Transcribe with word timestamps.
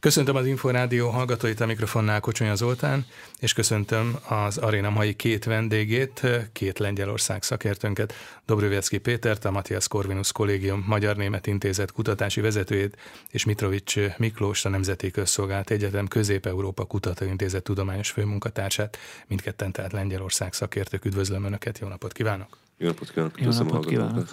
Köszöntöm 0.00 0.36
az 0.36 0.46
Inforádió 0.46 1.08
hallgatóit 1.08 1.60
a 1.60 1.66
mikrofonnál 1.66 2.20
Kocsonya 2.20 2.54
Zoltán, 2.54 3.06
és 3.38 3.52
köszöntöm 3.52 4.16
az 4.28 4.58
aréna 4.58 4.90
mai 4.90 5.14
két 5.14 5.44
vendégét, 5.44 6.26
két 6.52 6.78
Lengyelország 6.78 7.42
szakértőnket, 7.42 8.14
Dobrövecki 8.46 8.98
Pétert, 8.98 9.44
a 9.44 9.50
Matthias 9.50 9.88
Corvinus 9.88 10.32
Kollégium 10.32 10.84
Magyar-Német 10.86 11.46
Intézet 11.46 11.92
kutatási 11.92 12.40
vezetőjét, 12.40 12.96
és 13.30 13.44
Mitrovics 13.44 13.96
Miklós, 14.16 14.64
a 14.64 14.68
Nemzeti 14.68 15.10
Közszolgált 15.10 15.70
Egyetem 15.70 16.08
Közép-Európa 16.08 16.84
Kutatóintézet 16.84 17.62
tudományos 17.62 18.10
főmunkatársát, 18.10 18.98
mindketten 19.26 19.72
tehát 19.72 19.92
Lengyelország 19.92 20.52
szakértők. 20.52 21.04
Üdvözlöm 21.04 21.44
Önöket, 21.44 21.78
jó 21.78 21.88
napot 21.88 22.12
kívánok! 22.12 22.58
Jó 22.78 22.86
napot 22.86 23.10
kívánok! 23.10 23.40
Jó 23.40 23.50
napot 23.50 23.86
kívánok! 23.86 24.28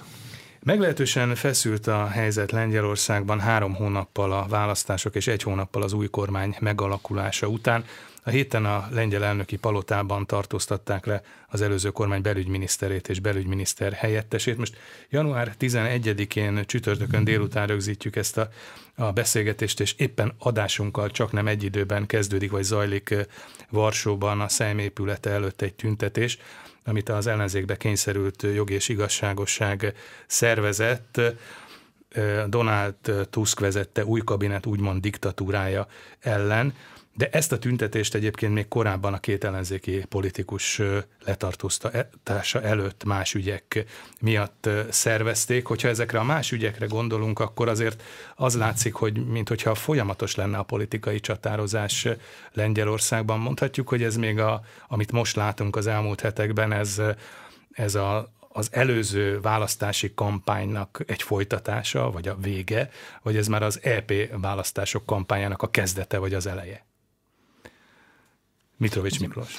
Meglehetősen 0.68 1.36
feszült 1.36 1.88
a 1.88 2.08
helyzet 2.08 2.52
Lengyelországban 2.52 3.40
három 3.40 3.74
hónappal 3.74 4.32
a 4.32 4.46
választások 4.50 5.16
és 5.16 5.28
egy 5.28 5.44
hónappal 5.44 5.82
az 5.82 5.94
új 5.94 6.08
kormány 6.08 6.56
megalakulása 6.60 7.48
után. 7.48 7.86
A 8.24 8.30
héten 8.30 8.66
a 8.66 8.88
lengyel 8.92 9.24
elnöki 9.24 9.58
palotában 9.58 10.26
tartóztatták 10.26 11.06
le 11.06 11.22
az 11.48 11.62
előző 11.62 11.90
kormány 11.90 12.22
belügyminiszterét 12.22 13.10
és 13.10 13.20
belügyminiszter 13.20 13.94
helyettesét. 13.94 14.58
Most 14.58 14.78
január 15.10 15.56
11-én 15.60 16.66
csütörtökön 16.66 17.24
délután 17.24 17.68
rögzítjük 17.68 18.16
ezt 18.16 18.38
a, 18.38 18.50
a 18.96 19.12
beszélgetést, 19.12 19.80
és 19.80 19.94
éppen 19.98 20.34
adásunkkal 20.40 21.12
csak 21.12 21.32
nem 21.32 21.48
egy 21.48 21.64
időben 21.64 22.06
kezdődik 22.06 22.52
vagy 22.52 22.64
zajlik 22.64 23.16
Varsóban 23.70 24.42
a 24.42 24.48
Szejm 24.48 24.80
épülete 24.80 25.30
előtt 25.30 25.62
egy 25.62 25.74
tüntetés 25.74 26.38
amit 26.88 27.10
az 27.10 27.28
ellenzékbe 27.28 27.78
kényszerült 27.78 28.42
jogi 28.54 28.74
és 28.74 28.90
igazságosság 28.90 29.94
szervezett, 30.28 31.22
Donald 32.48 32.96
Tusk 33.30 33.60
vezette 33.60 34.06
új 34.06 34.22
kabinet 34.24 34.66
úgymond 34.66 35.02
diktatúrája 35.02 35.88
ellen. 36.20 36.74
De 37.18 37.30
ezt 37.32 37.52
a 37.52 37.60
tüntetést 37.60 38.16
egyébként 38.16 38.54
még 38.54 38.68
korábban 38.68 39.14
a 39.14 39.20
két 39.20 39.44
ellenzéki 39.44 40.06
politikus 40.10 40.82
letartóztatása 41.26 42.62
előtt 42.62 43.04
más 43.04 43.34
ügyek 43.34 43.86
miatt 44.20 44.70
szervezték. 44.90 45.66
Hogyha 45.66 45.88
ezekre 45.88 46.20
a 46.20 46.24
más 46.24 46.52
ügyekre 46.52 46.86
gondolunk, 46.86 47.40
akkor 47.40 47.68
azért 47.68 48.04
az 48.36 48.56
látszik, 48.56 48.94
hogy 48.94 49.26
mintha 49.26 49.76
folyamatos 49.76 50.36
lenne 50.36 50.58
a 50.58 50.64
politikai 50.64 51.20
csatározás 51.20 52.08
Lengyelországban. 52.52 53.40
Mondhatjuk, 53.40 53.90
hogy 53.90 54.04
ez 54.04 54.16
még, 54.16 54.40
a, 54.40 54.62
amit 54.88 55.12
most 55.12 55.36
látunk 55.36 55.76
az 55.76 55.88
elmúlt 55.88 56.22
hetekben, 56.22 56.72
ez, 56.72 57.02
ez 57.72 57.96
a, 57.96 58.34
az 58.50 58.70
előző 58.72 59.40
választási 59.42 60.14
kampánynak 60.14 61.04
egy 61.08 61.22
folytatása, 61.22 62.12
vagy 62.12 62.28
a 62.28 62.38
vége, 62.42 62.90
vagy 63.22 63.38
ez 63.38 63.48
már 63.48 63.64
az 63.64 63.80
EP 63.84 64.14
választások 64.42 65.06
kampányának 65.06 65.62
a 65.62 65.70
kezdete, 65.70 66.18
vagy 66.18 66.34
az 66.34 66.48
eleje? 66.48 66.87
Mitrovics 68.78 69.20
Miklós. 69.20 69.56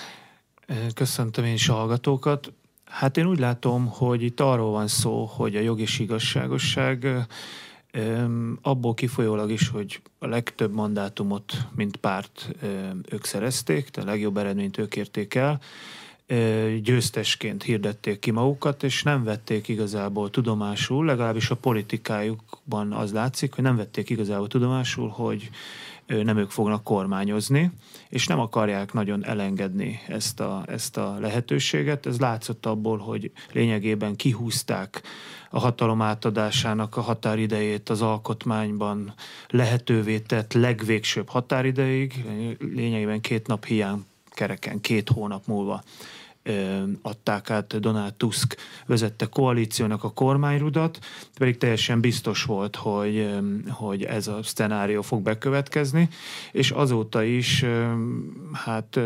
Köszöntöm 0.95 1.45
én 1.45 1.53
is 1.53 1.69
a 1.69 1.75
hallgatókat. 1.75 2.53
Hát 2.85 3.17
én 3.17 3.27
úgy 3.27 3.39
látom, 3.39 3.87
hogy 3.87 4.23
itt 4.23 4.41
arról 4.41 4.71
van 4.71 4.87
szó, 4.87 5.25
hogy 5.25 5.57
a 5.57 5.61
jog 5.61 5.81
és 5.81 5.99
igazságosság 5.99 7.27
abból 8.63 8.95
kifolyólag 8.95 9.51
is, 9.51 9.69
hogy 9.69 10.03
a 10.19 10.27
legtöbb 10.27 10.73
mandátumot, 10.73 11.53
mint 11.75 11.97
párt 11.97 12.49
ők 13.09 13.25
szerezték, 13.25 13.89
tehát 13.89 14.09
a 14.09 14.13
legjobb 14.13 14.37
eredményt 14.37 14.79
ők 14.79 14.97
érték 14.97 15.35
el, 15.35 15.61
győztesként 16.83 17.63
hirdették 17.63 18.19
ki 18.19 18.31
magukat, 18.31 18.83
és 18.83 19.03
nem 19.03 19.25
vették 19.25 19.69
igazából 19.69 20.31
tudomásul, 20.31 21.05
legalábbis 21.05 21.51
a 21.51 21.55
politikájukban 21.55 22.93
az 22.93 23.13
látszik, 23.13 23.55
hogy 23.55 23.65
nem 23.65 23.77
vették 23.77 24.11
igazából 24.11 24.49
tudomásul, 24.49 25.09
hogy 25.09 25.51
nem 26.07 26.37
ők 26.37 26.51
fognak 26.51 26.85
kormányozni, 26.85 27.71
és 28.09 28.27
nem 28.27 28.41
akarják 28.41 28.93
nagyon 28.93 29.25
elengedni 29.25 30.01
ezt 30.09 30.41
a, 30.41 30.65
ezt 30.67 30.97
a 30.97 31.17
lehetőséget. 31.21 32.07
Ez 32.07 32.19
látszott 32.19 32.67
abból, 32.67 32.99
hogy 32.99 33.31
lényegében 33.53 34.17
kihúzták 34.17 35.03
a 35.51 35.59
hatalom 35.59 36.03
átadásának 36.03 36.97
a 36.97 37.01
határidejét 37.01 37.89
az 37.89 38.03
alkotmányban 38.03 39.15
lehetővé 39.49 40.19
tett 40.19 40.53
legvégsőbb 40.53 41.29
határideig, 41.29 42.25
lényegében 42.75 43.21
két 43.21 43.47
nap 43.47 43.65
hiány 43.65 44.05
kereken, 44.31 44.81
két 44.81 45.09
hónap 45.09 45.47
múlva 45.47 45.83
adták 47.03 47.51
át 47.51 47.81
Donald 47.81 48.15
Tusk 48.15 48.57
vezette 48.87 49.27
koalíciónak 49.27 50.05
a 50.05 50.13
kormányrudat, 50.13 50.99
pedig 51.39 51.59
teljesen 51.59 52.01
biztos 52.01 52.43
volt, 52.43 52.77
hogy, 52.77 53.31
hogy 53.69 54.03
ez 54.03 54.27
a 54.27 54.43
szenárió 54.43 55.03
fog 55.03 55.23
bekövetkezni, 55.23 56.09
és 56.53 56.71
azóta 56.71 57.23
is 57.23 57.65
hát 58.53 59.01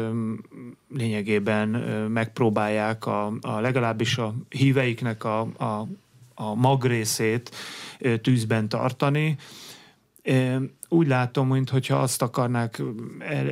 lényegében 0.95 1.69
megpróbálják 2.11 3.07
a, 3.07 3.33
a 3.41 3.61
legalábbis 3.61 4.19
a 4.19 4.35
híveiknek 4.49 5.25
a, 5.25 5.41
a, 5.41 5.89
a 6.35 6.55
magrészét 6.55 7.51
tűzben 8.23 8.69
tartani, 8.69 9.37
úgy 10.93 11.07
látom, 11.07 11.49
mintha 11.49 11.97
azt 11.97 12.23
akarnák, 12.23 12.83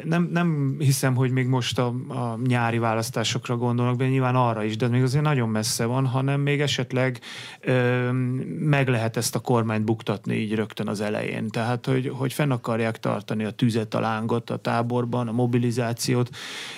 nem, 0.05 0.29
nem 0.33 0.77
hiszem, 0.79 1.15
hogy 1.15 1.31
még 1.31 1.47
most 1.47 1.79
a, 1.79 1.87
a 2.09 2.39
nyári 2.47 2.79
választásokra 2.79 3.57
gondolnak, 3.57 3.97
de 3.97 4.09
nyilván 4.09 4.37
arra 4.37 4.65
is, 4.65 4.77
de 4.77 4.89
még 4.89 5.03
azért 5.03 5.25
nagyon 5.25 5.49
messze 5.49 5.85
van, 5.85 6.07
hanem 6.07 6.41
még 6.41 6.61
esetleg 6.61 7.21
ö, 7.61 8.11
meg 8.59 8.89
lehet 8.89 9.17
ezt 9.17 9.35
a 9.35 9.39
kormányt 9.39 9.85
buktatni 9.85 10.35
így 10.35 10.55
rögtön 10.55 10.89
az 10.89 11.01
elején. 11.01 11.49
Tehát, 11.49 11.87
hogy, 11.87 12.13
hogy 12.15 12.33
fenn 12.33 12.51
akarják 12.51 12.99
tartani 12.99 13.45
a 13.45 13.51
tüzet, 13.51 13.95
a 13.95 14.01
lángot 14.01 14.51
a 14.51 14.57
táborban, 14.57 15.29
a 15.29 15.33
mobilizációt, 15.33 16.31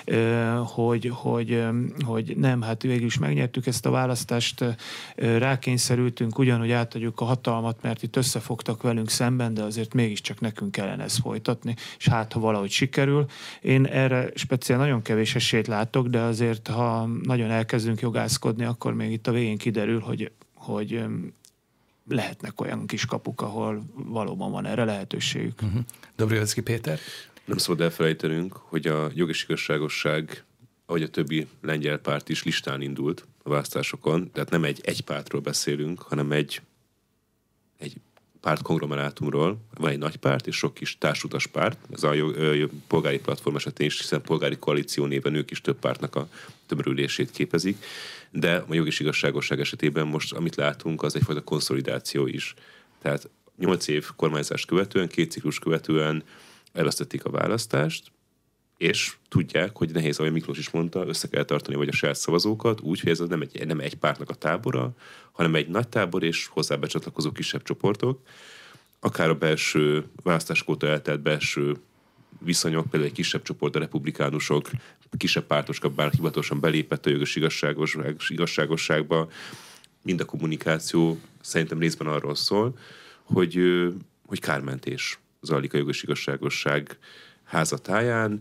ö, 0.05 0.61
hogy, 0.65 1.11
hogy, 1.15 1.65
hogy 2.06 2.37
nem, 2.37 2.62
hát 2.62 2.83
végül 2.83 3.06
is 3.06 3.19
megnyertük 3.19 3.67
ezt 3.67 3.87
a 3.87 3.91
választást, 3.91 4.61
ö, 4.61 5.39
rákényszerültünk, 5.39 6.39
ugyanúgy 6.39 6.71
átadjuk 6.71 7.21
a 7.21 7.25
hatalmat, 7.25 7.77
mert 7.83 8.03
itt 8.03 8.17
összefogtak 8.17 8.83
velünk 8.83 9.11
szemben, 9.11 9.55
de 9.55 9.62
azért 9.62 9.94
mégiscsak 9.94 10.41
ne 10.41 10.52
nekünk 10.53 10.73
kellene 10.73 11.05
ezt 11.05 11.21
folytatni, 11.21 11.77
és 11.99 12.09
hát, 12.09 12.33
ha 12.33 12.41
valahogy 12.41 12.71
sikerül. 12.71 13.27
Én 13.61 13.85
erre 13.87 14.31
speciál 14.35 14.79
nagyon 14.79 15.03
kevés 15.03 15.35
esélyt 15.35 15.67
látok, 15.67 16.07
de 16.07 16.21
azért, 16.21 16.69
ha 16.69 17.07
nagyon 17.07 17.51
elkezdünk 17.51 18.01
jogászkodni, 18.01 18.65
akkor 18.65 18.95
még 18.95 19.12
itt 19.12 19.27
a 19.27 19.33
végén 19.33 19.59
kiderül, 19.59 20.01
hogy, 20.01 20.31
hogy 20.55 21.05
lehetnek 22.09 22.61
olyan 22.61 22.87
kis 22.87 23.07
kapuk, 23.07 23.41
ahol 23.41 23.83
valóban 23.95 24.51
van 24.51 24.67
erre 24.67 24.85
lehetőségük. 24.85 25.55
Uh-huh. 25.55 25.71
Mhm. 25.71 25.81
Dobrjövecki 26.17 26.61
Péter? 26.61 26.99
Nem 27.45 27.57
szabad 27.57 27.81
elfelejtenünk, 27.81 28.53
hogy 28.53 28.87
a 28.87 29.11
jog 29.15 29.29
és 29.29 29.43
igazságosság, 29.45 30.45
ahogy 30.87 31.03
a 31.03 31.09
többi 31.09 31.47
lengyel 31.61 31.99
párt 31.99 32.29
is 32.29 32.43
listán 32.43 32.81
indult 32.83 33.27
a 33.43 33.49
választásokon, 33.49 34.31
tehát 34.31 34.51
nem 34.51 34.65
egy 34.65 34.81
egy 34.83 35.01
pártról 35.01 35.41
beszélünk, 35.41 36.01
hanem 36.01 36.33
egy, 36.33 36.61
egy 37.79 37.97
párt 38.43 38.63
konglomerátumról, 38.63 39.59
van 39.75 39.91
egy 39.91 39.99
nagy 39.99 40.17
párt 40.17 40.47
és 40.47 40.57
sok 40.57 40.75
kis 40.75 40.99
társutas 40.99 41.47
párt, 41.47 41.79
ez 41.93 42.03
a 42.03 42.15
polgári 42.87 43.19
platform 43.19 43.57
esetén 43.57 43.87
is, 43.87 43.99
hiszen 43.99 44.23
polgári 44.23 44.57
koalíció 44.57 45.05
néven 45.07 45.35
ők 45.35 45.51
is 45.51 45.61
több 45.61 45.79
pártnak 45.79 46.17
a 46.17 46.29
tömörülését 46.67 47.31
képezik, 47.31 47.85
de 48.31 48.65
a 48.69 48.75
jog 48.75 48.89
igazságosság 48.99 49.61
esetében 49.61 50.07
most, 50.07 50.33
amit 50.33 50.57
látunk, 50.57 51.03
az 51.03 51.17
egyfajta 51.17 51.43
konszolidáció 51.43 52.27
is. 52.27 52.55
Tehát 53.03 53.29
nyolc 53.59 53.89
év 53.89 54.09
kormányzást 54.17 54.67
követően, 54.67 55.09
két 55.09 55.31
ciklus 55.31 55.59
követően 55.59 56.23
elvesztették 56.73 57.25
a 57.25 57.31
választást, 57.31 58.13
és 58.82 59.16
tudják, 59.28 59.76
hogy 59.76 59.91
nehéz, 59.91 60.19
ahogy 60.19 60.32
Miklós 60.32 60.59
is 60.59 60.70
mondta, 60.70 61.06
össze 61.06 61.28
kell 61.28 61.44
tartani 61.44 61.76
vagy 61.76 61.88
a 61.88 61.93
saját 61.93 62.16
szavazókat, 62.16 62.81
úgy, 62.81 63.00
hogy 63.00 63.10
ez 63.10 63.19
nem 63.19 63.41
egy, 63.41 63.66
nem 63.66 63.81
egy 63.81 63.94
pártnak 63.94 64.31
a 64.31 64.34
tábora, 64.34 64.91
hanem 65.32 65.54
egy 65.54 65.69
nagy 65.69 65.88
tábor 65.88 66.22
és 66.22 66.47
hozzá 66.47 66.76
becsatlakozó 66.76 67.32
kisebb 67.32 67.62
csoportok, 67.62 68.20
akár 69.00 69.28
a 69.28 69.34
belső 69.34 70.04
választások 70.22 70.69
óta 70.69 70.87
eltelt 70.87 71.20
belső 71.20 71.76
viszonyok, 72.38 72.82
például 72.82 73.11
egy 73.11 73.17
kisebb 73.17 73.43
csoport, 73.43 73.76
a 73.76 73.79
republikánusok, 73.79 74.70
kisebb 75.17 75.44
pártosok, 75.46 75.93
bár 75.93 76.11
hivatalosan 76.11 76.61
belépett 76.61 77.06
a 77.06 77.11
jogos 77.11 77.37
igazságosság, 77.37 78.17
igazságosságba, 78.28 79.28
mind 80.02 80.20
a 80.20 80.25
kommunikáció 80.25 81.20
szerintem 81.40 81.78
részben 81.78 82.06
arról 82.06 82.35
szól, 82.35 82.78
hogy, 83.23 83.58
hogy 84.26 84.40
kármentés 84.40 85.19
zajlik 85.40 85.75
a 85.75 85.76
jogos 85.76 86.02
igazságosság 86.02 86.99
házatáján, 87.44 88.40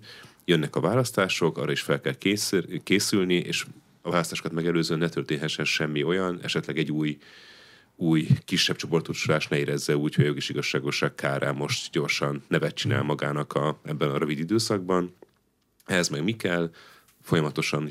jönnek 0.51 0.75
a 0.75 0.80
választások, 0.80 1.57
arra 1.57 1.71
is 1.71 1.81
fel 1.81 2.01
kell 2.01 2.15
készülni, 2.83 3.36
és 3.36 3.65
a 4.01 4.09
választásokat 4.09 4.51
megelőzően 4.51 5.00
ne 5.00 5.09
történhessen 5.09 5.65
semmi 5.65 6.03
olyan, 6.03 6.39
esetleg 6.42 6.77
egy 6.77 6.92
új 6.92 7.18
új 7.95 8.27
kisebb 8.45 8.75
csoportosulás 8.75 9.48
ne 9.48 9.57
érezze 9.57 9.98
úgy, 9.98 10.15
hogy 10.15 10.24
a 10.24 10.27
jogis 10.27 10.50
igazságosság 10.50 11.15
kárán 11.15 11.56
most 11.56 11.92
gyorsan 11.92 12.44
nevet 12.48 12.75
csinál 12.75 13.03
magának 13.03 13.53
a, 13.53 13.80
ebben 13.83 14.09
a 14.09 14.18
rövid 14.18 14.39
időszakban. 14.39 15.15
Ehhez 15.86 16.09
meg 16.09 16.24
mi 16.24 16.36
kell? 16.36 16.71
Folyamatosan 17.21 17.89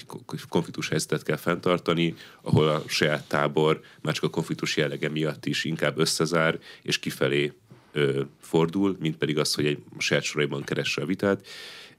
konfliktus 0.48 0.88
helyzetet 0.88 1.22
kell 1.22 1.36
fenntartani, 1.36 2.14
ahol 2.42 2.68
a 2.68 2.82
saját 2.86 3.28
tábor 3.28 3.80
már 4.02 4.14
csak 4.14 4.24
a 4.24 4.30
konfliktus 4.30 4.76
jellege 4.76 5.08
miatt 5.08 5.46
is 5.46 5.64
inkább 5.64 5.98
összezár, 5.98 6.58
és 6.82 6.98
kifelé 6.98 7.52
ö, 7.92 8.22
fordul, 8.40 8.96
mint 9.00 9.16
pedig 9.16 9.38
az, 9.38 9.54
hogy 9.54 9.66
egy 9.66 9.82
saját 9.98 10.24
soraiban 10.24 10.62
keresse 10.64 11.02
a 11.02 11.06
vitát. 11.06 11.46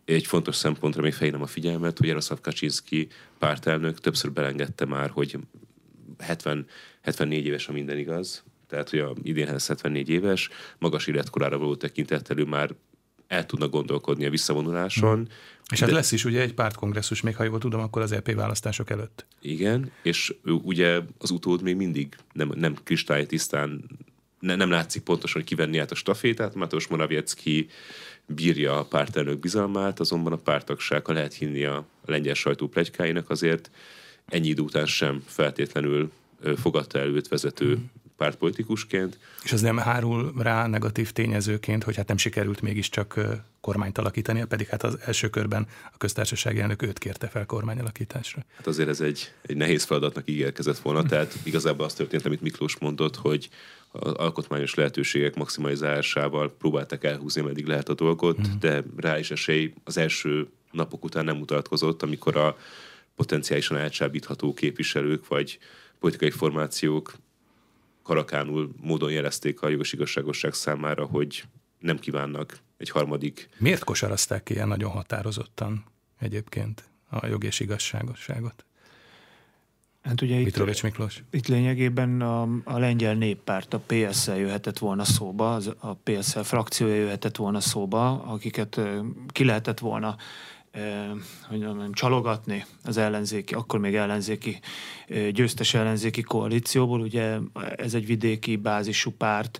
Egy 0.05 0.25
fontos 0.25 0.55
szempontra 0.55 1.01
még 1.01 1.13
fejlem 1.13 1.41
a 1.41 1.47
figyelmet, 1.47 1.97
hogy 1.97 2.07
Jaroszlav 2.07 2.41
Kaczynski 2.41 3.07
pártelnök 3.39 3.99
többször 3.99 4.31
belengedte 4.31 4.85
már, 4.85 5.09
hogy 5.09 5.37
70, 6.19 6.65
74 7.01 7.45
éves, 7.45 7.67
a 7.67 7.71
minden 7.71 7.97
igaz, 7.97 8.43
tehát 8.67 8.89
hogy 8.89 8.99
a 8.99 9.13
idénhez 9.23 9.67
74 9.67 10.09
éves, 10.09 10.49
magas 10.77 11.07
életkorára 11.07 11.57
való 11.57 11.75
tekintettel 11.75 12.37
ő 12.37 12.43
már 12.43 12.75
el 13.27 13.45
tudna 13.45 13.67
gondolkodni 13.67 14.25
a 14.25 14.29
visszavonuláson. 14.29 15.15
Hmm. 15.15 15.27
És 15.71 15.79
hát 15.79 15.89
de... 15.89 15.95
lesz 15.95 16.11
is 16.11 16.25
ugye 16.25 16.41
egy 16.41 16.53
pártkongresszus, 16.53 17.21
még 17.21 17.35
ha 17.35 17.43
jól 17.43 17.59
tudom, 17.59 17.81
akkor 17.81 18.01
az 18.01 18.11
EP 18.11 18.33
választások 18.33 18.89
előtt. 18.89 19.25
Igen, 19.41 19.91
és 20.03 20.33
ugye 20.43 21.01
az 21.17 21.31
utód 21.31 21.61
még 21.61 21.75
mindig 21.75 22.15
nem, 22.33 22.51
nem 22.55 22.75
kristálytisztán, 22.83 23.83
ne, 24.41 24.55
nem 24.55 24.69
látszik 24.69 25.01
pontosan, 25.01 25.41
hogy 25.41 25.49
kivenni 25.49 25.77
át 25.77 25.91
a 25.91 25.95
stafétát. 25.95 26.55
Mateusz 26.55 26.87
Morawiecki 26.87 27.69
bírja 28.25 28.79
a 28.79 28.85
pártelnök 28.85 29.39
bizalmát, 29.39 29.99
azonban 29.99 30.33
a 30.33 30.37
pártagság, 30.37 31.05
ha 31.05 31.13
lehet 31.13 31.33
hinni 31.33 31.63
a 31.63 31.85
lengyel 32.05 32.33
sajtó 32.33 32.67
plegykáinak, 32.67 33.29
azért 33.29 33.71
ennyi 34.25 34.47
idő 34.47 34.61
után 34.61 34.85
sem 34.85 35.23
feltétlenül 35.25 36.11
fogadta 36.55 36.99
el 36.99 37.07
őt 37.07 37.27
vezető 37.27 37.73
hmm 37.73 38.00
pártpolitikusként. 38.21 39.19
És 39.43 39.51
az 39.51 39.61
nem 39.61 39.77
hárul 39.77 40.33
rá 40.37 40.67
negatív 40.67 41.11
tényezőként, 41.11 41.83
hogy 41.83 41.95
hát 41.95 42.07
nem 42.07 42.17
sikerült 42.17 42.61
mégiscsak 42.61 43.19
kormányt 43.61 43.97
alakítani, 43.97 44.45
pedig 44.45 44.67
hát 44.67 44.83
az 44.83 44.97
első 45.05 45.29
körben 45.29 45.67
a 45.93 45.97
köztársasági 45.97 46.59
elnök 46.59 46.81
őt 46.81 46.97
kérte 46.97 47.27
fel 47.27 47.45
kormányalakításra. 47.45 48.45
Hát 48.55 48.67
azért 48.67 48.89
ez 48.89 49.01
egy, 49.01 49.31
egy 49.41 49.57
nehéz 49.57 49.83
feladatnak 49.83 50.29
ígérkezett 50.29 50.77
volna, 50.77 51.03
tehát 51.03 51.35
igazából 51.43 51.85
az 51.85 51.93
történt, 51.93 52.25
amit 52.25 52.41
Miklós 52.41 52.77
mondott, 52.77 53.15
hogy 53.15 53.49
az 53.91 54.11
alkotmányos 54.11 54.73
lehetőségek 54.73 55.35
maximalizálásával 55.35 56.55
próbáltak 56.57 57.03
elhúzni, 57.03 57.41
meddig 57.41 57.65
lehet 57.65 57.89
a 57.89 57.93
dolgot, 57.93 58.47
mm. 58.47 58.59
de 58.59 58.83
rá 58.97 59.19
is 59.19 59.31
esély 59.31 59.73
az 59.83 59.97
első 59.97 60.47
napok 60.71 61.03
után 61.03 61.25
nem 61.25 61.37
mutatkozott, 61.37 62.03
amikor 62.03 62.37
a 62.37 62.57
potenciálisan 63.15 63.77
elcsábítható 63.77 64.53
képviselők 64.53 65.27
vagy 65.27 65.59
politikai 65.99 66.29
formációk 66.29 67.13
karakánul 68.03 68.71
módon 68.81 69.11
jelezték 69.11 69.61
a 69.61 69.69
jogos 69.69 69.93
igazságosság 69.93 70.53
számára, 70.53 71.05
hogy 71.05 71.43
nem 71.79 71.99
kívánnak 71.99 72.59
egy 72.77 72.89
harmadik. 72.89 73.49
Miért 73.57 73.83
kosarazták 73.83 74.43
ki 74.43 74.53
ilyen 74.53 74.67
nagyon 74.67 74.91
határozottan 74.91 75.83
egyébként 76.19 76.83
a 77.09 77.25
jog 77.25 77.43
és 77.43 77.59
igazságosságot? 77.59 78.65
Hát 80.01 80.21
ugye 80.21 80.35
itt, 80.35 80.81
Miklós. 80.83 81.23
itt 81.31 81.47
lényegében 81.47 82.21
a, 82.21 82.41
a 82.63 82.77
lengyel 82.77 83.13
néppárt, 83.13 83.73
a 83.73 83.81
PSL 83.87 84.31
jöhetett 84.31 84.77
volna 84.77 85.03
szóba, 85.03 85.53
az, 85.53 85.75
a 85.79 85.93
PSL 85.93 86.39
frakciója 86.39 86.95
jöhetett 86.95 87.35
volna 87.35 87.59
szóba, 87.59 88.23
akiket 88.23 88.79
ki 89.27 89.43
lehetett 89.43 89.79
volna 89.79 90.15
hogy 91.47 91.59
mondjam, 91.59 91.93
csalogatni 91.93 92.65
az 92.83 92.97
ellenzéki, 92.97 93.53
akkor 93.53 93.79
még 93.79 93.95
ellenzéki, 93.95 94.59
győztes 95.31 95.73
ellenzéki 95.73 96.21
koalícióból. 96.21 97.01
Ugye 97.01 97.37
ez 97.75 97.93
egy 97.93 98.05
vidéki 98.05 98.55
bázisú 98.55 99.11
párt, 99.11 99.59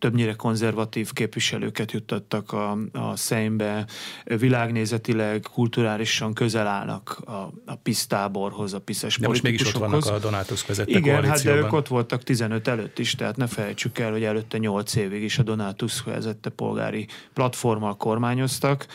többnyire 0.00 0.34
konzervatív 0.34 1.12
képviselőket 1.12 1.92
juttattak 1.92 2.52
a, 2.52 2.78
a 2.92 3.16
szembe, 3.16 3.86
világnézetileg, 4.24 5.46
kulturálisan 5.52 6.34
közel 6.34 6.66
állnak 6.66 7.18
a, 7.24 7.52
a 7.66 7.74
PISZ 7.82 8.06
táborhoz, 8.06 8.74
a 8.74 8.80
PISZ-es 8.80 9.16
De 9.16 9.28
most 9.28 9.42
mégis 9.42 9.66
ott 9.66 9.80
vannak 9.80 10.06
a 10.06 10.18
Donátus 10.18 10.66
vezette 10.66 10.98
Igen, 10.98 11.24
hát 11.24 11.42
de 11.44 11.54
ők 11.54 11.72
ott 11.72 11.88
voltak 11.88 12.22
15 12.22 12.68
előtt 12.68 12.98
is, 12.98 13.14
tehát 13.14 13.36
ne 13.36 13.46
felejtsük 13.46 13.98
el, 13.98 14.10
hogy 14.10 14.24
előtte 14.24 14.58
8 14.58 14.94
évig 14.94 15.22
is 15.22 15.38
a 15.38 15.42
Donátus 15.42 16.02
vezette 16.02 16.50
polgári 16.50 17.06
platformmal 17.32 17.96
kormányoztak. 17.96 18.86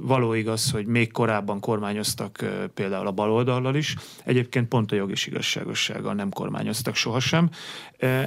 Való 0.00 0.32
igaz, 0.32 0.70
hogy 0.70 0.86
még 0.86 1.12
korábban 1.12 1.60
kormányoztak 1.60 2.44
például 2.74 3.06
a 3.06 3.12
baloldallal 3.12 3.74
is. 3.74 3.96
Egyébként 4.24 4.68
pont 4.68 4.92
a 4.92 4.94
jog 4.94 5.10
és 5.10 5.26
igazságossággal 5.26 6.14
nem 6.14 6.30
kormányoztak 6.30 6.94
sohasem. 6.94 7.50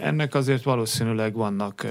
Ennek 0.02 0.36
azért 0.36 0.64
valószínűleg 0.64 1.34
vannak 1.34 1.85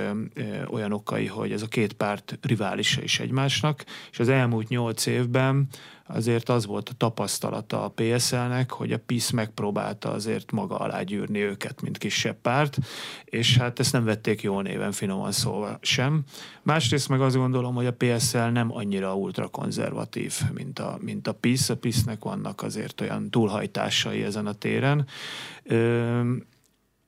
olyan 0.71 0.93
okai, 0.93 1.27
hogy 1.27 1.53
ez 1.53 1.63
a 1.63 1.67
két 1.67 1.93
párt 1.93 2.39
riválisa 2.43 3.03
is 3.03 3.21
egymásnak, 3.21 3.85
és 4.11 4.19
az 4.19 4.29
elmúlt 4.29 4.69
nyolc 4.69 5.07
évben 5.07 5.69
azért 6.07 6.49
az 6.49 6.67
volt 6.67 6.89
a 6.89 6.95
tapasztalata 6.97 7.85
a 7.85 7.89
PSL-nek, 7.95 8.71
hogy 8.71 8.93
a 8.93 8.99
PISZ 9.07 9.31
megpróbálta 9.31 10.11
azért 10.11 10.53
maga 10.53 10.77
alá 10.77 11.03
gyűrni 11.03 11.41
őket, 11.41 11.83
mint 11.83 11.99
kisebb 11.99 12.37
párt, 12.43 12.79
és 13.25 13.57
hát 13.57 13.79
ezt 13.79 13.93
nem 13.93 14.05
vették 14.05 14.43
jó 14.43 14.61
néven, 14.61 14.93
finoman 14.93 15.33
szólva 15.33 15.79
sem. 15.81 16.23
Másrészt 16.63 17.09
meg 17.09 17.21
azt 17.21 17.37
gondolom, 17.37 17.75
hogy 17.75 17.87
a 17.87 17.95
PSL 17.97 18.39
nem 18.39 18.73
annyira 18.73 19.17
ultrakonzervatív, 19.17 20.35
mint 20.55 20.79
a, 20.79 20.99
mint 21.01 21.29
a 21.29 21.33
PISZ. 21.33 21.69
A 21.69 21.77
PISZ-nek 21.77 22.25
vannak 22.25 22.63
azért 22.63 23.01
olyan 23.01 23.31
túlhajtásai 23.31 24.23
ezen 24.23 24.47
a 24.47 24.53
téren. 24.53 25.07
Ö- 25.63 26.53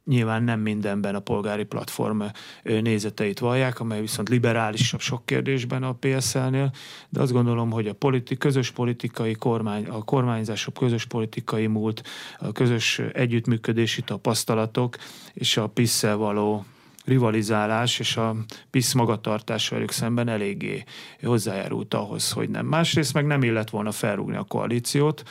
Nyilván 0.07 0.43
nem 0.43 0.61
mindenben 0.61 1.15
a 1.15 1.21
polgári 1.21 1.65
platform 1.65 2.23
nézeteit 2.63 3.39
vallják, 3.39 3.81
amely 3.81 4.01
viszont 4.01 4.29
liberálisabb 4.29 5.01
sok 5.01 5.27
kérdésben 5.27 5.83
a 5.83 5.93
PSL-nél, 5.93 6.73
de 7.09 7.21
azt 7.21 7.33
gondolom, 7.33 7.71
hogy 7.71 7.89
a 7.89 7.95
politi- 7.95 8.37
közös 8.37 8.71
politikai 8.71 9.35
kormány, 9.35 9.87
a 9.87 10.05
kormányzások 10.05 10.75
közös 10.75 11.05
politikai 11.05 11.67
múlt, 11.67 12.03
a 12.39 12.53
közös 12.53 12.99
együttműködési 12.99 14.03
tapasztalatok 14.03 14.97
és 15.33 15.57
a 15.57 15.67
pisz 15.67 16.03
való 16.03 16.65
rivalizálás 17.05 17.99
és 17.99 18.17
a 18.17 18.37
PISZ 18.71 18.93
magatartás 18.93 19.69
velük 19.69 19.91
szemben 19.91 20.29
eléggé 20.29 20.85
hozzájárult 21.23 21.95
ahhoz, 21.95 22.33
hogy 22.33 22.49
nem. 22.49 22.67
Másrészt 22.67 23.15
meg 23.15 23.27
nem 23.27 23.43
illet 23.43 23.71
volna 23.71 23.93
felrúgni 23.93 24.37
a 24.37 24.45
koalíciót, 24.45 25.23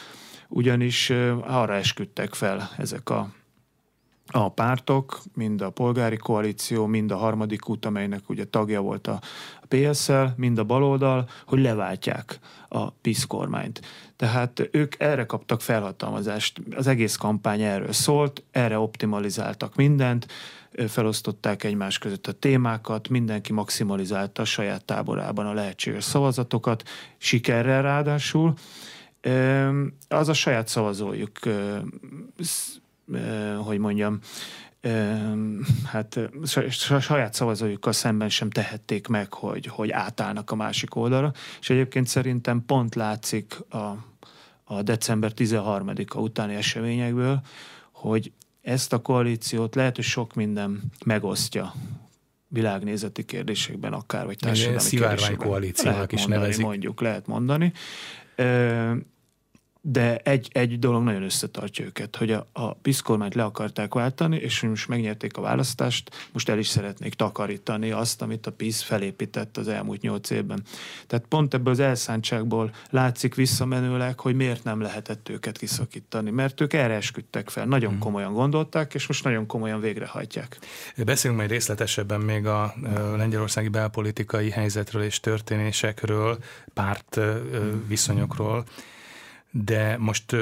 ugyanis 0.48 1.10
arra 1.42 1.74
esküdtek 1.74 2.34
fel 2.34 2.70
ezek 2.78 3.10
a 3.10 3.30
a 4.32 4.50
pártok, 4.50 5.22
mind 5.34 5.62
a 5.62 5.70
polgári 5.70 6.18
koalíció, 6.18 6.86
mind 6.86 7.12
a 7.12 7.18
harmadik 7.18 7.70
út, 7.70 7.86
amelynek 7.86 8.30
ugye 8.30 8.46
tagja 8.46 8.82
volt 8.82 9.08
a 9.08 9.20
PSL, 9.68 10.24
mind 10.36 10.58
a 10.58 10.64
baloldal, 10.64 11.30
hogy 11.46 11.62
leváltják 11.62 12.40
a 12.68 12.90
PISZ 12.90 13.24
kormányt. 13.24 13.82
Tehát 14.16 14.70
ők 14.72 14.96
erre 14.98 15.26
kaptak 15.26 15.62
felhatalmazást, 15.62 16.62
az 16.76 16.88
egész 16.88 17.16
kampány 17.16 17.62
erről 17.62 17.92
szólt, 17.92 18.44
erre 18.52 18.80
optimalizáltak 18.80 19.76
mindent, 19.76 20.28
felosztották 20.88 21.64
egymás 21.64 21.98
között 21.98 22.28
a 22.28 22.32
témákat, 22.32 23.10
mindenki 23.10 23.54
maximalizálta 23.54 24.42
a 24.42 24.46
saját 24.46 24.86
táborában 24.86 25.46
a 25.46 25.54
lehetséges 25.54 26.04
szavazatokat, 26.04 26.84
sikerrel 27.18 27.82
ráadásul. 27.82 28.54
Az 30.08 30.30
a 30.30 30.34
saját 30.34 30.68
szavazójuk 30.68 31.40
hogy 33.64 33.78
mondjam, 33.78 34.20
hát 35.86 36.20
saját 37.00 37.34
szavazójukkal 37.34 37.94
szemben 37.94 38.30
sem 38.30 38.50
tehették 38.50 39.08
meg, 39.08 39.34
hogy, 39.34 39.66
hogy 39.66 39.92
átállnak 39.92 40.52
a 40.52 40.56
másik 40.56 40.96
oldalra, 40.96 41.34
és 41.60 41.70
egyébként 41.70 42.08
szerintem 42.08 42.64
pont 42.66 42.96
látszik 42.96 43.60
a, 43.70 43.98
a 44.64 44.82
december 44.82 45.32
13-a 45.36 46.20
utáni 46.20 46.56
eseményekből, 46.56 47.42
hogy 47.92 48.32
ezt 48.62 48.94
a 48.94 49.02
koalíciót 49.02 49.76
lehet, 49.76 49.96
hogy 49.96 50.06
sok 50.06 50.34
minden 50.34 50.82
megosztja 51.06 51.74
világnézeti 52.48 53.26
kérdésekben 53.26 53.94
akár, 53.94 54.26
vagy 54.26 54.38
társadalmi 54.38 54.90
kérdésekben. 54.90 55.48
koalíciónak 55.48 56.12
is 56.12 56.20
mondani, 56.20 56.42
nevezik. 56.42 56.66
Mondjuk, 56.66 57.02
lehet 57.02 57.28
mondani 57.28 57.74
de 59.88 60.18
egy, 60.18 60.50
egy 60.52 60.80
dolog 60.80 61.04
nagyon 61.04 61.24
összetartja 61.24 61.86
őket, 61.86 62.16
hogy 62.16 62.32
a, 62.32 62.48
a 62.54 62.74
PISZ 62.74 63.00
kormányt 63.00 63.36
le 63.36 63.44
akarták 63.44 63.94
váltani, 63.94 64.38
és 64.38 64.62
most 64.62 64.88
megnyerték 64.88 65.38
a 65.38 65.42
választást, 65.42 66.30
most 66.32 66.50
el 66.50 66.58
is 66.58 66.68
szeretnék 66.68 67.14
takarítani 67.14 67.92
azt, 67.92 68.22
amit 68.22 68.48
a 68.48 68.52
PISZ 68.52 68.82
felépített 68.82 69.58
az 69.58 69.68
elmúlt 69.68 70.02
nyolc 70.02 70.30
évben. 70.30 70.64
Tehát 71.08 71.26
pont 71.26 71.54
ebből 71.54 71.74
az 71.74 71.80
elszántságból 71.80 72.74
látszik 72.90 73.36
visszamenőleg, 73.36 74.20
hogy 74.20 74.36
miért 74.36 74.64
nem 74.64 74.82
lehetett 74.82 75.30
őket 75.30 75.58
kiszakítani, 75.58 76.30
mert 76.30 76.62
ők 76.62 76.74
erre 76.74 76.94
esküdtek 76.94 77.50
fel, 77.50 77.66
nagyon 77.66 77.92
hmm. 77.92 78.00
komolyan 78.00 78.34
gondolták, 78.34 78.94
és 78.94 79.08
most 79.08 79.24
nagyon 79.24 79.46
komolyan 79.46 79.80
végrehajtják. 79.80 80.58
Beszélünk 81.06 81.40
majd 81.40 81.52
részletesebben 81.52 82.22
még 82.22 82.46
a 82.46 82.74
lengyelországi 83.18 83.68
belpolitikai 83.68 84.50
helyzetről 84.50 85.04
és 85.04 85.20
történésekről, 85.20 86.38
párt 86.74 87.20
viszonyokról. 87.88 88.66
De 89.64 89.98
most 89.98 90.36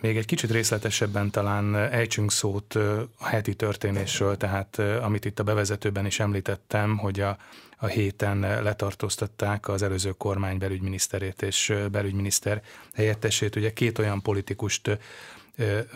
még 0.00 0.16
egy 0.16 0.26
kicsit 0.26 0.50
részletesebben 0.50 1.30
talán 1.30 1.76
ejtsünk 1.76 2.32
szót 2.32 2.74
a 3.18 3.26
heti 3.26 3.54
történésről, 3.54 4.36
tehát 4.36 4.78
amit 4.78 5.24
itt 5.24 5.38
a 5.38 5.42
bevezetőben 5.42 6.06
is 6.06 6.20
említettem, 6.20 6.96
hogy 6.96 7.20
a, 7.20 7.36
a 7.76 7.86
héten 7.86 8.38
letartóztatták 8.40 9.68
az 9.68 9.82
előző 9.82 10.10
kormány 10.10 10.58
belügyminiszterét 10.58 11.42
és 11.42 11.74
belügyminiszter 11.90 12.62
helyettesét. 12.94 13.56
Ugye 13.56 13.72
két 13.72 13.98
olyan 13.98 14.22
politikust 14.22 14.98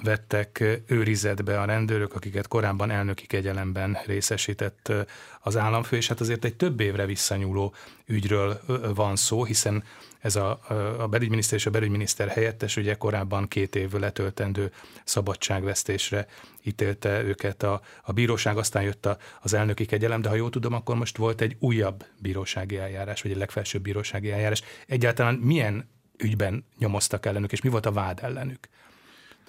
vettek 0.02 0.64
őrizetbe 0.86 1.60
a 1.60 1.64
rendőrök, 1.64 2.14
akiket 2.14 2.48
korábban 2.48 2.90
elnöki 2.90 3.26
kegyelemben 3.26 3.98
részesített 4.06 4.92
az 5.40 5.56
államfő, 5.56 5.96
és 5.96 6.08
hát 6.08 6.20
azért 6.20 6.44
egy 6.44 6.56
több 6.56 6.80
évre 6.80 7.06
visszanyúló 7.06 7.74
ügyről 8.06 8.60
van 8.94 9.16
szó, 9.16 9.44
hiszen 9.44 9.84
ez 10.20 10.36
a, 10.36 10.60
a 10.98 11.06
belügyminiszter 11.06 11.58
és 11.58 11.66
a 11.66 11.70
belügyminiszter 11.70 12.28
helyettes 12.28 12.76
ugye 12.76 12.94
korábban 12.94 13.48
két 13.48 13.76
év 13.76 13.92
letöltendő 13.92 14.72
szabadságvesztésre 15.04 16.26
ítélte 16.62 17.22
őket 17.22 17.62
a, 17.62 17.80
a 18.02 18.12
bíróság, 18.12 18.56
aztán 18.56 18.82
jött 18.82 19.06
a, 19.06 19.16
az 19.40 19.54
elnöki 19.54 19.84
kegyelem, 19.84 20.20
de 20.20 20.28
ha 20.28 20.34
jól 20.34 20.50
tudom, 20.50 20.72
akkor 20.72 20.96
most 20.96 21.16
volt 21.16 21.40
egy 21.40 21.56
újabb 21.58 22.04
bírósági 22.20 22.76
eljárás, 22.76 23.22
vagy 23.22 23.30
egy 23.30 23.36
legfelsőbb 23.36 23.82
bírósági 23.82 24.30
eljárás. 24.30 24.62
Egyáltalán 24.86 25.34
milyen 25.34 25.90
ügyben 26.18 26.66
nyomoztak 26.78 27.26
ellenük, 27.26 27.52
és 27.52 27.62
mi 27.62 27.68
volt 27.68 27.86
a 27.86 27.92
vád 27.92 28.18
ellenük? 28.22 28.68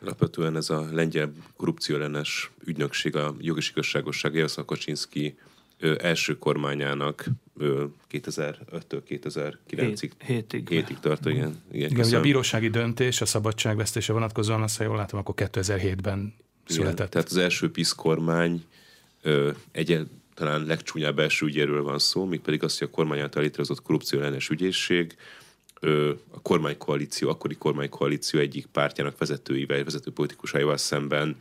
Alapvetően 0.01 0.55
ez 0.55 0.69
a 0.69 0.87
lengyel 0.91 1.33
korrupcióellenes 1.55 2.51
ügynökség, 2.65 3.15
a 3.15 3.35
jogi 3.39 3.61
igazságosság, 3.69 4.33
Jaroszlav 4.33 4.65
Kaczynszki 4.65 5.37
első 5.97 6.37
kormányának 6.37 7.25
2005-től 8.11 9.01
2009-ig 9.09 10.11
hétig. 10.17 10.69
hétig 10.69 10.99
tart, 10.99 11.25
igen. 11.25 11.61
Igen, 11.71 11.89
igen 11.89 12.05
ugye 12.05 12.17
a 12.17 12.21
bírósági 12.21 12.69
döntés 12.69 13.21
a 13.21 13.25
szabadságvesztése 13.25 14.13
vonatkozóan, 14.13 14.61
azt, 14.61 14.77
ha 14.77 14.83
jól 14.83 14.95
látom, 14.95 15.19
akkor 15.19 15.33
2007-ben 15.37 16.33
született. 16.65 16.93
Igen, 16.97 17.09
tehát 17.09 17.27
az 17.27 17.37
első 17.37 17.71
PISZ 17.71 17.91
kormány 17.91 18.65
egy 19.71 20.07
talán 20.33 20.65
legcsúnyább 20.65 21.19
első 21.19 21.45
ügyéről 21.45 21.83
van 21.83 21.99
szó, 21.99 22.27
pedig 22.27 22.63
azt, 22.63 22.79
hogy 22.79 22.87
a 22.91 22.95
kormány 22.95 23.19
által 23.19 23.41
létrehozott 23.41 23.81
korrupció 23.81 24.19
ellenes 24.19 24.49
ügyészség 24.49 25.15
a 26.31 26.41
kormánykoalíció, 26.41 27.29
akkori 27.29 27.55
kormánykoalíció 27.55 28.39
egyik 28.39 28.65
pártjának 28.65 29.17
vezetőivel, 29.17 29.83
vezető 29.83 30.11
politikusaival 30.11 30.77
szemben 30.77 31.37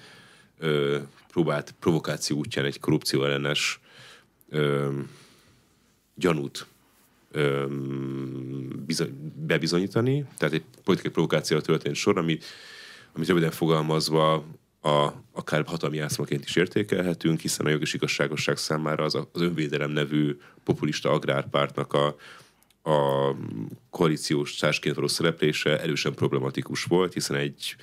próbált 1.29 1.75
provokáció 1.81 2.37
útján 2.37 2.65
egy 2.65 2.81
korrupció 2.81 3.25
ellenes 3.25 3.81
ö, 4.49 4.91
gyanút 6.15 6.67
ö, 7.31 7.67
bizony, 8.87 9.33
bebizonyítani, 9.47 10.25
tehát 10.39 10.55
egy 10.55 10.65
politikai 10.85 11.11
provokációra 11.11 11.63
történt 11.63 11.95
sor, 11.95 12.19
ami, 12.19 12.39
amit 13.13 13.29
röviden 13.29 13.51
fogalmazva 13.51 14.45
a, 14.81 15.13
akár 15.33 15.65
hatalmi 15.67 15.97
játszmaként 15.97 16.45
is 16.45 16.57
értékelhetünk, 16.57 17.41
hiszen 17.41 17.67
a 17.67 17.71
jogos 17.71 17.95
igazságosság 17.95 18.57
számára 18.57 19.05
az, 19.05 19.15
az 19.15 19.41
önvédelem 19.41 19.91
nevű 19.91 20.37
populista 20.65 21.11
agrárpártnak 21.11 21.93
a, 21.93 22.17
a 22.85 23.31
koalíciós 23.91 24.55
társként 24.55 24.95
való 24.95 25.07
szereplése 25.07 25.81
erősen 25.81 26.15
problematikus 26.15 26.85
volt, 26.85 27.13
hiszen 27.13 27.37
egy 27.37 27.77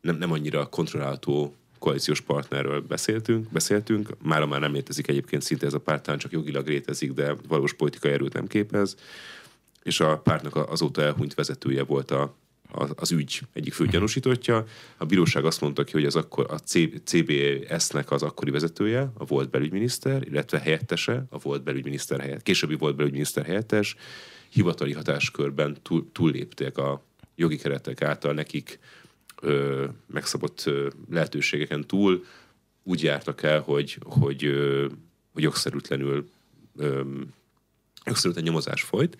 nem, 0.00 0.16
nem 0.16 0.32
annyira 0.32 0.66
kontrollálható 0.66 1.54
koalíciós 1.78 2.20
partnerről 2.20 2.80
beszéltünk, 2.80 3.50
beszéltünk, 3.50 4.08
mára 4.22 4.46
már 4.46 4.60
nem 4.60 4.72
létezik 4.72 5.08
egyébként 5.08 5.42
szinte 5.42 5.66
ez 5.66 5.74
a 5.74 5.78
párt, 5.78 6.16
csak 6.16 6.32
jogilag 6.32 6.68
létezik, 6.68 7.12
de 7.12 7.36
valós 7.48 7.72
politikai 7.72 8.10
erőt 8.10 8.32
nem 8.32 8.46
képez, 8.46 8.96
és 9.82 10.00
a 10.00 10.18
pártnak 10.18 10.56
azóta 10.56 11.02
elhunyt 11.02 11.34
vezetője 11.34 11.82
volt 11.82 12.10
a, 12.10 12.34
az 12.94 13.12
ügy 13.12 13.40
egyik 13.52 13.72
fő 13.72 13.86
gyanúsítottja. 13.86 14.64
A 14.96 15.04
bíróság 15.04 15.44
azt 15.44 15.60
mondta 15.60 15.84
ki, 15.84 15.92
hogy 15.92 16.04
az 16.04 16.16
akkor 16.16 16.46
a 16.50 16.58
CBS-nek 17.04 18.10
az 18.10 18.22
akkori 18.22 18.50
vezetője, 18.50 19.10
a 19.14 19.24
volt 19.24 19.50
belügyminiszter, 19.50 20.22
illetve 20.26 20.58
helyettese, 20.58 21.24
a 21.30 21.38
volt 21.38 21.62
belügyminiszter 21.62 22.20
helyett, 22.20 22.42
későbbi 22.42 22.74
volt 22.74 22.96
belügyminiszter 22.96 23.44
helyettes, 23.44 23.96
hivatali 24.54 24.92
hatáskörben 24.92 25.76
túl, 25.82 26.12
túllépték 26.12 26.78
a 26.78 27.02
jogi 27.34 27.56
keretek 27.56 28.02
által 28.02 28.32
nekik 28.32 28.78
ö, 29.40 29.84
megszabott 30.06 30.62
ö, 30.66 30.88
lehetőségeken 31.10 31.86
túl 31.86 32.24
úgy 32.82 33.02
jártak 33.02 33.42
el, 33.42 33.60
hogy, 33.60 33.98
hogy, 34.02 34.44
ö, 34.44 34.86
hogy 35.32 35.42
jogszerűtlenül 35.42 36.28
ö, 36.76 37.02
jogszerűtlen 38.04 38.44
nyomozás 38.44 38.82
folyt. 38.82 39.18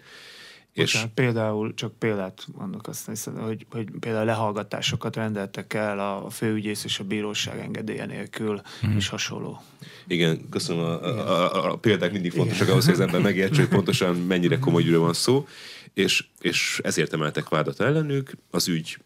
Bocsánat, 0.75 1.09
és 1.09 1.15
például, 1.15 1.75
csak 1.75 1.99
példát 1.99 2.47
mondok 2.59 2.87
azt 2.87 3.07
hiszem, 3.07 3.35
hogy, 3.35 3.67
hogy 3.71 3.89
például 4.01 4.25
lehallgatásokat 4.25 5.17
rendeltek 5.17 5.75
el 5.75 5.99
a 5.99 6.31
főügyész 6.31 6.85
és 6.85 6.99
a 6.99 7.05
bíróság 7.05 7.59
engedélye 7.59 8.07
nélkül, 8.07 8.61
mm. 8.87 8.97
és 8.97 9.09
hasonló. 9.09 9.63
Igen, 10.07 10.49
köszönöm. 10.51 10.85
A, 10.85 11.03
a, 11.03 11.55
a, 11.55 11.73
a 11.73 11.77
példák 11.77 12.13
mindig 12.13 12.33
fontosak 12.33 12.69
ahhoz, 12.69 12.85
hogy 12.85 12.95
az 12.95 13.01
ember 13.01 13.21
megértse, 13.21 13.61
hogy 13.61 13.71
pontosan 13.71 14.17
mennyire 14.17 14.59
komoly 14.59 14.83
ügyről 14.83 15.01
van 15.01 15.15
szó, 15.15 15.47
és, 15.95 16.27
és 16.41 16.81
ezért 16.83 17.13
emeltek 17.13 17.49
vádat 17.49 17.81
ellenük. 17.81 18.33
Az 18.51 18.69
ügy 18.69 18.99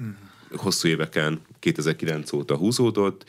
mm 0.00 0.10
hosszú 0.50 0.88
éveken 0.88 1.40
2009 1.58 2.32
óta 2.32 2.56
húzódott, 2.56 3.24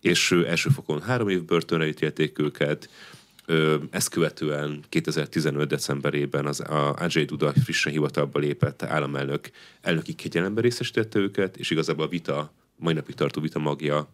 és 0.00 0.32
első 0.46 0.70
fokon 0.70 1.02
három 1.02 1.28
év 1.28 1.44
börtönre 1.44 1.86
ítélték 1.86 2.38
őket, 2.38 2.88
ezt 3.90 4.08
követően 4.08 4.84
2015. 4.88 5.68
decemberében 5.68 6.46
az 6.46 6.60
a 6.60 6.94
Ajay 6.94 7.24
Duda 7.24 7.52
frissen 7.52 7.92
hivatalba 7.92 8.38
lépett 8.38 8.82
államelnök 8.82 9.50
elnöki 9.80 10.14
kegyelembe 10.14 10.60
részesítette 10.60 11.18
őket, 11.18 11.56
és 11.56 11.70
igazából 11.70 12.04
a 12.04 12.08
vita, 12.08 12.52
mai 12.76 12.94
napig 12.94 13.14
tartó 13.14 13.40
vita 13.40 13.58
magja, 13.58 14.08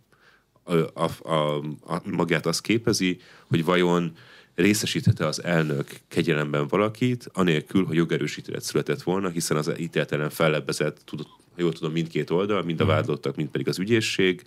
a, 0.63 0.75
a, 0.75 1.11
a, 1.23 1.57
a 1.87 2.01
magját 2.05 2.47
azt 2.47 2.61
képezi, 2.61 3.21
hogy 3.47 3.65
vajon 3.65 4.17
részesítette 4.59 5.27
az 5.27 5.45
elnök 5.45 5.87
kegyelemben 6.09 6.67
valakit, 6.67 7.29
anélkül, 7.33 7.85
hogy 7.85 7.97
jogerősítélet 7.97 8.63
született 8.63 9.03
volna, 9.03 9.29
hiszen 9.29 9.57
az 9.57 9.73
ítélet 9.79 10.13
ellen 10.13 10.31
fellebbezett, 10.31 11.01
tudott, 11.05 11.29
ha 11.55 11.63
jól 11.63 11.73
tudom, 11.73 11.93
mindkét 11.93 12.31
oldal, 12.31 12.63
mind 12.63 12.81
a 12.81 12.85
mhm. 12.85 12.93
vádlottak, 12.93 13.37
mind 13.37 13.49
pedig 13.49 13.69
az 13.69 13.79
ügyészség, 13.79 14.45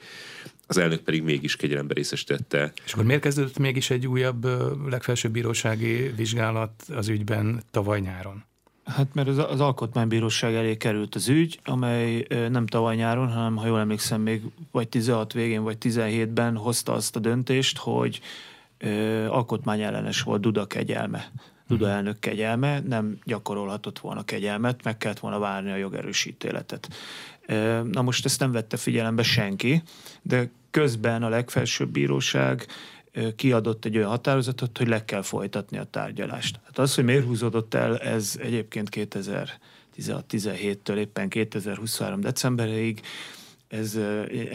az 0.67 0.77
elnök 0.77 0.99
pedig 0.99 1.23
mégis 1.23 1.55
kegyelembe 1.55 1.93
részesítette. 1.93 2.73
És 2.85 2.93
akkor 2.93 3.05
miért 3.05 3.21
kezdődött 3.21 3.57
mégis 3.57 3.89
egy 3.89 4.07
újabb 4.07 4.47
legfelsőbb 4.89 5.31
bírósági 5.31 6.11
vizsgálat 6.15 6.71
az 6.95 7.07
ügyben 7.07 7.63
tavaly 7.71 7.99
nyáron? 7.99 8.43
Hát 8.85 9.13
mert 9.13 9.27
az, 9.27 9.37
az 9.37 9.59
alkotmánybíróság 9.59 10.53
elé 10.53 10.77
került 10.77 11.15
az 11.15 11.27
ügy, 11.27 11.59
amely 11.63 12.27
nem 12.49 12.67
tavaly 12.67 12.95
nyáron, 12.95 13.27
hanem 13.27 13.55
ha 13.55 13.67
jól 13.67 13.79
emlékszem, 13.79 14.21
még 14.21 14.41
vagy 14.71 14.89
16 14.89 15.33
végén, 15.33 15.63
vagy 15.63 15.77
17-ben 15.81 16.55
hozta 16.55 16.93
azt 16.93 17.15
a 17.15 17.19
döntést, 17.19 17.77
hogy 17.77 18.21
alkotmányellenes 19.27 20.21
volt 20.21 20.41
Duda 20.41 20.65
kegyelme. 20.65 21.31
Duda 21.67 21.85
mhm. 21.85 21.95
elnök 21.95 22.19
kegyelme, 22.19 22.79
nem 22.79 23.17
gyakorolhatott 23.23 23.99
volna 23.99 24.23
kegyelmet, 24.23 24.83
meg 24.83 24.97
kellett 24.97 25.19
volna 25.19 25.39
várni 25.39 25.71
a 25.71 25.75
jogerősítéletet. 25.75 26.87
Na 27.91 28.01
most 28.01 28.25
ezt 28.25 28.39
nem 28.39 28.51
vette 28.51 28.77
figyelembe 28.77 29.23
senki, 29.23 29.81
de 30.21 30.49
közben 30.71 31.23
a 31.23 31.29
legfelsőbb 31.29 31.89
bíróság 31.89 32.65
kiadott 33.35 33.85
egy 33.85 33.97
olyan 33.97 34.09
határozatot, 34.09 34.77
hogy 34.77 34.87
le 34.87 35.05
kell 35.05 35.21
folytatni 35.21 35.77
a 35.77 35.83
tárgyalást. 35.83 36.59
Hát 36.65 36.77
az, 36.77 36.95
hogy 36.95 37.03
miért 37.03 37.25
húzódott 37.25 37.73
el, 37.73 37.97
ez 37.97 38.35
egyébként 38.41 38.89
2016-17-től 38.91 40.95
éppen 40.95 41.29
2023 41.29 42.21
decemberéig 42.21 43.01
ez 43.71 43.99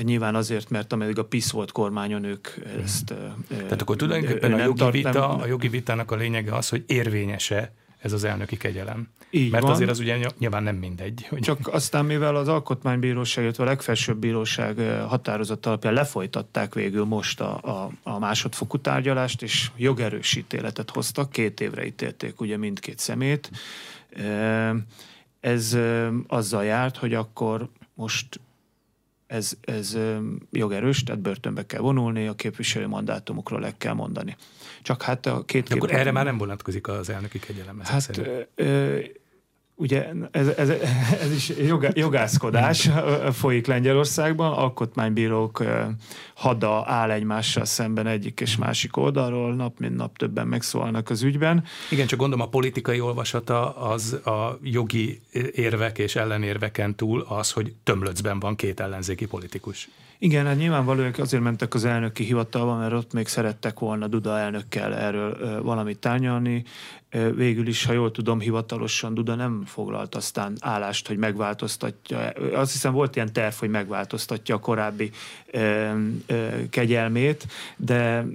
nyilván 0.02 0.34
azért, 0.34 0.70
mert 0.70 0.92
ameddig 0.92 1.18
a 1.18 1.24
PISZ 1.24 1.50
volt 1.50 1.72
kormányon, 1.72 2.24
ők 2.24 2.48
ezt... 2.82 3.14
Tehát 3.48 3.82
akkor 3.82 3.96
tulajdonképpen 3.96 4.52
a 4.52 4.62
jogi, 4.62 4.90
vita, 4.90 5.10
nem, 5.10 5.40
a 5.40 5.46
jogi 5.46 5.68
vitának 5.68 6.10
a 6.10 6.16
lényege 6.16 6.54
az, 6.54 6.68
hogy 6.68 6.84
érvényese 6.86 7.72
ez 7.98 8.12
az 8.12 8.24
elnöki 8.24 8.56
kegyelem. 8.56 9.08
Így 9.30 9.50
Mert 9.50 9.62
van. 9.62 9.72
azért 9.72 9.90
az 9.90 9.98
ugye 9.98 10.18
nyilván 10.38 10.62
nem 10.62 10.76
mindegy. 10.76 11.26
Hogy... 11.28 11.40
Csak 11.40 11.68
aztán, 11.68 12.04
mivel 12.04 12.36
az 12.36 12.48
Alkotmánybíróság, 12.48 13.44
illetve 13.44 13.64
a 13.64 13.66
legfelsőbb 13.66 14.18
bíróság 14.18 14.78
határozat 15.08 15.66
alapján 15.66 15.92
lefolytatták 15.92 16.74
végül 16.74 17.04
most 17.04 17.40
a, 17.40 17.60
a, 17.62 17.90
a 18.02 18.18
másodfokú 18.18 18.78
tárgyalást, 18.78 19.42
és 19.42 19.70
jogerősítéletet 19.76 20.90
hoztak, 20.90 21.30
két 21.30 21.60
évre 21.60 21.86
ítélték 21.86 22.40
ugye 22.40 22.56
mindkét 22.56 22.98
szemét. 22.98 23.50
Ez 25.40 25.78
azzal 26.26 26.64
járt, 26.64 26.96
hogy 26.96 27.14
akkor 27.14 27.68
most 27.94 28.40
ez, 29.26 29.52
ez 29.60 29.98
jogerős, 30.50 31.02
tehát 31.02 31.20
börtönbe 31.20 31.66
kell 31.66 31.80
vonulni, 31.80 32.26
a 32.26 32.34
képviselő 32.34 32.86
mandátumokról 32.86 33.60
le 33.60 33.74
kell 33.78 33.92
mondani. 33.92 34.36
Csak 34.82 35.02
hát 35.02 35.26
a 35.26 35.44
két... 35.44 35.72
Akkor 35.72 35.92
erre 35.92 36.10
már 36.10 36.24
nem 36.24 36.38
vonatkozik 36.38 36.88
az 36.88 37.10
elnöki 37.10 37.38
kegyelem. 37.38 37.80
Hát 37.84 38.20
Ugye 39.78 40.08
ez, 40.30 40.46
ez, 40.46 40.68
ez 41.20 41.32
is 41.32 41.48
jogá, 41.48 41.88
jogászkodás 41.92 42.90
folyik 43.32 43.66
Lengyelországban, 43.66 44.52
alkotmánybírók 44.52 45.64
hada 46.34 46.84
áll 46.86 47.10
egymással 47.10 47.64
szemben 47.64 48.06
egyik 48.06 48.40
és 48.40 48.56
másik 48.56 48.96
oldalról, 48.96 49.54
nap 49.54 49.78
mint 49.78 49.96
nap 49.96 50.18
többen 50.18 50.46
megszólalnak 50.46 51.10
az 51.10 51.22
ügyben. 51.22 51.64
Igen, 51.90 52.06
csak 52.06 52.18
gondolom 52.18 52.46
a 52.46 52.48
politikai 52.48 53.00
olvasata 53.00 53.76
az 53.76 54.12
a 54.12 54.58
jogi 54.62 55.20
érvek 55.54 55.98
és 55.98 56.16
ellenérveken 56.16 56.94
túl 56.94 57.24
az, 57.28 57.50
hogy 57.50 57.74
tömlöcben 57.82 58.38
van 58.38 58.56
két 58.56 58.80
ellenzéki 58.80 59.26
politikus. 59.26 59.88
Igen, 60.18 60.46
hát 60.46 60.56
nyilvánvalóan 60.56 61.14
azért 61.18 61.42
mentek 61.42 61.74
az 61.74 61.84
elnöki 61.84 62.24
hivatalba, 62.24 62.76
mert 62.76 62.92
ott 62.92 63.12
még 63.12 63.28
szerettek 63.28 63.78
volna 63.78 64.06
Duda 64.06 64.38
elnökkel 64.38 64.94
erről 64.94 65.62
valamit 65.62 65.98
tárgyalni. 65.98 66.64
Végül 67.34 67.66
is, 67.66 67.84
ha 67.84 67.92
jól 67.92 68.10
tudom, 68.10 68.40
hivatalosan 68.40 69.14
Duda 69.14 69.34
nem 69.34 69.62
foglalt 69.66 70.14
aztán 70.14 70.56
állást, 70.60 71.06
hogy 71.06 71.16
megváltoztatja. 71.16 72.18
Azt 72.52 72.72
hiszem 72.72 72.92
volt 72.92 73.16
ilyen 73.16 73.32
terv, 73.32 73.54
hogy 73.54 73.70
megváltoztatja 73.70 74.54
a 74.54 74.58
korábbi 74.58 75.10
ö, 75.50 75.90
ö, 76.26 76.48
kegyelmét, 76.70 77.46
de 77.76 78.26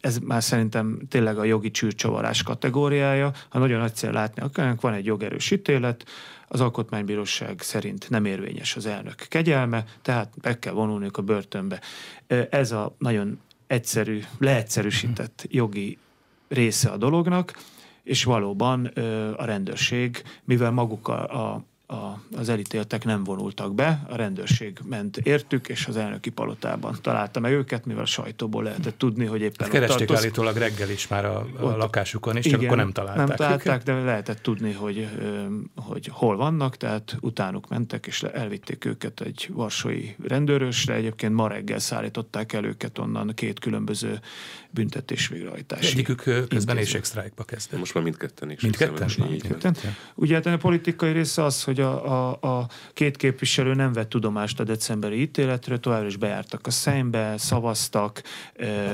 ez 0.00 0.18
már 0.18 0.42
szerintem 0.42 0.98
tényleg 1.08 1.38
a 1.38 1.44
jogi 1.44 1.70
csűrcsavarás 1.70 2.42
kategóriája. 2.42 3.32
Ha 3.48 3.58
nagyon 3.58 3.80
nagyszerű 3.80 4.12
látni 4.12 4.42
akarnak, 4.42 4.80
van 4.80 4.92
egy 4.92 5.04
jogerős 5.04 5.50
ítélet, 5.50 6.04
az 6.48 6.60
Alkotmánybíróság 6.60 7.60
szerint 7.60 8.10
nem 8.10 8.24
érvényes 8.24 8.76
az 8.76 8.86
elnök 8.86 9.26
kegyelme, 9.28 9.84
tehát 10.02 10.32
be 10.40 10.58
kell 10.58 10.72
vonulniuk 10.72 11.16
a 11.16 11.22
börtönbe. 11.22 11.80
Ez 12.50 12.72
a 12.72 12.94
nagyon 12.98 13.40
egyszerű, 13.66 14.22
leegyszerűsített 14.38 15.46
jogi 15.48 15.98
része 16.48 16.90
a 16.90 16.96
dolognak, 16.96 17.52
és 18.02 18.24
valóban 18.24 18.84
a 19.36 19.44
rendőrség, 19.44 20.22
mivel 20.44 20.70
maguk 20.70 21.08
a, 21.08 21.52
a 21.52 21.64
a, 21.92 22.20
az 22.36 22.48
elítéltek 22.48 23.04
nem 23.04 23.24
vonultak 23.24 23.74
be, 23.74 24.02
a 24.08 24.16
rendőrség 24.16 24.78
ment 24.84 25.16
értük, 25.16 25.68
és 25.68 25.86
az 25.86 25.96
elnöki 25.96 26.30
palotában 26.30 26.96
találta 27.02 27.40
meg 27.40 27.52
őket, 27.52 27.86
mivel 27.86 28.02
a 28.02 28.06
sajtóból 28.06 28.62
lehetett 28.62 28.98
tudni, 28.98 29.24
hogy 29.24 29.40
éppen 29.40 29.56
hát 29.58 29.70
Keresték 29.70 30.06
tartoz... 30.06 30.24
állítólag 30.24 30.56
reggel 30.56 30.90
is 30.90 31.08
már 31.08 31.24
a, 31.24 31.46
a 31.58 31.62
ott, 31.62 31.76
lakásukon, 31.76 32.36
és 32.36 32.44
csak 32.44 32.52
igen, 32.52 32.64
akkor 32.64 32.76
nem 32.76 32.92
találták. 32.92 33.26
Nem 33.26 33.36
találták, 33.36 33.82
de 33.82 33.92
lehetett 33.92 34.42
tudni, 34.42 34.72
hogy, 34.72 35.08
hogy 35.76 36.08
hol 36.12 36.36
vannak, 36.36 36.76
tehát 36.76 37.16
utánuk 37.20 37.68
mentek, 37.68 38.06
és 38.06 38.22
elvitték 38.22 38.84
őket 38.84 39.20
egy 39.20 39.48
varsói 39.52 40.08
rendőrösre. 40.26 40.94
Egyébként 40.94 41.34
ma 41.34 41.48
reggel 41.48 41.78
szállították 41.78 42.52
el 42.52 42.64
őket 42.64 42.98
onnan 42.98 43.32
két 43.34 43.58
különböző 43.58 44.20
büntetés 44.72 45.28
végrehajtási. 45.28 45.92
Egyikük 45.92 46.48
közben 46.48 46.78
éjségsztrájkba 46.78 47.44
kezdett. 47.44 47.78
Most 47.78 47.94
már 47.94 48.02
mindketten 48.02 48.50
is. 48.50 48.60
Mindketten? 48.60 49.10
mindketten. 49.28 49.76
Ugye 50.14 50.34
hát 50.34 50.46
a 50.46 50.56
politikai 50.56 51.12
része 51.12 51.44
az, 51.44 51.62
hogy 51.62 51.80
a, 51.80 52.30
a, 52.30 52.60
a 52.60 52.68
két 52.92 53.16
képviselő 53.16 53.74
nem 53.74 53.92
vett 53.92 54.08
tudomást 54.08 54.60
a 54.60 54.64
decemberi 54.64 55.20
ítéletről, 55.20 55.80
továbbra 55.80 56.06
is 56.06 56.16
bejártak 56.16 56.66
a 56.66 56.70
szembe, 56.70 57.34
szavaztak, 57.38 58.22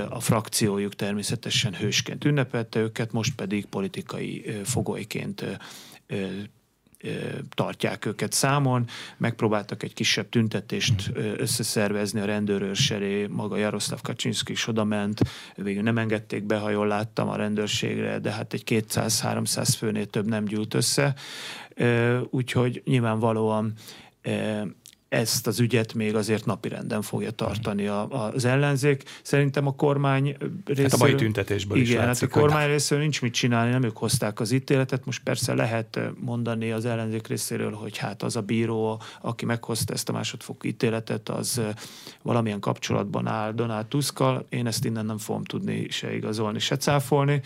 a 0.08 0.20
frakciójuk 0.20 0.94
természetesen 0.94 1.74
hősként 1.74 2.24
ünnepelte 2.24 2.80
őket, 2.80 3.12
most 3.12 3.34
pedig 3.34 3.66
politikai 3.66 4.44
fogolyként 4.64 5.44
tartják 7.54 8.06
őket 8.06 8.32
számon, 8.32 8.86
megpróbáltak 9.16 9.82
egy 9.82 9.94
kisebb 9.94 10.28
tüntetést 10.28 11.10
összeszervezni 11.36 12.20
a 12.20 12.24
rendőrőrs 12.24 12.92
maga 13.28 13.56
Jaroszláv 13.56 14.00
Kaczynszki 14.00 14.52
is 14.52 14.66
oda 14.66 14.84
ment, 14.84 15.20
végül 15.54 15.82
nem 15.82 15.98
engedték 15.98 16.44
be, 16.44 16.58
ha 16.58 16.70
jól 16.70 16.86
láttam 16.86 17.28
a 17.28 17.36
rendőrségre, 17.36 18.18
de 18.18 18.30
hát 18.30 18.52
egy 18.52 18.62
200-300 18.66 19.74
főnél 19.78 20.06
több 20.06 20.26
nem 20.26 20.44
gyűlt 20.44 20.74
össze, 20.74 21.14
úgyhogy 22.30 22.82
nyilvánvalóan 22.84 23.72
ezt 25.08 25.46
az 25.46 25.60
ügyet 25.60 25.94
még 25.94 26.14
azért 26.14 26.44
napirenden 26.44 27.02
fogja 27.02 27.30
tartani 27.30 27.86
a, 27.86 28.30
az 28.32 28.44
ellenzék. 28.44 29.02
Szerintem 29.22 29.66
a 29.66 29.74
kormány 29.74 30.36
részéről... 30.64 30.90
Hát 30.90 31.00
a 31.00 31.04
mai 31.04 31.14
tüntetésből 31.14 31.78
igen, 31.78 31.90
is 31.90 31.96
látszik, 31.96 32.28
hát 32.28 32.36
a 32.36 32.40
kormány 32.40 32.62
hogy... 32.62 32.70
részéről 32.70 33.02
nincs 33.02 33.22
mit 33.22 33.32
csinálni, 33.32 33.70
nem 33.70 33.82
ők 33.82 33.96
hozták 33.96 34.40
az 34.40 34.50
ítéletet. 34.50 35.04
Most 35.04 35.22
persze 35.22 35.54
lehet 35.54 36.00
mondani 36.20 36.70
az 36.70 36.84
ellenzék 36.84 37.26
részéről, 37.26 37.72
hogy 37.72 37.96
hát 37.96 38.22
az 38.22 38.36
a 38.36 38.42
bíró, 38.42 39.00
aki 39.20 39.44
meghozta 39.44 39.92
ezt 39.92 40.08
a 40.08 40.12
másodfokú 40.12 40.68
ítéletet, 40.68 41.28
az 41.28 41.60
valamilyen 42.22 42.60
kapcsolatban 42.60 43.26
áll 43.26 43.52
Donald 43.52 43.86
Tuskkal. 43.86 44.46
Én 44.48 44.66
ezt 44.66 44.84
innen 44.84 45.06
nem 45.06 45.18
fogom 45.18 45.44
tudni 45.44 45.88
se 45.88 46.14
igazolni, 46.14 46.58
se 46.58 46.76
cáfolni 46.76 47.42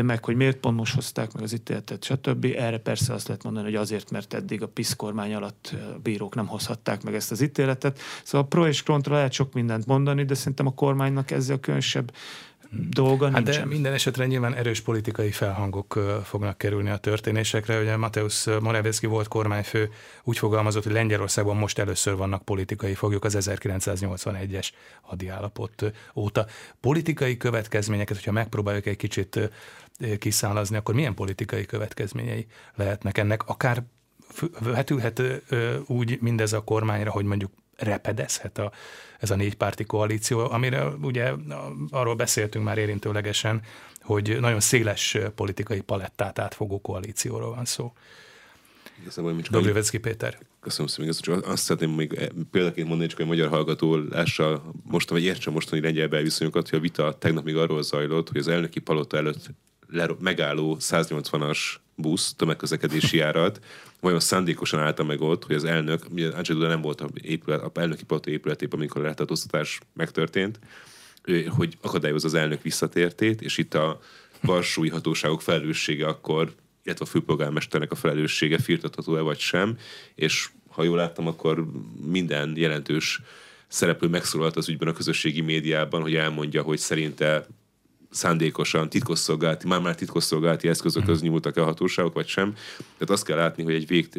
meg 0.00 0.24
hogy 0.24 0.36
miért 0.36 0.56
pont 0.56 0.76
most 0.76 0.94
hozták 0.94 1.32
meg 1.32 1.42
az 1.42 1.52
ítéletet, 1.52 2.04
stb. 2.04 2.44
Erre 2.56 2.78
persze 2.78 3.12
azt 3.12 3.26
lehet 3.26 3.42
mondani, 3.42 3.64
hogy 3.64 3.74
azért, 3.74 4.10
mert 4.10 4.34
eddig 4.34 4.62
a 4.62 4.68
PISZ 4.68 4.96
kormány 4.96 5.34
alatt 5.34 5.74
a 5.94 5.98
bírók 5.98 6.34
nem 6.34 6.46
hozhatták 6.82 7.02
meg 7.02 7.14
ezt 7.14 7.30
az 7.30 7.40
ítéletet. 7.40 7.98
Szóval 8.24 8.48
pro 8.48 8.66
és 8.66 8.82
kontra 8.82 9.14
lehet 9.14 9.32
sok 9.32 9.52
mindent 9.52 9.86
mondani, 9.86 10.24
de 10.24 10.34
szerintem 10.34 10.66
a 10.66 10.74
kormánynak 10.74 11.30
ezzel 11.30 11.58
különösebb 11.58 12.12
dolga 12.90 13.30
hát 13.30 13.34
nincsen. 13.44 13.62
De 13.62 13.68
minden 13.68 13.92
esetre 13.92 14.26
nyilván 14.26 14.54
erős 14.54 14.80
politikai 14.80 15.30
felhangok 15.30 16.20
fognak 16.24 16.58
kerülni 16.58 16.90
a 16.90 16.96
történésekre. 16.96 17.80
Ugye 17.80 17.96
Mateusz 17.96 18.46
Morawiecki 18.60 19.06
volt 19.06 19.28
kormányfő, 19.28 19.90
úgy 20.24 20.38
fogalmazott, 20.38 20.82
hogy 20.82 20.92
Lengyelországban 20.92 21.56
most 21.56 21.78
először 21.78 22.16
vannak 22.16 22.44
politikai 22.44 22.94
foglyok 22.94 23.24
az 23.24 23.36
1981-es 23.40 24.68
hadiállapot 25.02 25.92
óta. 26.14 26.46
Politikai 26.80 27.36
következményeket, 27.36 28.16
hogyha 28.16 28.32
megpróbáljuk 28.32 28.86
egy 28.86 28.96
kicsit 28.96 29.50
kiszállazni, 30.18 30.76
akkor 30.76 30.94
milyen 30.94 31.14
politikai 31.14 31.66
következményei 31.66 32.46
lehetnek 32.74 33.18
ennek? 33.18 33.42
Akár 33.48 33.82
vetülhet 34.58 35.22
úgy 35.86 36.18
mindez 36.20 36.52
a 36.52 36.64
kormányra, 36.64 37.10
hogy 37.10 37.24
mondjuk 37.24 37.50
repedezhet 37.76 38.58
a, 38.58 38.72
ez 39.18 39.30
a 39.30 39.36
négypárti 39.36 39.84
koalíció, 39.84 40.50
amire 40.50 40.84
ugye 40.84 41.32
arról 41.90 42.14
beszéltünk 42.14 42.64
már 42.64 42.78
érintőlegesen, 42.78 43.62
hogy 44.00 44.36
nagyon 44.40 44.60
széles 44.60 45.18
politikai 45.34 45.80
palettát 45.80 46.38
átfogó 46.38 46.80
koalícióról 46.80 47.54
van 47.54 47.64
szó. 47.64 47.92
Igazából 49.00 49.40
csak 49.40 50.00
Péter. 50.00 50.38
Köszönöm 50.60 50.86
szépen, 50.86 51.12
csak 51.20 51.46
azt 51.46 51.62
szeretném 51.62 51.90
még 51.90 52.12
eh, 52.12 52.26
példaként 52.50 52.88
mondani, 52.88 53.08
csak 53.08 53.20
egy 53.20 53.26
magyar 53.26 53.48
hallgató 53.48 53.96
lássa 53.96 54.62
most, 54.82 55.10
vagy 55.10 55.22
értse 55.22 55.50
mostani 55.50 55.82
lengyel 55.82 56.08
belviszonyokat, 56.08 56.68
hogy 56.68 56.78
a 56.78 56.82
vita 56.82 57.18
tegnap 57.18 57.44
még 57.44 57.56
arról 57.56 57.82
zajlott, 57.82 58.28
hogy 58.28 58.40
az 58.40 58.48
elnöki 58.48 58.80
palota 58.80 59.16
előtt 59.16 59.50
megálló 60.20 60.76
180-as 60.80 61.58
busz, 61.94 62.34
tömegközlekedési 62.34 63.16
járat, 63.16 63.60
vajon 64.00 64.20
szándékosan 64.20 64.80
állta 64.80 65.04
meg 65.04 65.20
ott, 65.20 65.44
hogy 65.44 65.56
az 65.56 65.64
elnök, 65.64 66.04
ugye 66.10 66.30
Duda 66.30 66.68
nem 66.68 66.80
volt 66.80 67.00
a, 67.00 67.08
épület, 67.22 67.62
a 67.62 67.80
elnöki 67.80 68.04
palota 68.04 68.30
épületében, 68.30 68.78
amikor 68.78 69.00
a 69.00 69.06
letartóztatás 69.06 69.80
megtörtént, 69.92 70.58
hogy 71.48 71.76
akadályozza 71.80 72.26
az 72.26 72.34
elnök 72.34 72.62
visszatértét, 72.62 73.42
és 73.42 73.58
itt 73.58 73.74
a 73.74 74.00
varsói 74.40 74.88
hatóságok 74.88 75.42
felelőssége 75.42 76.06
akkor, 76.06 76.52
illetve 76.84 77.04
a 77.04 77.08
főpolgármesternek 77.08 77.92
a 77.92 77.94
felelőssége 77.94 78.58
firtatható-e 78.58 79.20
vagy 79.20 79.38
sem, 79.38 79.78
és 80.14 80.48
ha 80.68 80.82
jól 80.82 80.96
láttam, 80.96 81.26
akkor 81.26 81.66
minden 82.06 82.52
jelentős 82.56 83.20
szereplő 83.68 84.08
megszólalt 84.08 84.56
az 84.56 84.68
ügyben 84.68 84.88
a 84.88 84.92
közösségi 84.92 85.40
médiában, 85.40 86.02
hogy 86.02 86.14
elmondja, 86.14 86.62
hogy 86.62 86.78
szerinte 86.78 87.46
szándékosan 88.12 88.88
titkosszolgálati, 88.88 89.66
már-már 89.66 89.94
titkosszolgálati 89.94 90.68
eszközökhöz 90.68 91.20
mhm. 91.20 91.30
nyúltak 91.30 91.56
a 91.56 91.64
hatóságok, 91.64 92.14
vagy 92.14 92.26
sem. 92.26 92.52
Tehát 92.76 93.10
azt 93.10 93.24
kell 93.24 93.36
látni, 93.36 93.62
hogy 93.62 93.74
egy 93.74 93.86
végt, 93.86 94.16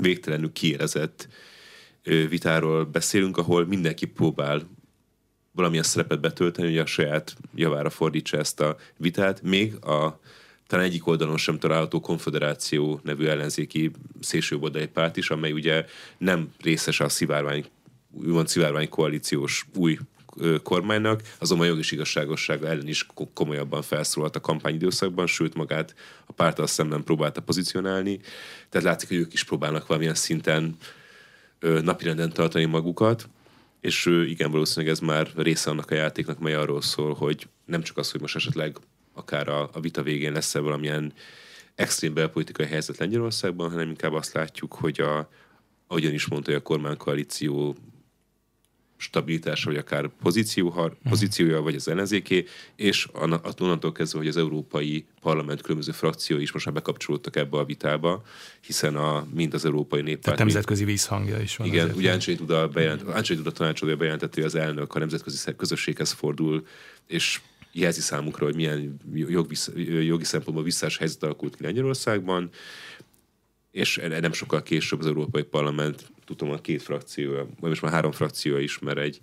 végtelenül 0.00 0.52
kiérezett 0.52 1.28
vitáról 2.28 2.84
beszélünk, 2.84 3.36
ahol 3.36 3.66
mindenki 3.66 4.06
próbál 4.06 4.62
valamilyen 5.52 5.84
szerepet 5.84 6.20
betölteni, 6.20 6.68
hogy 6.68 6.78
a 6.78 6.86
saját 6.86 7.36
javára 7.54 7.90
fordítsa 7.90 8.36
ezt 8.36 8.60
a 8.60 8.76
vitát, 8.96 9.42
még 9.42 9.84
a 9.84 10.20
talán 10.66 10.84
egyik 10.84 11.06
oldalon 11.06 11.36
sem 11.36 11.58
található 11.58 12.00
konfederáció 12.00 13.00
nevű 13.02 13.26
ellenzéki 13.26 13.90
szélsőjobboldali 14.20 14.86
párt 14.86 15.16
is, 15.16 15.30
amely 15.30 15.52
ugye 15.52 15.84
nem 16.18 16.52
részes 16.60 17.00
a 17.00 17.08
szivárvány, 17.08 17.64
úgymond 18.10 18.48
szivárvány 18.48 18.88
koalíciós 18.88 19.66
új 19.74 19.98
kormánynak, 20.62 21.22
azonban 21.38 21.66
jogis 21.66 21.92
igazságossága 21.92 22.68
ellen 22.68 22.88
is 22.88 23.06
komolyabban 23.34 23.82
felszólalt 23.82 24.36
a 24.36 24.40
kampányidőszakban, 24.40 25.26
sőt 25.26 25.54
magát 25.54 25.94
a 26.26 26.32
pártal 26.32 26.66
szemben 26.66 27.04
próbálta 27.04 27.40
pozícionálni. 27.40 28.20
Tehát 28.68 28.86
látszik, 28.86 29.08
hogy 29.08 29.18
ők 29.18 29.32
is 29.32 29.44
próbálnak 29.44 29.86
valamilyen 29.86 30.14
szinten 30.14 30.76
napirenden 31.60 32.32
tartani 32.32 32.64
magukat, 32.64 33.28
és 33.80 34.06
igen, 34.06 34.50
valószínűleg 34.50 34.94
ez 34.94 35.00
már 35.00 35.30
része 35.36 35.70
annak 35.70 35.90
a 35.90 35.94
játéknak, 35.94 36.38
mely 36.38 36.54
arról 36.54 36.82
szól, 36.82 37.14
hogy 37.14 37.48
nem 37.64 37.82
csak 37.82 37.96
az, 37.96 38.10
hogy 38.10 38.20
most 38.20 38.36
esetleg 38.36 38.76
akár 39.14 39.48
a, 39.48 39.70
a 39.72 39.80
vita 39.80 40.02
végén 40.02 40.32
lesz-e 40.32 40.58
valamilyen 40.58 41.12
extrém 41.74 42.14
belpolitikai 42.14 42.66
helyzet 42.66 42.98
Lengyelországban, 42.98 43.70
hanem 43.70 43.88
inkább 43.88 44.12
azt 44.12 44.32
látjuk, 44.32 44.74
hogy 44.74 45.00
a, 45.00 45.28
ahogyan 45.86 46.12
is 46.12 46.26
mondta, 46.26 46.50
hogy 46.50 46.60
a 46.60 46.62
kormánykoalíció 46.62 47.76
stabilitása, 49.02 49.70
vagy 49.70 49.78
akár 49.78 50.10
pozíció, 50.22 50.68
mhm. 50.68 51.08
pozíciója, 51.08 51.60
vagy 51.60 51.74
az 51.74 51.88
ellenzéké, 51.88 52.44
és 52.76 53.08
onnantól 53.58 53.92
kezdve, 53.92 54.18
hogy 54.18 54.28
az 54.28 54.36
Európai 54.36 55.06
Parlament 55.20 55.60
különböző 55.60 55.92
frakciói 55.92 56.42
is 56.42 56.52
most 56.52 56.64
már 56.64 56.74
bekapcsolódtak 56.74 57.36
ebbe 57.36 57.58
a 57.58 57.64
vitába, 57.64 58.22
hiszen 58.60 58.96
a, 58.96 59.26
mind 59.34 59.54
az 59.54 59.64
Európai 59.64 60.00
Néppárt... 60.00 60.22
Tehát 60.22 60.38
nemzetközi 60.38 60.84
vízhangja 60.84 61.40
is 61.40 61.56
van. 61.56 61.66
Igen, 61.66 61.90
ugye 61.96 62.12
Andrzej 62.12 62.34
Duda, 62.34 62.68
bejelent, 62.68 63.02
Andrzej 63.02 63.36
Duda 63.36 63.50
tanácsadója 63.50 63.96
bejelentette, 63.96 64.34
hogy 64.34 64.44
az 64.44 64.54
elnök 64.54 64.94
a 64.94 64.98
nemzetközi 64.98 65.54
közösséghez 65.56 66.10
fordul, 66.10 66.66
és 67.06 67.40
jelzi 67.72 68.00
számukra, 68.00 68.44
hogy 68.44 68.54
milyen 68.54 69.00
jogi, 69.14 69.54
jogi 70.06 70.24
szempontból 70.24 70.64
visszás 70.64 70.96
helyzet 70.96 71.22
alakult 71.22 71.56
ki 71.56 71.62
Lengyelországban, 71.62 72.50
és 73.70 74.00
nem 74.20 74.32
sokkal 74.32 74.62
később 74.62 75.00
az 75.00 75.06
Európai 75.06 75.42
Parlament, 75.42 76.11
tudom, 76.24 76.50
a 76.50 76.60
két 76.60 76.82
frakció, 76.82 77.32
vagy 77.32 77.68
most 77.68 77.82
már 77.82 77.92
három 77.92 78.12
frakció 78.12 78.56
is, 78.56 78.78
mert 78.78 78.98
egy 78.98 79.20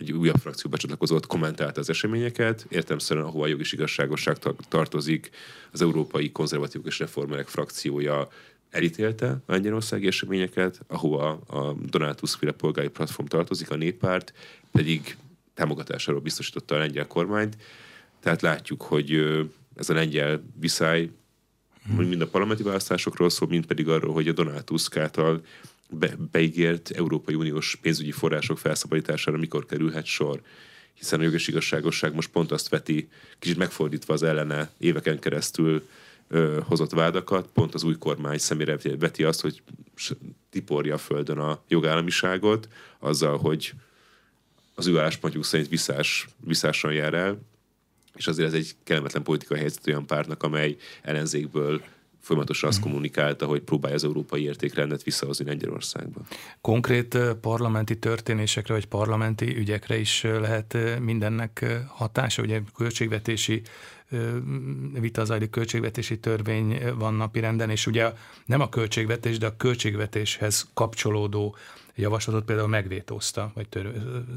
egy 0.00 0.12
újabb 0.12 0.36
frakció 0.36 0.70
becsatlakozott, 0.70 1.26
kommentálta 1.26 1.80
az 1.80 1.88
eseményeket, 1.88 2.66
értelmszerűen, 2.68 3.26
ahova 3.26 3.44
a 3.44 3.46
jogi 3.46 3.64
igazságosság 3.70 4.36
tartozik, 4.68 5.30
az 5.72 5.82
Európai 5.82 6.32
Konzervatívok 6.32 6.86
és 6.86 6.98
Reformerek 6.98 7.46
frakciója 7.46 8.28
elítélte 8.70 9.28
a 9.46 9.52
lengyelországi 9.52 10.06
eseményeket, 10.06 10.80
ahova 10.86 11.30
a 11.30 11.72
Donald 11.72 12.16
Tusk 12.16 12.50
polgári 12.50 12.88
platform 12.88 13.28
tartozik, 13.28 13.70
a 13.70 13.76
néppárt 13.76 14.32
pedig 14.72 15.16
támogatásáról 15.54 16.20
biztosította 16.20 16.74
a 16.74 16.78
lengyel 16.78 17.06
kormányt. 17.06 17.56
Tehát 18.20 18.42
látjuk, 18.42 18.82
hogy 18.82 19.38
ez 19.76 19.90
a 19.90 19.94
lengyel 19.94 20.42
viszály 20.60 21.10
hmm. 21.86 22.06
mind 22.06 22.20
a 22.20 22.28
parlamenti 22.28 22.62
választásokról 22.62 23.30
szól, 23.30 23.48
mind 23.48 23.66
pedig 23.66 23.88
arról, 23.88 24.12
hogy 24.12 24.28
a 24.28 24.32
Donald 24.32 24.64
Tusk 24.64 24.96
által 24.96 25.42
be, 25.90 26.16
beígért 26.30 26.90
Európai 26.90 27.34
Uniós 27.34 27.78
pénzügyi 27.82 28.12
források 28.12 28.58
felszabadítására 28.58 29.36
mikor 29.36 29.66
kerülhet 29.66 30.04
sor? 30.04 30.40
Hiszen 30.94 31.20
a 31.20 31.22
jogos 31.22 31.48
igazságosság 31.48 32.14
most 32.14 32.30
pont 32.30 32.52
azt 32.52 32.68
veti, 32.68 33.08
kicsit 33.38 33.56
megfordítva 33.56 34.12
az 34.14 34.22
ellene 34.22 34.70
éveken 34.78 35.18
keresztül 35.18 35.88
ö, 36.28 36.60
hozott 36.64 36.90
vádakat, 36.90 37.48
pont 37.52 37.74
az 37.74 37.82
új 37.82 37.98
kormány 37.98 38.38
szemére 38.38 38.78
veti 38.98 39.24
azt, 39.24 39.40
hogy 39.40 39.62
tiporja 40.50 40.94
a 40.94 40.98
földön 40.98 41.38
a 41.38 41.62
jogállamiságot, 41.68 42.68
azzal, 42.98 43.38
hogy 43.38 43.72
az 44.74 44.86
ő 44.86 44.98
álláspontjuk 44.98 45.44
szerint 45.44 45.68
visszás, 45.68 46.28
visszáson 46.44 46.92
jár 46.92 47.14
el, 47.14 47.38
és 48.14 48.26
azért 48.26 48.48
ez 48.48 48.54
egy 48.54 48.74
kellemetlen 48.84 49.22
politikai 49.22 49.58
helyzet 49.58 49.86
olyan 49.86 50.06
pártnak, 50.06 50.42
amely 50.42 50.76
ellenzékből 51.02 51.82
folyamatosan 52.28 52.68
azt 52.68 52.80
kommunikálta, 52.80 53.46
hogy 53.46 53.60
próbálja 53.60 53.96
az 53.96 54.04
európai 54.04 54.42
értékrendet 54.42 55.02
visszahozni 55.02 55.44
Lengyelországba. 55.44 56.20
Konkrét 56.60 57.18
parlamenti 57.40 57.98
történésekre 57.98 58.74
vagy 58.74 58.86
parlamenti 58.86 59.56
ügyekre 59.56 59.98
is 59.98 60.22
lehet 60.22 60.76
mindennek 61.00 61.64
hatása, 61.86 62.42
ugye 62.42 62.60
költségvetési 62.76 63.62
vita 64.92 65.24
zajlik, 65.24 65.50
költségvetési 65.50 66.18
törvény 66.18 66.80
van 66.98 67.14
napirenden, 67.14 67.70
és 67.70 67.86
ugye 67.86 68.12
nem 68.46 68.60
a 68.60 68.68
költségvetés, 68.68 69.38
de 69.38 69.46
a 69.46 69.56
költségvetéshez 69.56 70.70
kapcsolódó 70.74 71.56
javaslatot 71.94 72.44
például 72.44 72.68
megvétózta, 72.68 73.50
vagy 73.54 73.68
tör, 73.68 73.92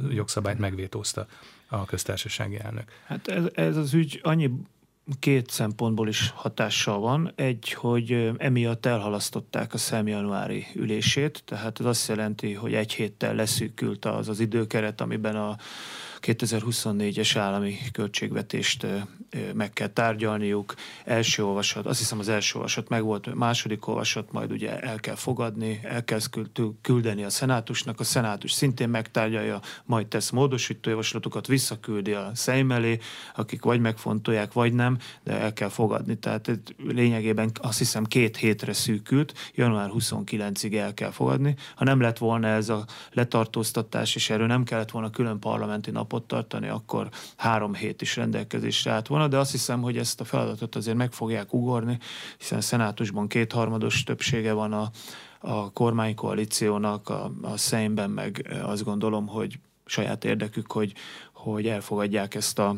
jogszabályt 0.09 0.59
megvétózta 0.59 1.27
a 1.67 1.85
köztársasági 1.85 2.59
elnök. 2.59 2.91
Hát 3.05 3.27
ez, 3.27 3.43
ez 3.53 3.77
az 3.77 3.93
ügy 3.93 4.19
annyi 4.23 4.51
két 5.19 5.49
szempontból 5.49 6.07
is 6.07 6.33
hatással 6.35 6.99
van. 6.99 7.31
Egy, 7.35 7.73
hogy 7.73 8.31
emiatt 8.37 8.85
elhalasztották 8.85 9.73
a 9.73 9.77
szem 9.77 10.07
januári 10.07 10.65
ülését, 10.75 11.43
tehát 11.45 11.79
ez 11.79 11.85
azt 11.85 12.07
jelenti, 12.07 12.53
hogy 12.53 12.73
egy 12.73 12.93
héttel 12.93 13.35
leszűkült 13.35 14.05
az 14.05 14.29
az 14.29 14.39
időkeret, 14.39 15.01
amiben 15.01 15.35
a 15.35 15.57
2024-es 16.21 17.31
állami 17.35 17.77
költségvetést 17.91 18.87
meg 19.53 19.73
kell 19.73 19.87
tárgyalniuk. 19.87 20.75
Első 21.05 21.45
olvasat, 21.45 21.85
azt 21.85 21.99
hiszem 21.99 22.19
az 22.19 22.29
első 22.29 22.55
olvasat 22.55 22.89
meg 22.89 23.03
volt, 23.03 23.33
második 23.35 23.87
olvasat 23.87 24.31
majd 24.31 24.51
ugye 24.51 24.79
el 24.79 24.99
kell 24.99 25.15
fogadni, 25.15 25.79
el 25.83 26.03
kell 26.03 26.19
küldeni 26.81 27.23
a 27.23 27.29
szenátusnak, 27.29 27.99
a 27.99 28.03
szenátus 28.03 28.51
szintén 28.51 28.89
megtárgyalja, 28.89 29.59
majd 29.85 30.07
tesz 30.07 30.29
módosító 30.29 30.89
javaslatokat, 30.89 31.47
visszaküldi 31.47 32.11
a 32.11 32.31
Szejm 32.33 32.71
elé, 32.71 32.99
akik 33.35 33.63
vagy 33.63 33.79
megfontolják, 33.79 34.53
vagy 34.53 34.73
nem, 34.73 34.97
de 35.23 35.39
el 35.39 35.53
kell 35.53 35.69
fogadni. 35.69 36.17
Tehát 36.17 36.51
lényegében 36.77 37.51
azt 37.61 37.77
hiszem 37.77 38.03
két 38.03 38.37
hétre 38.37 38.73
szűkült, 38.73 39.51
január 39.55 39.89
29-ig 39.93 40.77
el 40.77 40.93
kell 40.93 41.11
fogadni. 41.11 41.55
Ha 41.75 41.83
nem 41.83 42.01
lett 42.01 42.17
volna 42.17 42.47
ez 42.47 42.69
a 42.69 42.85
letartóztatás, 43.11 44.15
és 44.15 44.29
erről 44.29 44.47
nem 44.47 44.63
kellett 44.63 44.91
volna 44.91 45.09
külön 45.09 45.39
parlamenti 45.39 45.91
nap 45.91 46.10
napot 46.11 46.27
tartani, 46.27 46.67
akkor 46.67 47.09
három 47.37 47.73
hét 47.73 48.01
is 48.01 48.15
rendelkezésre 48.15 48.91
állt 48.91 49.07
volna, 49.07 49.27
de 49.27 49.37
azt 49.37 49.51
hiszem, 49.51 49.81
hogy 49.81 49.97
ezt 49.97 50.21
a 50.21 50.23
feladatot 50.23 50.75
azért 50.75 50.97
meg 50.97 51.11
fogják 51.11 51.53
ugorni, 51.53 51.99
hiszen 52.37 52.57
a 52.57 52.61
szenátusban 52.61 53.27
kétharmados 53.27 54.03
többsége 54.03 54.53
van 54.53 54.73
a, 54.73 54.89
a 55.39 55.71
kormánykoalíciónak, 55.71 57.09
a, 57.09 57.31
a 57.41 57.57
Szeimben 57.57 58.09
meg 58.09 58.57
azt 58.63 58.83
gondolom, 58.83 59.27
hogy 59.27 59.59
saját 59.85 60.25
érdekük, 60.25 60.71
hogy, 60.71 60.93
hogy 61.43 61.67
elfogadják 61.67 62.35
ezt 62.35 62.59
a, 62.59 62.75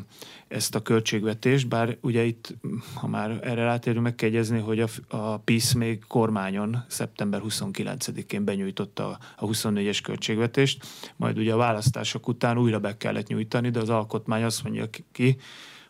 ezt 0.47 0.75
a 0.75 0.81
költségvetést, 0.81 1.67
bár 1.67 1.97
ugye 2.01 2.23
itt, 2.23 2.53
ha 2.93 3.07
már 3.07 3.39
erre 3.41 3.63
rátérünk, 3.63 4.03
meg 4.03 4.15
kell 4.15 4.29
egyezni, 4.29 4.59
hogy 4.59 4.79
a, 4.79 4.87
a 5.07 5.37
PISZ 5.37 5.73
még 5.73 6.03
kormányon 6.07 6.83
szeptember 6.87 7.41
29-én 7.47 8.43
benyújtotta 8.43 9.17
a 9.37 9.45
24-es 9.45 9.99
költségvetést, 10.03 10.85
majd 11.15 11.37
ugye 11.37 11.53
a 11.53 11.57
választások 11.57 12.27
után 12.27 12.57
újra 12.57 12.79
be 12.79 12.97
kellett 12.97 13.27
nyújtani, 13.27 13.69
de 13.69 13.79
az 13.79 13.89
alkotmány 13.89 14.43
azt 14.43 14.63
mondja 14.63 14.85
ki, 15.11 15.37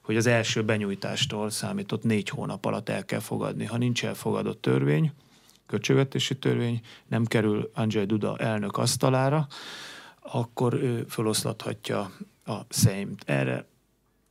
hogy 0.02 0.18
az 0.18 0.26
első 0.26 0.64
benyújtástól 0.64 1.50
számított 1.50 2.04
négy 2.04 2.30
hónap 2.30 2.66
alatt 2.66 2.90
el 2.90 3.06
kell 3.06 3.20
fogadni. 3.20 3.66
Ha 3.66 3.78
nincs 3.78 4.06
elfogadott 4.06 4.62
törvény, 4.62 5.12
költségvetési 5.66 6.38
törvény, 6.38 6.82
nem 7.08 7.26
kerül 7.26 7.72
Andrzej 7.74 8.06
Duda 8.06 8.38
elnök 8.38 8.78
asztalára, 8.78 9.48
akkor 10.22 10.74
ő 10.74 11.06
feloszlathatja 11.08 12.12
a 12.46 12.58
Szeimt. 12.70 13.24
Erre 13.26 13.66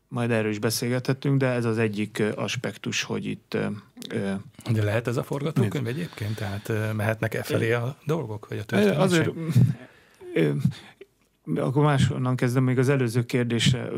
majd 0.08 0.30
erről 0.30 0.50
is 0.50 0.58
beszélgethetünk, 0.58 1.38
de 1.38 1.46
ez 1.46 1.64
az 1.64 1.78
egyik 1.78 2.22
aspektus, 2.34 3.02
hogy 3.02 3.26
itt... 3.26 3.56
De 4.72 4.82
lehet 4.82 5.06
ez 5.06 5.16
a 5.16 5.22
forgatókönyv 5.22 5.86
egyébként? 5.86 6.34
Tehát 6.34 6.94
mehetnek-e 6.94 7.42
felé 7.42 7.72
a 7.72 7.96
dolgok, 8.06 8.48
vagy 8.48 8.58
a 8.58 8.64
történet? 8.64 8.98
Azért 8.98 9.30
akkor 11.56 11.82
máshonnan 11.82 12.36
kezdem, 12.36 12.64
még 12.64 12.78
az 12.78 12.88
előző 12.88 13.22
kérdésre 13.22 13.88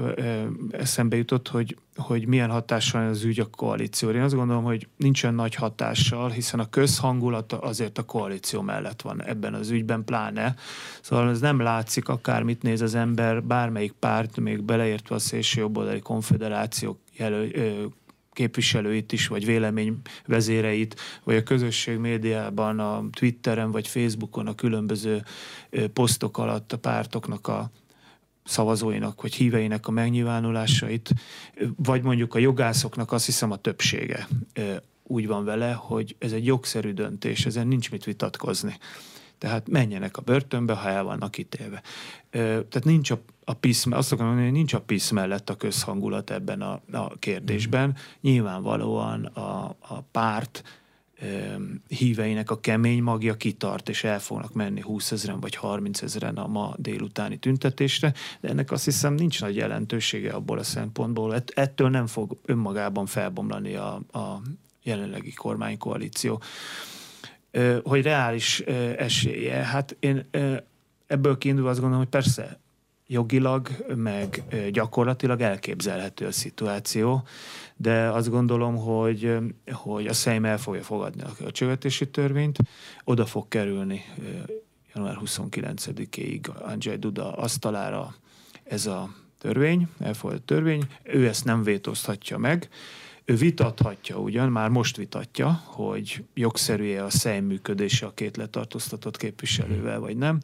eszembe 0.71 1.17
jutott, 1.17 1.49
hogy, 1.49 1.77
hogy 1.97 2.27
milyen 2.27 2.51
hatással 2.51 3.01
van 3.01 3.11
az 3.11 3.25
ügy 3.25 3.41
a 3.41 3.47
koalícióra. 3.47 4.17
Én 4.17 4.23
azt 4.23 4.35
gondolom, 4.35 4.65
hogy 4.65 4.89
nincsen 4.97 5.35
nagy 5.35 5.55
hatással, 5.55 6.31
hiszen 6.31 6.61
a 6.61 6.69
közhangulat 6.69 7.53
azért 7.53 7.99
a 7.99 8.03
koalíció 8.03 8.61
mellett 8.61 9.03
van 9.03 9.23
ebben 9.23 9.55
az 9.55 9.71
ügyben, 9.71 10.05
pláne. 10.05 10.55
Szóval 11.01 11.31
ez 11.31 11.41
nem 11.41 11.61
látszik, 11.61 12.09
akármit 12.09 12.63
néz 12.63 12.81
az 12.81 12.95
ember, 12.95 13.43
bármelyik 13.43 13.93
párt, 13.93 14.41
még 14.41 14.63
beleértve 14.63 15.15
a 15.15 15.19
szélső 15.19 15.61
jobboldali 15.61 16.01
konfederációk 16.01 16.99
jelöl, 17.13 17.49
képviselőit 18.35 19.13
is, 19.13 19.27
vagy 19.27 19.45
véleményvezéreit, 19.45 21.01
vagy 21.25 21.37
a 21.37 21.43
közösség 21.43 21.99
médiában, 21.99 22.79
a 22.79 23.05
Twitteren, 23.13 23.71
vagy 23.71 23.89
Facebookon 23.89 24.47
a 24.47 24.55
különböző 24.55 25.23
posztok 25.93 26.39
alatt 26.39 26.73
a 26.73 26.79
pártoknak 26.79 27.49
a 27.49 27.71
szavazóinak, 28.45 29.23
vagy 29.23 29.35
híveinek 29.35 29.87
a 29.87 29.91
megnyilvánulásait, 29.91 31.15
vagy 31.77 32.03
mondjuk 32.03 32.35
a 32.35 32.39
jogászoknak 32.39 33.13
azt 33.13 33.27
hiszem 33.27 33.51
a 33.51 33.57
többsége 33.57 34.29
úgy 35.07 35.27
van 35.27 35.45
vele, 35.45 35.73
hogy 35.73 36.17
ez 36.19 36.33
egy 36.33 36.47
jogszerű 36.47 36.93
döntés, 36.93 37.47
ezen 37.47 37.67
nincs 37.67 37.91
mit 37.91 38.05
vitatkozni. 38.05 38.79
Tehát 39.45 39.69
menjenek 39.69 40.17
a 40.17 40.23
börtönbe, 40.23 40.73
ha 40.73 40.89
el 40.89 41.05
vannak 41.05 41.39
ítélve. 41.39 41.83
Tehát 42.31 42.85
nincs 42.85 43.11
a, 43.11 43.21
a 43.45 43.53
PISZ, 43.53 43.87
azt 43.91 44.13
akarom 44.13 44.27
mondani, 44.27 44.49
hogy 44.49 44.59
nincs 44.59 44.75
a 44.75 44.81
PISZ 44.81 45.11
mellett 45.11 45.51
a 45.51 45.57
közhangulat 45.57 46.31
ebben 46.31 46.61
a, 46.61 46.81
a 46.93 47.19
kérdésben. 47.19 47.89
Mm. 47.89 47.93
Nyilvánvalóan 48.21 49.25
a, 49.25 49.77
a 49.81 50.01
párt 50.11 50.63
híveinek 51.89 52.51
a 52.51 52.61
kemény 52.61 53.03
magja 53.03 53.37
kitart, 53.37 53.89
és 53.89 54.05
el 54.05 54.21
fognak 54.21 54.53
menni 54.53 54.81
20 54.81 55.13
ezeren 55.13 55.41
vagy 55.41 55.55
30 55.55 56.03
ezeren 56.03 56.37
a 56.37 56.47
ma 56.47 56.75
délutáni 56.77 57.37
tüntetésre, 57.37 58.13
de 58.41 58.49
ennek 58.49 58.71
azt 58.71 58.85
hiszem 58.85 59.15
nincs 59.15 59.41
nagy 59.41 59.57
jelentősége 59.57 60.33
abból 60.33 60.59
a 60.59 60.63
szempontból. 60.63 61.43
Ettől 61.55 61.91
nem 61.91 62.07
fog 62.07 62.39
önmagában 62.45 63.07
felbomlani 63.07 63.75
a, 63.75 63.95
a 64.13 64.41
jelenlegi 64.83 65.33
kormánykoalíció 65.33 66.43
hogy 67.85 68.03
reális 68.03 68.61
esélye. 68.97 69.55
Hát 69.55 69.97
én 70.01 70.29
ebből 71.07 71.39
kiindul 71.39 71.69
azt 71.69 71.81
gondolom, 71.81 72.03
hogy 72.03 72.13
persze 72.13 72.59
jogilag, 73.07 73.69
meg 73.95 74.43
gyakorlatilag 74.71 75.41
elképzelhető 75.41 76.27
a 76.27 76.33
szituáció, 76.33 77.23
de 77.77 78.09
azt 78.09 78.31
gondolom, 78.31 78.77
hogy, 78.77 79.37
hogy 79.73 80.07
a 80.07 80.13
Szejm 80.13 80.45
el 80.45 80.59
fogja 80.59 80.83
fogadni 80.83 81.23
a 81.23 81.35
költségvetési 81.37 82.09
törvényt, 82.09 82.59
oda 83.05 83.27
fog 83.27 83.49
kerülni 83.49 84.05
január 84.95 85.19
29-ig 85.25 86.55
Andrzej 86.63 86.97
Duda 86.97 87.33
asztalára 87.33 88.15
ez 88.65 88.87
a 88.87 89.15
törvény, 89.39 89.89
elfogadott 90.01 90.47
törvény, 90.47 90.85
ő 91.03 91.29
ezt 91.29 91.45
nem 91.45 91.63
vétóztatja 91.63 92.39
meg, 92.39 92.69
ő 93.25 93.35
vitathatja 93.35 94.17
ugyan, 94.17 94.49
már 94.49 94.69
most 94.69 94.97
vitatja, 94.97 95.63
hogy 95.65 96.25
jogszerű-e 96.35 97.05
a 97.05 97.11
szem 97.11 97.45
működése 97.45 98.07
a 98.07 98.15
két 98.15 98.37
letartóztatott 98.37 99.17
képviselővel, 99.17 100.01
vagy 100.01 100.17
nem, 100.17 100.41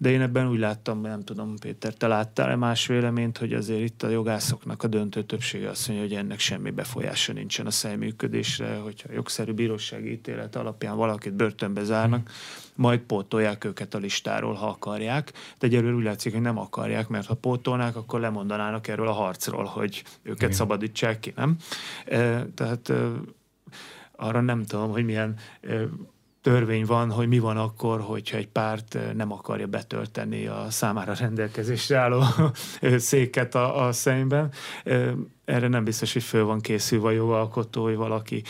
De 0.00 0.10
én 0.10 0.20
ebben 0.20 0.48
úgy 0.48 0.58
láttam, 0.58 1.00
nem 1.00 1.20
tudom, 1.20 1.56
Péter, 1.58 1.94
te 1.94 2.06
láttál-e 2.06 2.56
más 2.56 2.86
véleményt, 2.86 3.38
hogy 3.38 3.52
azért 3.52 3.80
itt 3.80 4.02
a 4.02 4.08
jogászoknak 4.08 4.82
a 4.82 4.86
döntő 4.86 5.22
többsége 5.22 5.68
azt 5.68 5.88
mondja, 5.88 6.06
hogy 6.06 6.16
ennek 6.16 6.38
semmi 6.38 6.70
befolyása 6.70 7.32
nincsen 7.32 7.66
a 7.66 7.70
szemműködésre, 7.70 8.76
hogyha 8.76 9.12
jogszerű 9.12 9.52
bírósági 9.52 10.10
ítélet 10.10 10.56
alapján 10.56 10.96
valakit 10.96 11.34
börtönbe 11.34 11.84
zárnak, 11.84 12.30
majd 12.78 13.00
pótolják 13.00 13.64
őket 13.64 13.94
a 13.94 13.98
listáról, 13.98 14.54
ha 14.54 14.66
akarják. 14.66 15.32
De 15.58 15.66
egyelőre 15.66 15.94
úgy 15.94 16.04
látszik, 16.04 16.32
hogy 16.32 16.40
nem 16.40 16.58
akarják, 16.58 17.08
mert 17.08 17.26
ha 17.26 17.34
pótolnák, 17.34 17.96
akkor 17.96 18.20
lemondanának 18.20 18.88
erről 18.88 19.08
a 19.08 19.12
harcról, 19.12 19.64
hogy 19.64 20.04
őket 20.22 20.42
Igen. 20.42 20.52
szabadítsák 20.52 21.20
ki, 21.20 21.32
nem? 21.36 21.56
Tehát 22.54 22.92
arra 24.16 24.40
nem 24.40 24.64
tudom, 24.64 24.90
hogy 24.90 25.04
milyen 25.04 25.38
törvény 26.48 26.84
van, 26.84 27.10
hogy 27.10 27.28
mi 27.28 27.38
van 27.38 27.56
akkor, 27.56 28.00
hogyha 28.00 28.36
egy 28.36 28.48
párt 28.48 28.98
nem 29.14 29.32
akarja 29.32 29.66
betölteni 29.66 30.46
a 30.46 30.66
számára 30.70 31.14
rendelkezésre 31.18 31.96
álló 31.98 32.24
széket 32.96 33.54
a, 33.54 33.86
a 33.86 33.92
szemben. 33.92 34.52
Erre 35.44 35.68
nem 35.68 35.84
biztos, 35.84 36.12
hogy 36.12 36.22
föl 36.22 36.44
van 36.44 36.60
készülve 36.60 37.08
a 37.08 37.10
jogalkotó, 37.10 37.82
hogy 37.82 37.96
valaki 37.96 38.42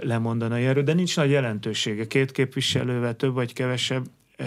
lemondana 0.00 0.58
erről, 0.58 0.82
de 0.82 0.92
nincs 0.92 1.16
nagy 1.16 1.30
jelentősége. 1.30 2.06
Két 2.06 2.32
képviselővel 2.32 3.16
több 3.16 3.34
vagy 3.34 3.52
kevesebb, 3.52 4.04
mm. 4.42 4.46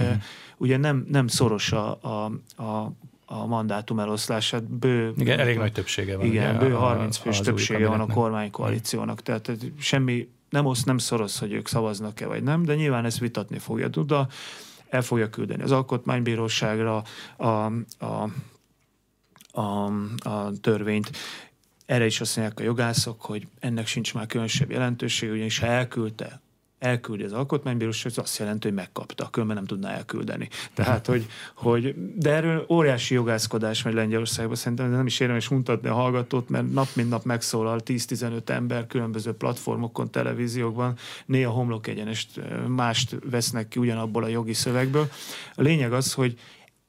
ugye 0.57 0.77
nem, 0.77 1.05
nem 1.09 1.27
szoros 1.27 1.71
a, 1.71 1.99
a, 2.01 2.25
a 2.63 2.91
a 3.29 3.45
mandátum 3.45 3.99
eloszlását. 3.99 4.63
Bő, 4.63 5.13
igen, 5.17 5.39
elég 5.39 5.57
nagy 5.57 5.71
többsége 5.71 6.17
van. 6.17 6.25
Igen, 6.25 6.55
ugye, 6.55 6.67
bő 6.67 6.73
30 6.73 7.17
fős 7.17 7.39
többsége 7.39 7.87
van 7.87 7.99
a 7.99 8.07
kormánykoalíciónak, 8.07 9.21
tehát 9.21 9.57
semmi 9.79 10.27
nem 10.49 10.65
osz, 10.65 10.83
nem 10.83 10.97
szoros, 10.97 11.39
hogy 11.39 11.51
ők 11.51 11.67
szavaznak-e 11.67 12.27
vagy 12.27 12.43
nem, 12.43 12.63
de 12.63 12.75
nyilván 12.75 13.05
ezt 13.05 13.19
vitatni 13.19 13.59
fogja 13.59 13.87
Duda, 13.87 14.27
el 14.89 15.01
fogja 15.01 15.29
küldeni 15.29 15.63
az 15.63 15.71
alkotmánybíróságra 15.71 17.03
a, 17.37 17.45
a, 17.45 18.29
a, 19.51 19.85
a 20.29 20.51
törvényt. 20.61 21.11
Erre 21.85 22.05
is 22.05 22.21
azt 22.21 22.37
mondják 22.37 22.59
a 22.59 22.63
jogászok, 22.63 23.21
hogy 23.21 23.47
ennek 23.59 23.87
sincs 23.87 24.13
már 24.13 24.25
különösebb 24.25 24.71
jelentőség, 24.71 25.31
ugyanis 25.31 25.59
ha 25.59 25.65
elküldte 25.65 26.41
elküldi 26.79 27.23
az 27.23 27.33
alkotmánybíróság, 27.33 28.11
az 28.11 28.17
azt 28.17 28.37
jelenti, 28.37 28.67
hogy 28.67 28.75
megkapta, 28.75 29.29
különben 29.29 29.57
nem 29.57 29.65
tudná 29.65 29.89
elküldeni. 29.89 30.49
Tehát, 30.73 31.05
hogy, 31.05 31.25
hogy 31.55 31.95
de 32.15 32.33
erről 32.33 32.65
óriási 32.69 33.13
jogászkodás 33.13 33.83
megy 33.83 33.93
Lengyelországban, 33.93 34.55
szerintem 34.55 34.89
nem 34.89 35.05
is 35.05 35.19
érdemes 35.19 35.47
mutatni 35.47 35.87
a 35.87 35.93
hallgatót, 35.93 36.49
mert 36.49 36.71
nap 36.71 36.87
mint 36.93 37.09
nap 37.09 37.23
megszólal 37.23 37.81
10-15 37.85 38.49
ember 38.49 38.87
különböző 38.87 39.33
platformokon, 39.33 40.11
televíziókban, 40.11 40.97
néha 41.25 41.51
homlok 41.51 41.87
egyenest 41.87 42.41
mást 42.67 43.15
vesznek 43.29 43.67
ki 43.67 43.79
ugyanabból 43.79 44.23
a 44.23 44.27
jogi 44.27 44.53
szövegből. 44.53 45.09
A 45.55 45.61
lényeg 45.61 45.93
az, 45.93 46.13
hogy 46.13 46.39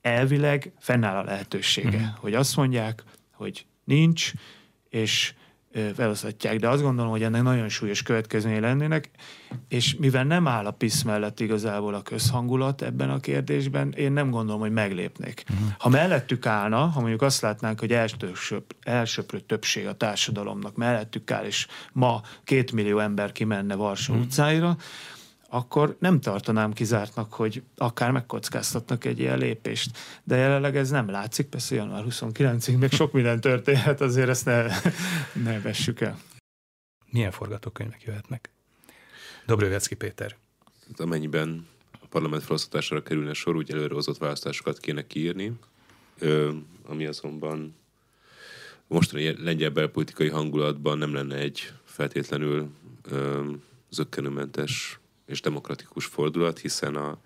elvileg 0.00 0.72
fennáll 0.78 1.16
a 1.16 1.24
lehetősége, 1.24 1.96
uh-huh. 1.96 2.20
hogy 2.20 2.34
azt 2.34 2.56
mondják, 2.56 3.02
hogy 3.32 3.66
nincs, 3.84 4.32
és 4.88 5.34
felosztatják, 5.94 6.58
de 6.58 6.68
azt 6.68 6.82
gondolom, 6.82 7.10
hogy 7.10 7.22
ennek 7.22 7.42
nagyon 7.42 7.68
súlyos 7.68 8.02
következményei 8.02 8.60
lennének, 8.60 9.10
és 9.68 9.96
mivel 9.96 10.24
nem 10.24 10.46
áll 10.46 10.66
a 10.66 10.70
PISZ 10.70 11.02
mellett 11.02 11.40
igazából 11.40 11.94
a 11.94 12.02
közhangulat 12.02 12.82
ebben 12.82 13.10
a 13.10 13.20
kérdésben, 13.20 13.92
én 13.96 14.12
nem 14.12 14.30
gondolom, 14.30 14.60
hogy 14.60 14.72
meglépnék. 14.72 15.44
Uh-huh. 15.50 15.68
Ha 15.78 15.88
mellettük 15.88 16.46
állna, 16.46 16.86
ha 16.86 17.00
mondjuk 17.00 17.22
azt 17.22 17.40
látnánk, 17.40 17.80
hogy 17.80 17.92
elsöp, 17.92 18.74
elsöprő 18.80 19.40
többség 19.40 19.86
a 19.86 19.96
társadalomnak 19.96 20.76
mellettük 20.76 21.30
áll, 21.30 21.44
és 21.44 21.66
ma 21.92 22.20
két 22.44 22.72
millió 22.72 22.98
ember 22.98 23.32
kimenne 23.32 23.74
Varsó 23.74 24.12
uh-huh. 24.12 24.26
utcáira, 24.26 24.76
akkor 25.48 25.96
nem 25.98 26.20
tartanám 26.20 26.72
kizártnak, 26.72 27.32
hogy 27.32 27.62
akár 27.76 28.10
megkockáztatnak 28.10 29.04
egy 29.04 29.18
ilyen 29.18 29.38
lépést. 29.38 29.98
De 30.24 30.36
jelenleg 30.36 30.76
ez 30.76 30.90
nem 30.90 31.10
látszik, 31.10 31.46
persze 31.46 31.74
január 31.74 32.04
29-ig 32.08 32.78
még 32.78 32.90
sok 32.90 33.12
minden 33.12 33.40
történhet, 33.40 34.00
azért 34.00 34.28
ezt 34.28 34.44
ne, 34.44 34.66
ne 35.32 35.60
vessük 35.60 36.00
el. 36.00 36.18
Milyen 37.10 37.30
forgatókönyvek 37.30 38.02
jöhetnek? 38.02 38.50
Dobrövecki 39.46 39.94
Péter. 39.94 40.36
Hát 40.88 41.00
amennyiben 41.00 41.66
a 41.92 42.06
parlament 42.08 42.42
felosztatására 42.42 43.02
kerülne 43.02 43.32
sor, 43.32 43.56
úgy 43.56 43.70
előrehozott 43.70 44.18
választásokat 44.18 44.78
kéne 44.78 45.06
kiírni, 45.06 45.52
ami 46.86 47.06
azonban 47.06 47.76
mostani 48.86 49.42
lengyel 49.42 49.70
belpolitikai 49.70 50.28
hangulatban 50.28 50.98
nem 50.98 51.14
lenne 51.14 51.36
egy 51.36 51.72
feltétlenül 51.84 52.70
zöggenőmentes 53.90 54.98
és 55.28 55.40
demokratikus 55.40 56.04
fordulat, 56.04 56.58
hiszen 56.58 56.94
a, 56.94 57.18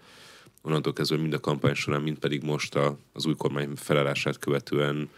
onnantól 0.63 0.93
kezdve 0.93 1.17
mind 1.17 1.33
a 1.33 1.41
kampány 1.41 1.75
során, 1.75 2.03
mind 2.03 2.19
pedig 2.19 2.43
most 2.43 2.75
a, 2.75 2.99
az 3.13 3.27
új 3.27 3.35
kormány 3.37 3.75
felállását 3.77 4.39
követően 4.39 5.11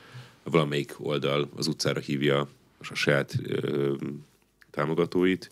valamelyik 0.43 0.95
oldal 0.99 1.49
az 1.57 1.67
utcára 1.67 2.01
hívja 2.01 2.49
a 2.79 2.95
saját 2.95 3.35
ö, 3.43 3.95
támogatóit. 4.71 5.51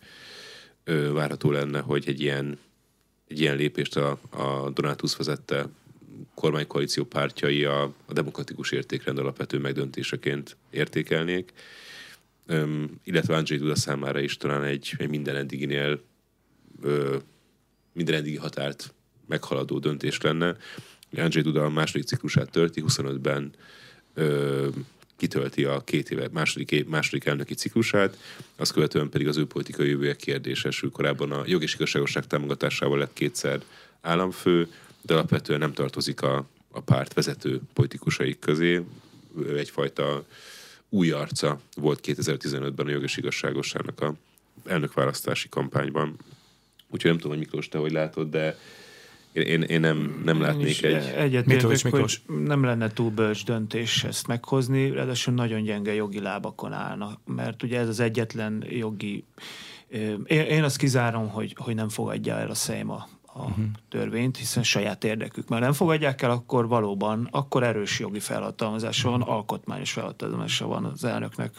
Ö, 0.85 1.12
várható 1.12 1.51
lenne, 1.51 1.81
hogy 1.81 2.09
egy 2.09 2.21
ilyen, 2.21 2.59
egy 3.29 3.40
ilyen 3.40 3.57
lépést 3.57 3.97
a, 3.97 4.18
a 4.31 4.71
Donátus 4.71 5.16
vezette 5.16 5.68
kormánykoalíció 6.35 7.05
pártjai 7.05 7.64
a, 7.64 7.83
a 7.83 8.12
demokratikus 8.12 8.71
értékrend 8.71 9.18
alapvető 9.18 9.59
megdöntéseként 9.59 10.57
értékelnék, 10.71 11.53
Öm, 12.47 13.01
illetve 13.05 13.37
Andrzej 13.37 13.59
Duda 13.59 13.77
számára 13.77 14.21
is 14.21 14.37
talán 14.37 14.64
egy, 14.64 14.95
egy 14.99 15.09
minden 15.09 15.37
eddiginél 15.37 16.01
ö, 16.83 17.16
határt 18.38 18.95
meghaladó 19.27 19.79
döntés 19.79 20.21
lenne. 20.21 20.57
Andrzej 21.16 21.42
Duda 21.42 21.64
a 21.64 21.68
második 21.68 22.07
ciklusát 22.07 22.51
tölti, 22.51 22.83
25-ben 22.87 23.53
ö, 24.14 24.68
kitölti 25.16 25.64
a 25.64 25.81
két 25.81 26.11
éve 26.11 26.29
második, 26.33 26.88
második 26.88 27.25
elnöki 27.25 27.55
ciklusát, 27.55 28.18
azt 28.57 28.73
követően 28.73 29.09
pedig 29.09 29.29
az 29.29 29.37
ő 29.37 29.47
politikai 29.47 29.88
jövője 29.88 30.16
kérdésesül. 30.16 30.90
Korábban 30.90 31.33
a 31.33 31.42
jog 31.47 31.62
és 31.62 31.75
igazságosság 31.75 32.27
támogatásával 32.27 32.99
lett 32.99 33.12
kétszer 33.12 33.62
államfő, 34.01 34.68
de 35.03 35.14
alapvetően 35.14 35.59
nem 35.59 35.73
tartozik 35.73 36.23
a, 36.23 36.47
a 36.71 36.81
párt 36.81 37.14
vezető 37.14 37.61
politikusai 37.73 38.38
közé. 38.38 38.85
Egyfajta 39.57 40.25
új 40.88 41.11
arca 41.11 41.61
volt 41.77 42.01
2015-ben 42.03 42.87
a 42.87 42.90
jog 42.90 43.03
és 43.03 43.16
igazságosságnak 43.16 44.01
a 44.01 44.14
elnökválasztási 44.64 45.49
kampányban. 45.49 46.16
Úgyhogy 46.92 47.11
nem 47.11 47.20
tudom, 47.20 47.37
hogy 47.37 47.46
Miklós, 47.46 47.68
te 47.68 47.78
hogy 47.78 47.92
látod, 47.92 48.31
de 48.31 48.57
én, 49.33 49.44
én, 49.44 49.62
én 49.62 49.81
nem, 49.81 50.22
nem 50.24 50.40
látnék 50.40 50.83
egy... 50.83 50.94
Egyet 51.16 51.46
Miklós, 51.46 51.83
Miklós. 51.83 52.22
hogy 52.26 52.42
nem 52.42 52.64
lenne 52.64 52.88
túl 52.92 53.11
bölcs 53.11 53.44
döntés 53.44 54.05
ezt 54.05 54.26
meghozni, 54.26 54.90
ráadásul 54.90 55.35
nagyon 55.35 55.62
gyenge 55.62 55.94
jogi 55.94 56.20
lábakon 56.20 56.72
állna, 56.72 57.18
mert 57.26 57.62
ugye 57.62 57.78
ez 57.78 57.88
az 57.88 58.00
egyetlen 58.00 58.64
jogi... 58.68 59.24
Én, 60.24 60.40
én 60.40 60.62
azt 60.62 60.76
kizárom, 60.76 61.28
hogy, 61.28 61.55
hogy 61.59 61.74
nem 61.74 61.88
fogadja 61.88 62.35
el 62.35 62.50
a 62.50 62.55
Szejm 62.55 62.90
a, 62.90 63.09
a 63.26 63.42
uh-huh. 63.42 63.64
törvényt, 63.88 64.37
hiszen 64.37 64.62
saját 64.62 65.05
érdekük. 65.05 65.48
Mert 65.48 65.62
nem 65.62 65.72
fogadják 65.72 66.22
el, 66.22 66.31
akkor 66.31 66.68
valóban, 66.68 67.28
akkor 67.31 67.62
erős 67.62 67.98
jogi 67.98 68.20
felhatalmazása 68.20 69.11
van, 69.11 69.22
alkotmányos 69.22 69.92
felhatalmazása 69.92 70.66
van 70.66 70.85
az 70.85 71.05
elnöknek 71.05 71.55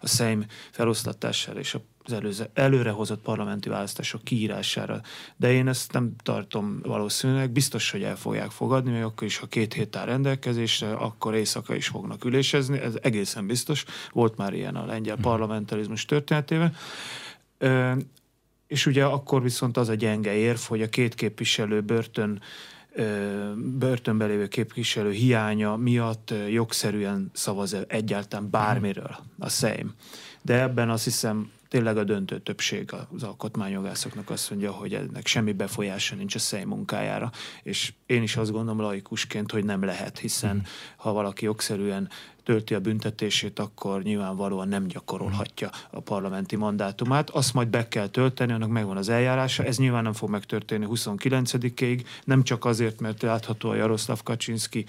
a 0.00 0.06
Szejm 0.06 0.44
felosztatására 0.70 1.58
és 1.58 1.74
az 2.04 2.12
előze, 2.12 2.50
előrehozott 2.54 3.20
parlamenti 3.22 3.68
választások 3.68 4.24
kiírására. 4.24 5.00
De 5.36 5.52
én 5.52 5.68
ezt 5.68 5.92
nem 5.92 6.14
tartom 6.22 6.80
valószínűleg. 6.82 7.50
Biztos, 7.50 7.90
hogy 7.90 8.02
el 8.02 8.16
fogják 8.16 8.50
fogadni, 8.50 8.90
még 8.90 9.02
akkor 9.02 9.26
is, 9.26 9.36
ha 9.36 9.46
két 9.46 9.72
hét 9.72 9.96
áll 9.96 10.04
rendelkezésre, 10.04 10.92
akkor 10.92 11.34
éjszaka 11.34 11.74
is 11.74 11.86
fognak 11.86 12.24
ülésezni. 12.24 12.78
Ez 12.78 12.94
egészen 13.02 13.46
biztos. 13.46 13.84
Volt 14.12 14.36
már 14.36 14.52
ilyen 14.52 14.76
a 14.76 14.86
lengyel 14.86 15.14
mhm. 15.14 15.24
parlamentarizmus 15.24 16.04
történetében. 16.04 16.74
És 18.66 18.86
ugye 18.86 19.04
akkor 19.04 19.42
viszont 19.42 19.76
az 19.76 19.88
a 19.88 19.94
gyenge 19.94 20.34
érv, 20.34 20.58
hogy 20.58 20.82
a 20.82 20.88
két 20.88 21.14
képviselő 21.14 21.80
börtön 21.80 22.42
börtönbe 23.78 24.26
lévő 24.26 24.48
képviselő 24.48 25.10
hiánya 25.10 25.76
miatt 25.76 26.34
jogszerűen 26.50 27.30
szavaz 27.32 27.76
egyáltalán 27.88 28.50
bármiről 28.50 29.16
a 29.38 29.48
Szejm. 29.48 29.94
De 30.42 30.60
ebben 30.60 30.90
azt 30.90 31.04
hiszem 31.04 31.50
tényleg 31.72 31.96
a 31.96 32.04
döntő 32.04 32.38
többség 32.38 32.94
az 33.14 33.22
alkotmányjogászoknak 33.22 34.30
azt 34.30 34.50
mondja, 34.50 34.72
hogy 34.72 34.94
ennek 34.94 35.26
semmi 35.26 35.52
befolyása 35.52 36.14
nincs 36.14 36.34
a 36.34 36.38
Szejm 36.38 36.68
munkájára, 36.68 37.30
és 37.62 37.92
én 38.06 38.22
is 38.22 38.36
azt 38.36 38.50
gondolom 38.50 38.80
laikusként, 38.80 39.50
hogy 39.50 39.64
nem 39.64 39.84
lehet, 39.84 40.18
hiszen 40.18 40.62
ha 40.96 41.12
valaki 41.12 41.44
jogszerűen 41.44 42.08
tölti 42.44 42.74
a 42.74 42.80
büntetését, 42.80 43.58
akkor 43.58 44.02
nyilvánvalóan 44.02 44.68
nem 44.68 44.86
gyakorolhatja 44.86 45.70
a 45.90 46.00
parlamenti 46.00 46.56
mandátumát. 46.56 47.30
Azt 47.30 47.54
majd 47.54 47.68
be 47.68 47.88
kell 47.88 48.08
tölteni, 48.08 48.52
annak 48.52 48.70
megvan 48.70 48.96
az 48.96 49.08
eljárása. 49.08 49.64
Ez 49.64 49.78
nyilván 49.78 50.02
nem 50.02 50.12
fog 50.12 50.30
megtörténni 50.30 50.86
29-ig, 50.88 52.04
nem 52.24 52.42
csak 52.42 52.64
azért, 52.64 53.00
mert 53.00 53.22
látható 53.22 53.70
a 53.70 53.74
Jaroszlav 53.74 54.22
Kaczynski 54.22 54.84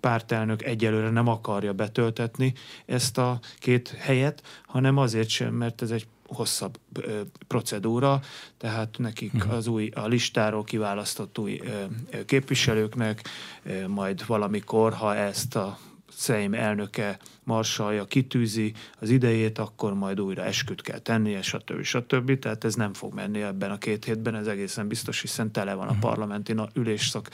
pártelnök 0.00 0.62
egyelőre 0.62 1.10
nem 1.10 1.28
akarja 1.28 1.72
betöltetni 1.72 2.52
ezt 2.86 3.18
a 3.18 3.38
két 3.58 3.88
helyet, 3.88 4.42
hanem 4.66 4.96
azért 4.96 5.28
sem, 5.28 5.54
mert 5.54 5.82
ez 5.82 5.90
egy 5.90 6.06
hosszabb 6.28 6.78
ö, 6.92 7.20
procedúra, 7.46 8.20
tehát 8.56 8.98
nekik 8.98 9.34
uh-huh. 9.34 9.52
az 9.52 9.66
új, 9.66 9.90
a 9.94 10.06
listáról 10.06 10.64
kiválasztott 10.64 11.38
új 11.38 11.60
ö, 11.64 11.84
képviselőknek 12.24 13.28
ö, 13.62 13.88
majd 13.88 14.26
valamikor, 14.26 14.92
ha 14.92 15.14
ezt 15.14 15.56
a 15.56 15.78
Szejm 16.10 16.54
elnöke 16.54 17.18
marsalja 17.44 18.04
kitűzi 18.04 18.72
az 19.00 19.10
idejét, 19.10 19.58
akkor 19.58 19.94
majd 19.94 20.20
újra 20.20 20.44
esküt 20.44 20.82
kell 20.82 20.98
tennie, 20.98 21.42
stb. 21.42 21.82
stb. 21.82 22.38
Tehát 22.38 22.64
ez 22.64 22.74
nem 22.74 22.92
fog 22.92 23.14
menni 23.14 23.42
ebben 23.42 23.70
a 23.70 23.78
két 23.78 24.04
hétben, 24.04 24.34
ez 24.34 24.46
egészen 24.46 24.88
biztos, 24.88 25.20
hiszen 25.20 25.52
tele 25.52 25.74
van 25.74 25.88
a 25.88 25.92
mhm. 25.92 26.00
parlamenti 26.00 26.54
ülésszak 26.74 27.30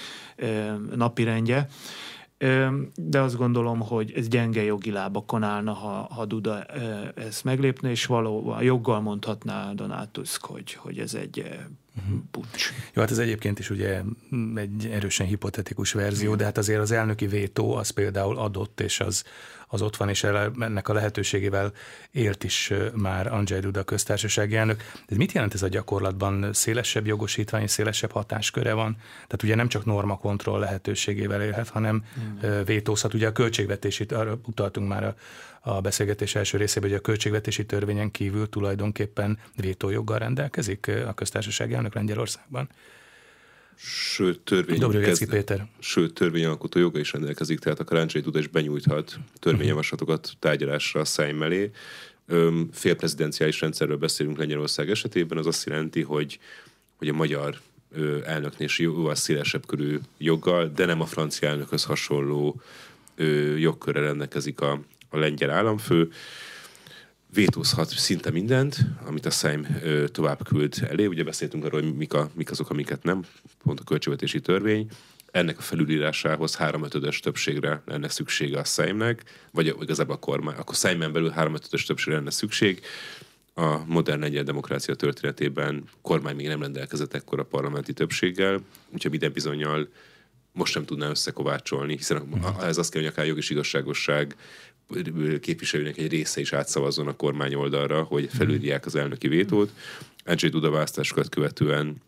napirendje 0.95 1.69
de 2.95 3.21
azt 3.21 3.37
gondolom, 3.37 3.81
hogy 3.81 4.13
ez 4.17 4.29
gyenge 4.29 4.63
jogi 4.63 4.91
lábakon 4.91 5.43
állna, 5.43 5.73
ha, 5.73 6.09
ha 6.15 6.25
Duda 6.25 6.65
ezt 7.15 7.45
meglépne, 7.45 7.91
és 7.91 8.07
valóban 8.07 8.63
joggal 8.63 9.01
mondhatná 9.01 9.73
Donald 9.73 10.09
Tusk, 10.09 10.45
hogy, 10.45 10.73
hogy 10.73 10.99
ez 10.99 11.15
egy 11.15 11.39
uh-huh. 11.97 12.19
pucs. 12.31 12.73
Jó, 12.93 13.01
hát 13.01 13.11
ez 13.11 13.19
egyébként 13.19 13.59
is 13.59 13.71
ugye 13.71 14.03
egy 14.55 14.89
erősen 14.93 15.27
hipotetikus 15.27 15.93
verzió, 15.93 16.35
de 16.35 16.45
hát 16.45 16.59
azért 16.59 16.81
az 16.81 16.91
elnöki 16.91 17.27
vétó 17.27 17.75
az 17.75 17.91
például 17.91 18.39
adott, 18.39 18.81
és 18.81 19.01
az, 19.01 19.25
az 19.75 19.83
ott 19.83 19.97
van, 19.97 20.09
és 20.09 20.25
ennek 20.25 20.89
a 20.89 20.93
lehetőségével 20.93 21.73
élt 22.11 22.45
is 22.45 22.73
már 22.93 23.33
Andrzej 23.33 23.61
Duda 23.61 23.83
köztársasági 23.83 24.57
elnök. 24.57 24.83
De 25.07 25.17
mit 25.17 25.33
jelent 25.33 25.55
ez 25.55 25.63
a 25.63 25.69
gyakorlatban? 25.69 26.53
Szélesebb 26.53 27.07
jogosítvány, 27.07 27.67
szélesebb 27.67 28.11
hatásköre 28.11 28.73
van? 28.73 28.97
Tehát 29.13 29.43
ugye 29.43 29.55
nem 29.55 29.69
csak 29.69 29.85
normakontroll 29.85 30.59
lehetőségével 30.59 31.43
élhet, 31.43 31.69
hanem 31.69 32.05
mm. 32.19 32.63
vétózhat. 32.65 33.15
Ugye 33.15 33.27
a 33.27 33.33
költségvetését, 33.33 34.13
arra 34.13 34.39
utaltunk 34.47 34.89
már 34.89 35.05
a, 35.05 35.15
a 35.61 35.81
beszélgetés 35.81 36.35
első 36.35 36.59
részében, 36.59 36.89
hogy 36.89 36.99
a 36.99 37.03
költségvetési 37.03 37.67
törvényen 37.67 38.11
kívül 38.11 38.49
tulajdonképpen 38.49 39.39
vétójoggal 39.57 40.19
rendelkezik 40.19 40.91
a 41.07 41.13
köztársasági 41.13 41.75
elnök 41.75 41.95
Lengyelországban 41.95 42.69
sőt, 43.77 44.41
törvény, 44.41 45.01
kezd, 45.01 45.31
Péter. 45.31 45.67
sőt 45.79 46.15
törvényalkotó 46.15 46.79
joga 46.79 46.99
is 46.99 47.13
rendelkezik, 47.13 47.59
tehát 47.59 47.81
a 47.81 47.85
Karácsony 47.85 48.23
Tudás 48.23 48.47
benyújthat 48.47 49.19
törvényjavaslatokat 49.39 50.33
tárgyalásra 50.39 51.01
a 51.01 51.05
szájm 51.05 51.37
mellé. 51.37 51.71
Félprezidenciális 52.73 53.61
rendszerről 53.61 53.97
beszélünk 53.97 54.39
Lengyelország 54.39 54.91
esetében, 54.91 55.39
az 55.39 55.47
azt 55.47 55.67
jelenti, 55.67 56.03
hogy, 56.03 56.39
hogy 56.97 57.09
a 57.09 57.13
magyar 57.13 57.61
elnöknél 58.25 58.69
jóval 58.77 59.15
szélesebb 59.15 59.67
körű 59.67 59.99
joggal, 60.19 60.73
de 60.75 60.85
nem 60.87 61.01
a 61.01 61.07
francia 61.07 61.49
elnökhöz 61.49 61.85
hasonló 61.85 62.61
jogkörre 63.57 64.01
rendelkezik 64.01 64.61
a, 64.61 64.81
a 65.09 65.19
lengyel 65.19 65.51
államfő 65.51 66.11
vétózhat 67.35 67.89
szinte 67.89 68.31
mindent, 68.31 68.77
amit 69.07 69.27
a 69.27 69.31
Szem 69.31 69.67
tovább 70.07 70.45
küld 70.45 70.75
elé. 70.89 71.07
Ugye 71.07 71.25
beszéltünk 71.25 71.65
arról, 71.65 71.83
hogy 71.83 71.97
mik, 71.97 72.13
a, 72.13 72.31
mik 72.35 72.51
azok, 72.51 72.71
amiket 72.71 73.03
nem, 73.03 73.25
pont 73.63 73.81
a 73.81 73.85
költségvetési 73.85 74.41
törvény. 74.41 74.89
Ennek 75.31 75.59
a 75.59 75.63
felülírásához 75.63 76.57
háromötödös 76.57 77.21
többségre 77.21 77.83
lenne 77.87 78.09
szüksége 78.09 78.59
a 78.59 78.65
Szemnek, 78.65 79.23
vagy 79.51 79.75
igazából 79.81 80.15
a 80.15 80.19
kormány. 80.19 80.57
Akkor 80.57 80.77
Szemen 80.77 81.13
belül 81.13 81.31
háromötödös 81.31 81.85
többségre 81.85 82.19
lenne 82.19 82.31
szükség. 82.31 82.81
A 83.55 83.85
modern 83.85 84.23
egyet 84.23 84.45
demokrácia 84.45 84.95
történetében 84.95 85.85
kormány 86.03 86.37
még 86.37 86.47
nem 86.47 86.61
rendelkezett 86.61 87.15
ekkor 87.15 87.39
a 87.39 87.45
parlamenti 87.45 87.93
többséggel, 87.93 88.61
úgyhogy 88.93 89.11
minden 89.11 89.33
bizonyal 89.33 89.89
most 90.53 90.73
sem 90.73 90.85
tudná 90.85 91.09
összekovácsolni, 91.09 91.97
hiszen 91.97 92.29
ez 92.61 92.79
azt 92.79 92.91
kell, 92.91 93.03
hogy 93.03 93.11
akár 93.11 93.27
jog 93.27 93.39
igazságosság 93.49 94.37
képviselőnek 95.41 95.99
egy 95.99 96.11
része 96.11 96.41
is 96.41 96.53
átszavazzon 96.53 97.09
a 97.09 97.17
kormány 97.17 97.55
oldalra, 97.55 98.03
hogy 98.03 98.29
felülják 98.33 98.87
az 98.87 98.95
elnöki 98.95 99.29
vétót. 99.29 99.71
Andrzej 100.25 100.51
Duda 100.51 100.71
választásokat 100.71 101.29
követően 101.29 102.03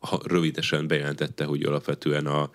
ha 0.00 0.20
rövidesen 0.24 0.86
bejelentette, 0.86 1.44
hogy 1.44 1.62
alapvetően 1.62 2.26
a, 2.26 2.50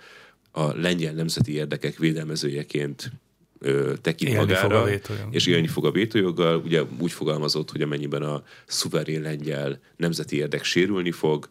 a 0.51 0.77
lengyel 0.77 1.13
nemzeti 1.13 1.53
érdekek 1.53 1.97
védelmezőjeként 1.97 3.11
ö, 3.59 3.93
tekint 4.01 4.31
élni 4.31 4.45
magára, 4.45 4.89
és 5.29 5.45
élni 5.45 5.67
fog 5.67 5.85
a 5.85 5.91
vétójoggal. 5.91 6.57
Ugye 6.57 6.83
úgy 6.99 7.11
fogalmazott, 7.11 7.71
hogy 7.71 7.81
amennyiben 7.81 8.21
a 8.21 8.43
szuverén 8.65 9.21
lengyel 9.21 9.79
nemzeti 9.95 10.35
érdek 10.35 10.63
sérülni 10.63 11.11
fog, 11.11 11.47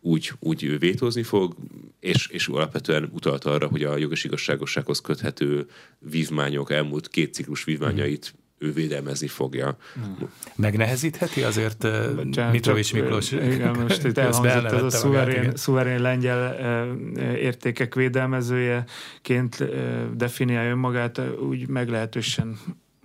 úgy, 0.00 0.32
úgy 0.38 0.78
vétózni 0.78 1.22
fog, 1.22 1.56
és, 2.00 2.26
és 2.26 2.48
alapvetően 2.48 3.10
utalt 3.12 3.44
arra, 3.44 3.66
hogy 3.66 3.82
a 3.82 3.96
jogos 3.96 4.24
igazságossághoz 4.24 5.00
köthető 5.00 5.66
vívmányok, 5.98 6.70
elmúlt 6.70 7.08
két 7.08 7.34
ciklus 7.34 7.64
vívmányait 7.64 8.34
ő 8.58 8.72
védelmezni 8.72 9.26
fogja. 9.26 9.76
Megnehezítheti 10.56 11.42
azért 11.42 11.78
Bocsánat, 12.14 12.52
Mitrovics 12.52 12.92
Miklós? 12.92 13.32
Igen, 13.32 13.76
most 13.78 14.04
itt 14.04 14.18
elhangzott 14.18 14.72
ez 14.72 14.82
a 14.82 14.90
szuverén, 14.90 15.56
szuverén 15.56 16.00
lengyel 16.00 16.56
értékek 17.36 17.94
védelmezőjeként 17.94 19.64
definiálja 20.16 20.70
önmagát, 20.70 21.20
úgy 21.48 21.68
meglehetősen 21.68 22.58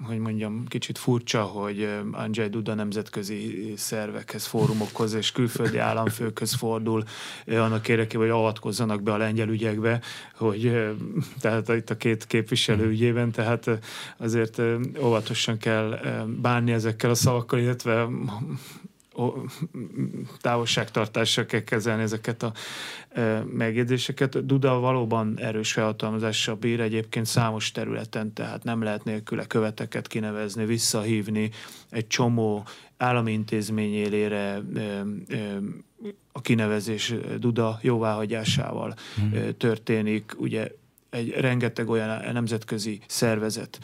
hogy 0.05 0.17
mondjam, 0.17 0.67
kicsit 0.67 0.97
furcsa, 0.97 1.41
hogy 1.41 1.89
Andrzej 2.11 2.49
Duda 2.49 2.73
nemzetközi 2.73 3.73
szervekhez, 3.77 4.45
fórumokhoz 4.45 5.13
és 5.13 5.31
külföldi 5.31 5.77
államfőkhöz 5.77 6.53
fordul 6.53 7.03
annak 7.47 7.87
érdekében, 7.87 8.27
hogy 8.27 8.35
avatkozzanak 8.35 9.03
be 9.03 9.13
a 9.13 9.17
lengyel 9.17 9.49
ügyekbe, 9.49 10.01
hogy 10.35 10.91
tehát 11.39 11.69
itt 11.69 11.89
a 11.89 11.97
két 11.97 12.27
képviselő 12.27 12.87
ügyében, 12.87 13.31
tehát 13.31 13.69
azért 14.17 14.61
óvatosan 15.01 15.57
kell 15.57 15.99
bánni 16.41 16.71
ezekkel 16.71 17.09
a 17.09 17.15
szavakkal, 17.15 17.59
illetve 17.59 18.07
távolságtartással 20.41 21.45
kell 21.45 21.63
kezelni 21.63 22.02
ezeket 22.02 22.43
a 22.43 22.54
e, 23.10 23.43
megjegyzéseket. 23.43 24.45
Duda 24.45 24.80
valóban 24.80 25.39
erős 25.39 25.71
felhatalmazással 25.71 26.56
bír 26.56 26.80
egyébként 26.80 27.26
számos 27.26 27.71
területen, 27.71 28.34
tehát 28.34 28.63
nem 28.63 28.82
lehet 28.82 29.04
nélküle 29.04 29.45
követeket 29.45 30.08
kinevezni, 30.08 30.65
visszahívni 30.65 31.49
egy 31.89 32.08
csomó 32.08 32.65
állami 32.97 33.32
intézmény 33.32 33.93
élére 33.93 34.38
e, 34.38 34.80
e, 34.80 35.04
a 36.32 36.41
kinevezés 36.41 37.13
Duda 37.39 37.80
jóváhagyásával 37.82 38.93
hmm. 39.15 39.58
történik. 39.58 40.34
Ugye 40.38 40.71
egy 41.13 41.30
rengeteg 41.30 41.89
olyan 41.89 42.34
nemzetközi 42.34 42.99
szervezet, 43.08 43.80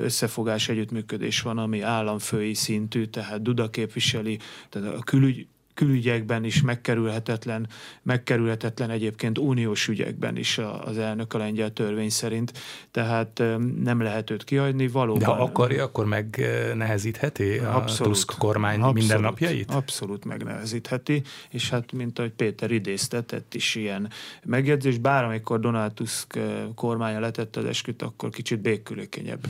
összefogás, 0.00 0.68
együttműködés 0.68 1.40
van, 1.40 1.58
ami 1.58 1.80
államfői 1.80 2.54
szintű, 2.54 3.04
tehát 3.04 3.42
Duda 3.42 3.70
képviseli, 3.70 4.38
tehát 4.68 4.94
a 4.94 5.02
külügy, 5.02 5.46
külügyekben 5.74 6.44
is 6.44 6.62
megkerülhetetlen, 6.62 7.68
megkerülhetetlen 8.02 8.90
egyébként 8.90 9.38
uniós 9.38 9.88
ügyekben 9.88 10.36
is 10.36 10.58
az 10.84 10.98
elnök 10.98 11.34
a 11.34 11.38
lengyel 11.38 11.72
törvény 11.72 12.10
szerint, 12.10 12.52
tehát 12.90 13.42
nem 13.82 14.00
lehet 14.00 14.30
őt 14.30 14.44
kiadni. 14.44 14.88
Valóban, 14.88 15.18
De 15.18 15.26
ha 15.26 15.42
akarja, 15.42 15.84
akkor 15.84 16.06
megnehezítheti 16.06 17.58
a 17.58 17.76
abszolút, 17.76 18.12
Tusk 18.12 18.38
kormány 18.38 18.74
abszolút, 18.74 18.94
mindennapjait? 18.94 19.70
Abszolút 19.70 20.24
megnehezítheti, 20.24 21.22
és 21.50 21.70
hát 21.70 21.92
mint 21.92 22.18
ahogy 22.18 22.32
Péter 22.32 22.70
idézte, 22.70 23.22
tett 23.22 23.54
is 23.54 23.74
ilyen 23.74 24.10
megjegyzés, 24.44 24.98
bár 24.98 25.24
amikor 25.24 25.60
Donald 25.60 25.92
Tusk 25.92 26.38
kormánya 26.74 27.20
letette 27.20 27.60
az 27.60 27.66
esküt, 27.66 28.02
akkor 28.02 28.30
kicsit 28.30 28.60
békülékenyebb 28.60 29.46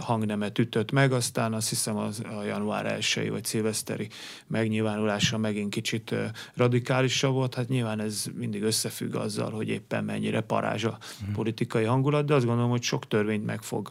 hangnemet 0.00 0.58
ütött 0.58 0.92
meg, 0.92 1.12
aztán 1.12 1.52
azt 1.52 1.68
hiszem 1.68 1.96
az 1.96 2.22
a 2.40 2.42
január 2.42 2.86
1 2.86 3.30
vagy 3.30 3.44
szilveszteri 3.44 4.08
megnyilvánulása 4.46 5.38
megint 5.38 5.62
megint 5.64 5.72
kicsit 5.72 6.14
radikálisabb 6.54 7.32
volt, 7.32 7.54
hát 7.54 7.68
nyilván 7.68 8.00
ez 8.00 8.24
mindig 8.34 8.62
összefügg 8.62 9.14
azzal, 9.14 9.50
hogy 9.50 9.68
éppen 9.68 10.04
mennyire 10.04 10.40
parázs 10.40 10.84
a 10.84 10.98
mhm. 11.20 11.32
politikai 11.32 11.84
hangulat, 11.84 12.26
de 12.26 12.34
azt 12.34 12.44
gondolom, 12.46 12.70
hogy 12.70 12.82
sok 12.82 13.08
törvényt 13.08 13.44
meg 13.44 13.62
fog 13.62 13.90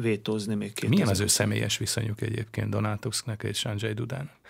vétózni 0.00 0.54
még 0.54 0.72
két. 0.72 0.88
Milyen 0.88 1.08
az 1.08 1.20
ő 1.20 1.26
személyes 1.26 1.78
viszonyuk 1.78 2.20
egyébként 2.20 2.70
Donald 2.70 2.98
Tusknak 2.98 3.42
és 3.42 3.58
Sanjay 3.58 3.92
Dudának? 3.92 4.40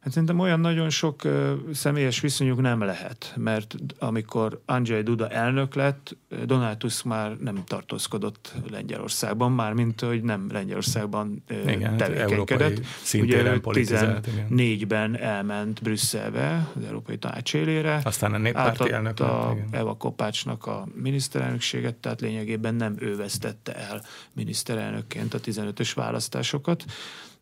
Hát 0.00 0.12
szerintem 0.12 0.38
olyan 0.38 0.60
nagyon 0.60 0.90
sok 0.90 1.24
uh, 1.24 1.50
személyes 1.72 2.20
viszonyuk 2.20 2.60
nem 2.60 2.80
lehet, 2.80 3.32
mert 3.36 3.74
amikor 3.98 4.60
Andrzej 4.66 5.02
Duda 5.02 5.28
elnök 5.28 5.74
lett, 5.74 6.16
Donald 6.44 6.76
Tusk 6.76 7.04
már 7.04 7.36
nem 7.36 7.64
tartózkodott 7.66 8.54
Lengyelországban, 8.70 9.52
már 9.52 9.72
mint 9.72 10.00
hogy 10.00 10.22
nem 10.22 10.48
Lengyelországban 10.52 11.44
uh, 11.50 11.72
igen, 11.72 11.96
tevékenykedett. 11.96 12.80
Ugye 13.14 13.58
14-ben 13.62 15.16
elment 15.16 15.82
Brüsszelbe, 15.82 16.68
az 16.76 16.84
Európai 16.84 17.18
Tanács 17.18 17.54
élére. 17.54 18.00
Aztán 18.04 18.34
a 18.34 18.38
néppárti 18.38 18.92
elnök 18.92 19.20
a 19.20 19.56
Eva 19.70 19.94
Kopácsnak 19.94 20.66
a 20.66 20.86
miniszterelnökséget, 20.94 21.94
tehát 21.94 22.20
lényegében 22.20 22.74
nem 22.74 22.94
ő 22.98 23.16
vesztette 23.16 23.74
el 23.74 24.02
miniszterelnökként 24.32 25.34
a 25.34 25.40
15-ös 25.40 25.90
választásokat. 25.94 26.84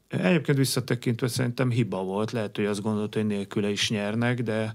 Egyébként 0.09 0.59
visszatekintve 0.59 1.29
szerintem 1.29 1.71
hiba 1.71 2.03
volt, 2.03 2.31
lehet, 2.31 2.57
hogy 2.57 2.65
azt 2.65 2.83
gondolt, 2.83 3.15
hogy 3.15 3.27
nélküle 3.27 3.71
is 3.71 3.91
nyernek, 3.91 4.43
de 4.43 4.73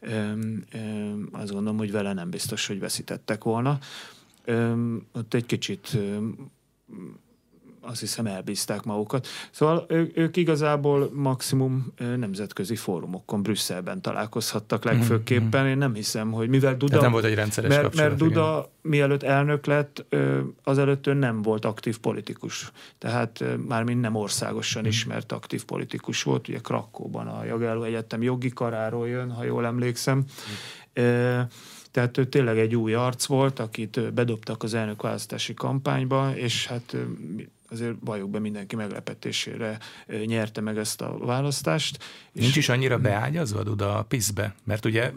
öm, 0.00 0.64
öm, 0.72 1.28
azt 1.32 1.52
gondolom, 1.52 1.78
hogy 1.78 1.92
vele 1.92 2.12
nem 2.12 2.30
biztos, 2.30 2.66
hogy 2.66 2.78
veszítettek 2.78 3.44
volna. 3.44 3.78
Öm, 4.44 5.06
ott 5.12 5.34
egy 5.34 5.46
kicsit 5.46 5.90
öm, 5.94 6.50
azt 7.86 8.00
hiszem 8.00 8.26
elbízták 8.26 8.82
magukat. 8.82 9.26
Szóval 9.50 9.84
ők, 9.88 10.16
ők 10.16 10.36
igazából 10.36 11.10
maximum 11.12 11.92
nemzetközi 12.16 12.76
fórumokon 12.76 13.42
Brüsszelben 13.42 14.00
találkozhattak 14.00 14.84
mhm, 14.84 14.94
legfőképpen. 14.94 15.60
Mhm. 15.60 15.70
Én 15.70 15.78
nem 15.78 15.94
hiszem, 15.94 16.32
hogy 16.32 16.48
mivel 16.48 16.76
Duda... 16.76 17.00
nem 17.00 17.12
volt 17.12 17.24
egy 17.24 17.34
rendszeres 17.34 17.70
mert, 17.70 17.82
kapcsolat, 17.82 18.08
mert 18.08 18.20
Duda 18.20 18.50
igen. 18.58 18.70
mielőtt 18.82 19.22
elnök 19.22 19.66
lett, 19.66 20.04
azelőtt 20.62 21.06
ő 21.06 21.12
nem 21.12 21.42
volt 21.42 21.64
aktív 21.64 21.98
politikus. 21.98 22.72
Tehát 22.98 23.44
mármint 23.68 24.00
nem 24.00 24.14
országosan 24.14 24.82
hmm. 24.82 24.90
ismert 24.90 25.32
aktív 25.32 25.64
politikus 25.64 26.22
volt. 26.22 26.48
Ugye 26.48 26.58
Krakóban 26.58 27.26
a 27.26 27.44
Jagelló 27.44 27.82
Egyetem 27.82 28.22
jogi 28.22 28.48
karáról 28.48 29.08
jön, 29.08 29.30
ha 29.30 29.44
jól 29.44 29.66
emlékszem. 29.66 30.24
Hmm. 30.94 31.46
Tehát 31.94 32.18
ő 32.18 32.24
tényleg 32.24 32.58
egy 32.58 32.76
új 32.76 32.94
arc 32.94 33.24
volt, 33.24 33.58
akit 33.58 34.12
bedobtak 34.12 34.62
az 34.62 34.74
elnökválasztási 34.74 35.54
kampányba, 35.54 36.36
és 36.36 36.66
hát 36.66 36.96
azért 37.74 37.94
valljuk 38.00 38.30
be 38.30 38.38
mindenki 38.38 38.76
meglepetésére 38.76 39.78
nyerte 40.24 40.60
meg 40.60 40.78
ezt 40.78 41.00
a 41.00 41.18
választást. 41.18 42.04
Nincs 42.32 42.48
és 42.48 42.56
is 42.56 42.68
annyira 42.68 42.98
beágyazva 42.98 43.62
Duda 43.62 43.98
a 43.98 44.02
PISZ-be? 44.02 44.54
Mert 44.64 44.84
ugye 44.84 45.12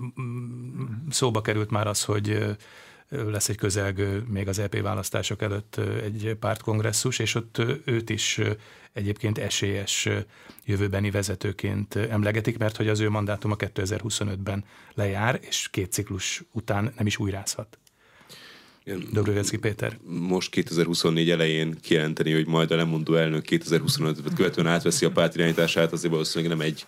szóba 1.09 1.41
került 1.41 1.69
már 1.69 1.87
az, 1.87 2.03
hogy 2.03 2.55
lesz 3.09 3.49
egy 3.49 3.55
közelgő 3.55 4.23
még 4.27 4.47
az 4.47 4.59
EP 4.59 4.81
választások 4.81 5.41
előtt 5.41 5.75
egy 6.03 6.35
pártkongresszus, 6.39 7.19
és 7.19 7.35
ott 7.35 7.61
őt 7.85 8.09
is 8.09 8.39
egyébként 8.93 9.37
esélyes 9.37 10.09
jövőbeni 10.65 11.11
vezetőként 11.11 11.95
emlegetik, 11.95 12.57
mert 12.57 12.77
hogy 12.77 12.87
az 12.87 12.99
ő 12.99 13.09
mandátuma 13.09 13.55
2025-ben 13.57 14.65
lejár, 14.93 15.39
és 15.41 15.67
két 15.71 15.91
ciklus 15.91 16.43
után 16.51 16.93
nem 16.97 17.05
is 17.05 17.17
újrázhat. 17.17 17.77
Dobrovecki 18.95 19.57
Péter. 19.57 19.97
Most 20.05 20.49
2024 20.49 21.29
elején 21.29 21.77
kijelenteni, 21.81 22.33
hogy 22.33 22.47
majd 22.47 22.71
a 22.71 22.75
lemondó 22.75 23.15
elnök 23.15 23.45
2025-ben 23.49 24.35
követően 24.35 24.67
átveszi 24.67 25.05
a 25.05 25.11
párt 25.11 25.35
irányítását, 25.35 25.91
azért 25.91 26.11
valószínűleg 26.11 26.57
nem 26.57 26.67
egy 26.67 26.85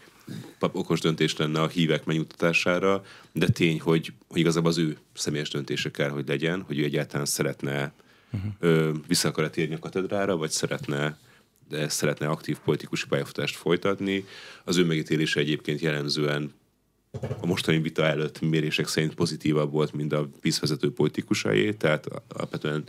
okos 0.60 1.00
döntés 1.00 1.38
lenne 1.38 1.62
a 1.62 1.68
hívek 1.68 2.06
megnyugtatására, 2.06 3.04
de 3.32 3.48
tény, 3.48 3.80
hogy, 3.80 4.14
hogy 4.28 4.40
igazából 4.40 4.70
az 4.70 4.78
ő 4.78 4.98
személyes 5.14 5.50
döntése 5.50 5.92
kell, 5.92 6.10
hogy 6.10 6.28
legyen, 6.28 6.62
hogy 6.62 6.80
ő 6.80 6.84
egyáltalán 6.84 7.26
szeretne 7.26 7.94
uh-huh. 8.32 8.52
ö, 8.60 8.92
vissza 9.08 9.28
akar 9.28 9.50
térni 9.50 9.76
a 9.76 9.80
katedrára, 9.80 10.38
vagy 10.38 10.50
szeretne 10.52 11.18
de 11.70 11.90
szeretne 11.90 12.28
aktív 12.28 12.58
politikus 12.58 13.06
pályafutást 13.06 13.56
folytatni. 13.56 14.26
Az 14.64 14.78
ő 14.78 14.86
megítélése 14.86 15.40
egyébként 15.40 15.80
jellemzően 15.80 16.54
a 17.42 17.46
mostani 17.46 17.80
vita 17.82 18.06
előtt 18.06 18.42
mérések 18.42 18.88
szerint 18.88 19.16
pozitívabb 19.16 19.72
volt, 19.72 19.94
mint 19.94 20.14
a 20.14 20.30
vízvezető 20.42 20.94
politikusai, 20.94 21.76
tehát 21.76 22.06
alapvetően 22.28 22.84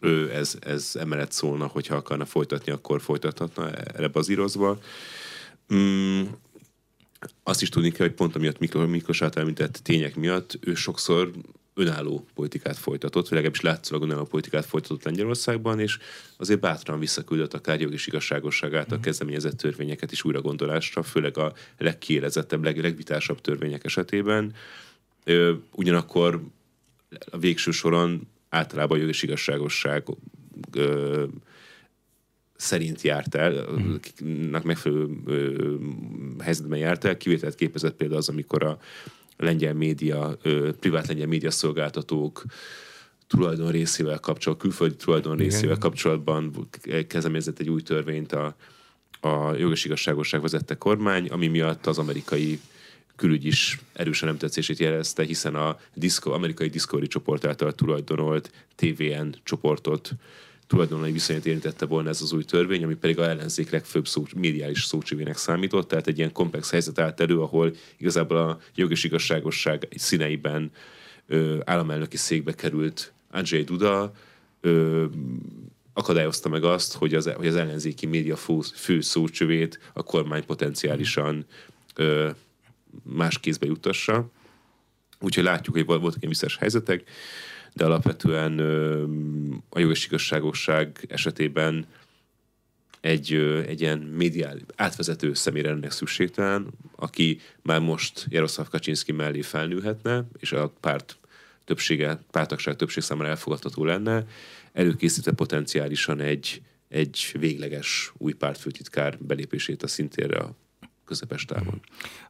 ő 0.00 0.32
ez, 0.32 0.56
ez 0.60 0.92
emellett 0.98 1.32
szólna, 1.32 1.66
hogyha 1.66 1.94
akarna 1.94 2.24
folytatni, 2.24 2.72
akkor 2.72 3.00
folytathatna 3.00 3.70
erre 3.70 4.08
bazírozva. 4.08 4.78
Mm, 5.74 6.22
azt 7.42 7.62
is 7.62 7.68
tudni 7.68 7.90
kell, 7.90 8.06
hogy 8.06 8.16
pont 8.16 8.36
amiatt 8.36 8.58
Miklós 8.58 9.22
által 9.22 9.42
említett 9.42 9.80
tények 9.82 10.16
miatt 10.16 10.58
ő 10.60 10.74
sokszor 10.74 11.32
önálló 11.74 12.26
politikát 12.34 12.76
folytatott, 12.76 13.22
vagy 13.22 13.32
legalábbis 13.32 13.60
látszólag 13.60 14.04
önálló 14.04 14.24
politikát 14.24 14.64
folytatott 14.64 15.04
Lengyelországban, 15.04 15.80
és 15.80 15.98
azért 16.36 16.60
bátran 16.60 16.98
visszaküldött 16.98 17.54
akár 17.54 17.80
jog 17.80 17.92
és 17.92 18.06
igazságosság 18.06 18.74
által 18.74 18.98
mm. 18.98 19.00
kezdeményezett 19.00 19.56
törvényeket 19.56 20.12
is 20.12 20.24
újra 20.24 20.40
gondolásra, 20.40 21.02
főleg 21.02 21.38
a 21.38 21.52
legkiélezettebb, 21.78 22.64
leg, 22.64 22.80
legvitásabb 22.80 23.40
törvények 23.40 23.84
esetében. 23.84 24.54
Ö, 25.24 25.54
ugyanakkor 25.74 26.42
a 27.30 27.38
végső 27.38 27.70
soron 27.70 28.28
általában 28.48 28.96
a 28.96 29.00
jog 29.00 29.08
és 29.08 29.22
igazságosság 29.22 30.06
ö, 30.72 31.24
szerint 32.56 33.02
járt 33.02 33.34
el, 33.34 33.66
mm. 33.72 34.54
megfelelő 34.62 35.08
ö, 35.26 35.74
helyzetben 36.38 36.78
járt 36.78 37.04
el, 37.04 37.16
kivételt 37.16 37.54
képezett 37.54 37.96
például 37.96 38.18
az, 38.18 38.28
amikor 38.28 38.62
a 38.62 38.78
lengyel 39.42 39.74
média, 39.74 40.36
privát 40.80 41.06
lengyel 41.06 41.26
média 41.26 41.50
szolgáltatók 41.50 42.44
tulajdon 43.26 43.70
részével 43.70 44.18
kapcsolatban, 44.18 44.68
külföldi 44.68 44.96
tulajdon 44.96 45.36
részével 45.36 45.78
kapcsolatban 45.78 46.68
kezdeményezett 47.06 47.58
egy 47.58 47.70
új 47.70 47.82
törvényt 47.82 48.32
a, 48.32 48.56
a 49.20 49.54
jogos 49.54 49.84
igazságosság 49.84 50.40
vezette 50.40 50.74
kormány, 50.74 51.28
ami 51.28 51.46
miatt 51.46 51.86
az 51.86 51.98
amerikai 51.98 52.60
külügy 53.16 53.44
is 53.44 53.78
erősen 53.92 54.28
nem 54.28 54.38
tetszését 54.38 54.78
jelezte, 54.78 55.24
hiszen 55.24 55.54
a 55.54 55.78
Disco, 55.94 56.32
amerikai 56.32 56.68
Discovery 56.68 57.06
csoport 57.06 57.44
által 57.44 57.72
tulajdonolt 57.72 58.50
TVN 58.74 59.34
csoportot 59.42 60.12
tulajdonlói 60.72 61.12
viszonyát 61.12 61.46
érintette 61.46 61.86
volna 61.86 62.08
ez 62.08 62.22
az 62.22 62.32
új 62.32 62.44
törvény, 62.44 62.84
ami 62.84 62.94
pedig 62.94 63.18
a 63.18 63.28
ellenzék 63.28 63.70
legfőbb 63.70 64.06
szó, 64.06 64.24
médiális 64.36 64.84
szócsivének 64.84 65.36
számított, 65.36 65.88
tehát 65.88 66.06
egy 66.06 66.18
ilyen 66.18 66.32
komplex 66.32 66.70
helyzet 66.70 66.98
állt 66.98 67.20
elő, 67.20 67.40
ahol 67.40 67.74
igazából 67.96 68.36
a 68.36 68.58
jog 68.74 68.92
igazságosság 69.02 69.88
színeiben 69.96 70.70
ö, 71.26 71.58
államelnöki 71.64 72.16
székbe 72.16 72.54
került 72.54 73.12
Andrzej 73.30 73.62
Duda, 73.62 74.12
ö, 74.60 75.04
akadályozta 75.92 76.48
meg 76.48 76.64
azt, 76.64 76.94
hogy 76.94 77.14
az, 77.14 77.32
hogy 77.32 77.46
az 77.46 77.56
ellenzéki 77.56 78.06
média 78.06 78.36
fő, 78.36 78.58
fő 78.74 79.00
szócsövét 79.00 79.78
a 79.92 80.02
kormány 80.02 80.44
potenciálisan 80.44 81.46
ö, 81.94 82.30
más 83.02 83.38
kézbe 83.38 83.66
jutassa. 83.66 84.30
Úgyhogy 85.20 85.44
látjuk, 85.44 85.76
hogy 85.76 85.84
voltak 85.86 86.16
ilyen 86.22 86.28
visszás 86.28 86.56
helyzetek 86.56 87.04
de 87.74 87.84
alapvetően 87.84 88.58
a 89.68 89.78
jogos 89.78 90.06
igazságosság 90.06 91.04
esetében 91.08 91.86
egy, 93.00 93.32
egy 93.66 93.80
ilyen 93.80 93.98
médiál 93.98 94.58
átvezető 94.76 95.34
személyre 95.34 95.70
ennek 95.70 95.90
szükségtelen, 95.90 96.66
aki 96.96 97.40
már 97.62 97.80
most 97.80 98.26
Jaroszláv 98.28 98.68
Kaczynszki 98.68 99.12
mellé 99.12 99.40
felnőhetne, 99.40 100.24
és 100.38 100.52
a 100.52 100.72
párt 100.80 101.16
többsége, 101.64 102.22
pártagság 102.30 102.76
többség 102.76 103.02
számára 103.02 103.28
elfogadható 103.28 103.84
lenne, 103.84 104.26
előkészítve 104.72 105.32
potenciálisan 105.32 106.20
egy, 106.20 106.62
egy 106.88 107.34
végleges 107.38 108.12
új 108.16 108.32
pártfőtitkár 108.32 109.18
belépését 109.18 109.82
a 109.82 109.86
szintére 109.86 110.38
a 110.38 110.54
közepes 111.04 111.44
távon. 111.44 111.80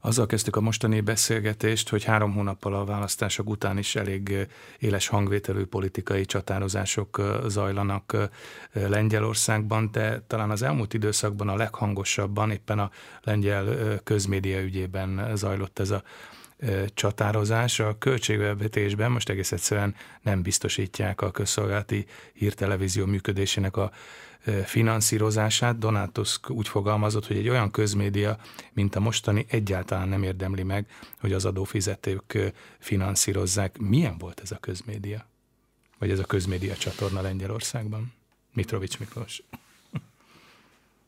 Azzal 0.00 0.26
kezdtük 0.26 0.56
a 0.56 0.60
mostani 0.60 1.00
beszélgetést, 1.00 1.88
hogy 1.88 2.04
három 2.04 2.32
hónappal 2.32 2.74
a 2.74 2.84
választások 2.84 3.48
után 3.48 3.78
is 3.78 3.96
elég 3.96 4.48
éles 4.78 5.06
hangvételű 5.08 5.64
politikai 5.64 6.24
csatározások 6.24 7.22
zajlanak 7.46 8.16
Lengyelországban, 8.72 9.88
de 9.92 10.20
talán 10.26 10.50
az 10.50 10.62
elmúlt 10.62 10.94
időszakban 10.94 11.48
a 11.48 11.56
leghangosabban 11.56 12.50
éppen 12.50 12.78
a 12.78 12.90
lengyel 13.22 13.98
közmédia 14.04 14.60
ügyében 14.62 15.36
zajlott 15.36 15.78
ez 15.78 15.90
a 15.90 16.02
csatározás. 16.94 17.80
A 17.80 17.98
költségvetésben 17.98 19.10
most 19.10 19.28
egész 19.28 19.52
egyszerűen 19.52 19.94
nem 20.22 20.42
biztosítják 20.42 21.20
a 21.20 21.30
közszolgálati 21.30 22.06
hírtelevízió 22.32 23.06
működésének 23.06 23.76
a 23.76 23.90
finanszírozását. 24.64 25.78
Donald 25.78 26.10
úgy 26.48 26.68
fogalmazott, 26.68 27.26
hogy 27.26 27.36
egy 27.36 27.48
olyan 27.48 27.70
közmédia, 27.70 28.38
mint 28.72 28.94
a 28.94 29.00
mostani, 29.00 29.46
egyáltalán 29.48 30.08
nem 30.08 30.22
érdemli 30.22 30.62
meg, 30.62 30.86
hogy 31.20 31.32
az 31.32 31.44
adófizetők 31.44 32.52
finanszírozzák. 32.78 33.78
Milyen 33.78 34.18
volt 34.18 34.40
ez 34.40 34.50
a 34.50 34.56
közmédia? 34.56 35.26
Vagy 35.98 36.10
ez 36.10 36.18
a 36.18 36.24
közmédia 36.24 36.74
csatorna 36.74 37.20
Lengyelországban? 37.20 38.12
Mitrovics 38.52 38.98
Miklós. 38.98 39.42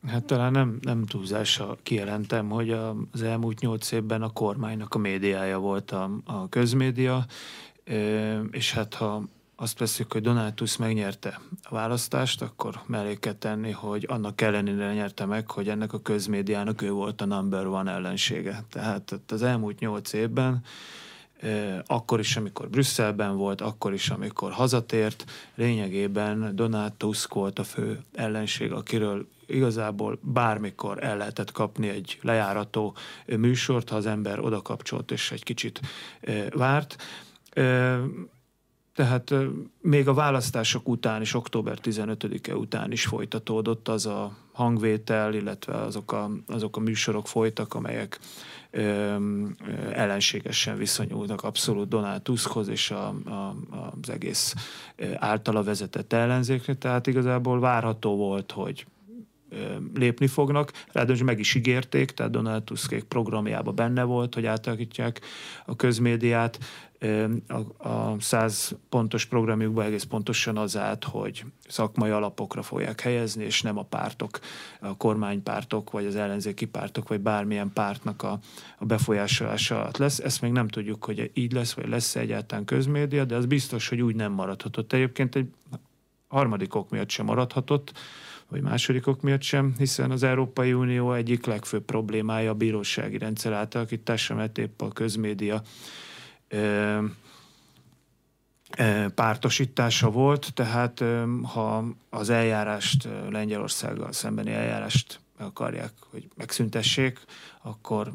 Hát 0.07 0.23
talán 0.23 0.51
nem, 0.51 0.77
nem 0.81 1.05
túlzása 1.05 1.77
kijelentem, 1.83 2.49
hogy 2.49 2.71
az 3.11 3.21
elmúlt 3.21 3.59
nyolc 3.59 3.91
évben 3.91 4.21
a 4.21 4.29
kormánynak 4.29 4.93
a 4.93 4.97
médiája 4.97 5.59
volt 5.59 5.91
a, 5.91 6.11
a 6.25 6.49
közmédia, 6.49 7.25
és 8.51 8.73
hát 8.73 8.93
ha 8.93 9.23
azt 9.55 9.79
veszük, 9.79 10.11
hogy 10.11 10.21
Donátus 10.21 10.77
megnyerte 10.77 11.39
a 11.63 11.73
választást, 11.73 12.41
akkor 12.41 12.81
mellé 12.85 13.15
kell 13.15 13.33
tenni, 13.33 13.71
hogy 13.71 14.05
annak 14.09 14.41
ellenére 14.41 14.93
nyerte 14.93 15.25
meg, 15.25 15.51
hogy 15.51 15.69
ennek 15.69 15.93
a 15.93 16.01
közmédiának 16.01 16.81
ő 16.81 16.91
volt 16.91 17.21
a 17.21 17.25
number 17.25 17.65
one 17.65 17.91
ellensége. 17.91 18.63
Tehát 18.69 19.19
az 19.27 19.43
elmúlt 19.43 19.79
nyolc 19.79 20.13
évben 20.13 20.63
akkor 21.85 22.19
is, 22.19 22.35
amikor 22.37 22.69
Brüsszelben 22.69 23.37
volt, 23.37 23.61
akkor 23.61 23.93
is, 23.93 24.09
amikor 24.09 24.51
hazatért, 24.51 25.25
lényegében 25.55 26.55
Donald 26.55 26.93
Tusk 26.93 27.33
volt 27.33 27.59
a 27.59 27.63
fő 27.63 28.01
ellenség, 28.13 28.71
akiről 28.71 29.27
igazából 29.45 30.19
bármikor 30.21 31.03
el 31.03 31.17
lehetett 31.17 31.51
kapni 31.51 31.89
egy 31.89 32.19
lejárató 32.21 32.95
műsort, 33.25 33.89
ha 33.89 33.95
az 33.95 34.05
ember 34.05 34.39
oda 34.39 34.61
kapcsolt 34.61 35.11
és 35.11 35.31
egy 35.31 35.43
kicsit 35.43 35.79
várt. 36.53 36.95
Tehát 38.95 39.33
még 39.81 40.07
a 40.07 40.13
választások 40.13 40.87
után 40.87 41.21
is, 41.21 41.33
október 41.33 41.77
15-e 41.83 42.55
után 42.55 42.91
is 42.91 43.05
folytatódott 43.05 43.87
az 43.87 44.05
a 44.05 44.37
hangvétel, 44.51 45.33
illetve 45.33 45.75
azok 45.75 46.11
a, 46.11 46.31
azok 46.47 46.77
a 46.77 46.79
műsorok 46.79 47.27
folytak, 47.27 47.73
amelyek 47.73 48.19
ö, 48.71 49.15
ellenségesen 49.91 50.77
viszonyulnak 50.77 51.43
abszolút 51.43 51.87
Donald 51.87 52.21
Tuskhoz 52.21 52.67
és 52.67 52.91
a, 52.91 53.07
a, 53.07 53.55
az 54.01 54.09
egész 54.09 54.53
általa 55.15 55.63
vezetett 55.63 56.13
ellenzékre. 56.13 56.75
Tehát 56.75 57.07
igazából 57.07 57.59
várható 57.59 58.15
volt, 58.15 58.51
hogy 58.51 58.85
lépni 59.93 60.27
fognak. 60.27 60.71
Ráadásul 60.91 61.25
meg 61.25 61.39
is 61.39 61.55
ígérték, 61.55 62.11
tehát 62.11 62.31
Donald 62.31 62.63
Tuskék 62.63 63.03
programjában 63.03 63.75
benne 63.75 64.03
volt, 64.03 64.33
hogy 64.33 64.45
átalakítják 64.45 65.21
a 65.65 65.75
közmédiát. 65.75 66.59
A, 67.47 67.87
a 67.89 68.15
100 68.19 68.75
pontos 68.89 69.25
programjukban 69.25 69.85
egész 69.85 70.03
pontosan 70.03 70.57
az 70.57 70.77
állt, 70.77 71.03
hogy 71.03 71.45
szakmai 71.67 72.09
alapokra 72.09 72.61
fogják 72.61 73.01
helyezni, 73.01 73.43
és 73.43 73.61
nem 73.61 73.77
a 73.77 73.83
pártok, 73.83 74.39
a 74.79 74.97
kormánypártok, 74.97 75.91
vagy 75.91 76.05
az 76.05 76.15
ellenzéki 76.15 76.65
pártok, 76.65 77.07
vagy 77.07 77.19
bármilyen 77.19 77.71
pártnak 77.73 78.23
a, 78.23 78.39
a 78.77 78.85
befolyásolása 78.85 79.79
alatt 79.79 79.97
lesz. 79.97 80.19
Ezt 80.19 80.41
még 80.41 80.51
nem 80.51 80.67
tudjuk, 80.67 81.05
hogy 81.05 81.31
így 81.33 81.51
lesz, 81.51 81.73
vagy 81.73 81.87
lesz 81.87 82.15
egyáltalán 82.15 82.65
közmédia, 82.65 83.25
de 83.25 83.35
az 83.35 83.45
biztos, 83.45 83.89
hogy 83.89 84.01
úgy 84.01 84.15
nem 84.15 84.31
maradhatott. 84.31 84.93
Egyébként 84.93 85.35
egy 85.35 85.47
harmadik 86.27 86.75
ok 86.75 86.89
miatt 86.89 87.09
sem 87.09 87.25
maradhatott, 87.25 87.93
vagy 88.49 88.61
másodikok 88.61 89.21
miatt 89.21 89.41
sem, 89.41 89.73
hiszen 89.77 90.11
az 90.11 90.23
Európai 90.23 90.73
Unió 90.73 91.13
egyik 91.13 91.45
legfőbb 91.45 91.83
problémája 91.83 92.51
a 92.51 92.53
bírósági 92.53 93.17
rendszer 93.17 93.53
átalakítása, 93.53 94.35
mert 94.35 94.57
épp 94.57 94.81
a 94.81 94.87
közmédia 94.87 95.61
pártosítása 99.15 100.09
volt, 100.09 100.53
tehát 100.53 101.03
ha 101.53 101.85
az 102.09 102.29
eljárást, 102.29 103.07
Lengyelországgal 103.29 104.11
szembeni 104.11 104.51
eljárást 104.51 105.19
akarják, 105.37 105.91
hogy 106.11 106.27
megszüntessék, 106.35 107.19
akkor 107.61 108.13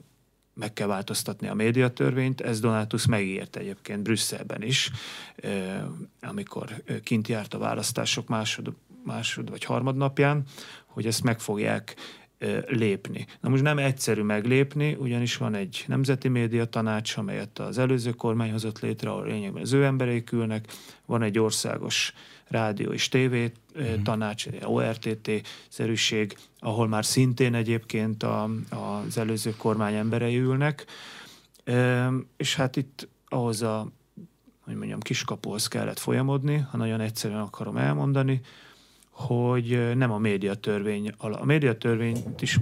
meg 0.55 0.73
kell 0.73 0.87
változtatni 0.87 1.49
a 1.49 1.55
médiatörvényt. 1.55 2.41
Ez 2.41 2.61
Donátus 2.61 3.07
megígért 3.07 3.57
egyébként 3.57 4.03
Brüsszelben 4.03 4.63
is, 4.63 4.91
amikor 6.21 6.83
kint 7.03 7.29
járt 7.29 7.55
a 7.55 7.59
választások 7.59 8.29
másod, 8.29 8.75
másod 9.05 9.51
vagy 9.51 9.65
harmadnapján, 9.65 10.43
hogy 10.87 11.07
ezt 11.07 11.23
meg 11.23 11.41
fogják 11.41 11.97
lépni. 12.67 13.27
Na 13.41 13.49
most 13.49 13.63
nem 13.63 13.79
egyszerű 13.79 14.23
meglépni, 14.23 14.97
ugyanis 14.99 15.37
van 15.37 15.55
egy 15.55 15.85
nemzeti 15.87 16.29
média 16.29 16.65
tanács, 16.65 17.17
amelyet 17.17 17.59
az 17.59 17.79
előző 17.79 18.11
kormány 18.11 18.51
hozott 18.51 18.81
létre, 18.81 19.11
ahol 19.11 19.27
lényegben 19.27 19.63
az 19.63 19.73
ő 19.73 19.85
embereik 19.85 20.33
ülnek, 20.33 20.73
van 21.07 21.23
egy 21.23 21.39
országos 21.39 22.13
rádió 22.49 22.91
és 22.91 23.09
tévé 23.09 23.53
mm. 23.81 24.03
tanács, 24.03 24.47
ORTT-szerűség, 24.65 26.37
ahol 26.59 26.89
már 26.89 27.05
szintén 27.05 27.55
egyébként 27.55 28.23
a, 28.23 28.51
az 28.71 29.19
előző 29.19 29.55
kormány 29.57 29.95
emberei 29.95 30.39
ülnek, 30.39 30.85
és 32.37 32.55
hát 32.55 32.77
itt 32.77 33.09
ahhoz 33.29 33.63
a 33.63 33.89
hogy 34.61 34.79
mondjam, 34.79 35.01
kiskapuhoz 35.01 35.69
kellett 35.69 35.99
folyamodni, 35.99 36.57
ha 36.71 36.77
nagyon 36.77 37.01
egyszerűen 37.01 37.41
akarom 37.41 37.77
elmondani, 37.77 38.41
hogy 39.27 39.97
nem 39.97 40.11
a 40.11 40.19
médiatörvény, 40.19 41.13
a 41.19 41.45
médiatörvényt 41.45 42.43
is 42.43 42.59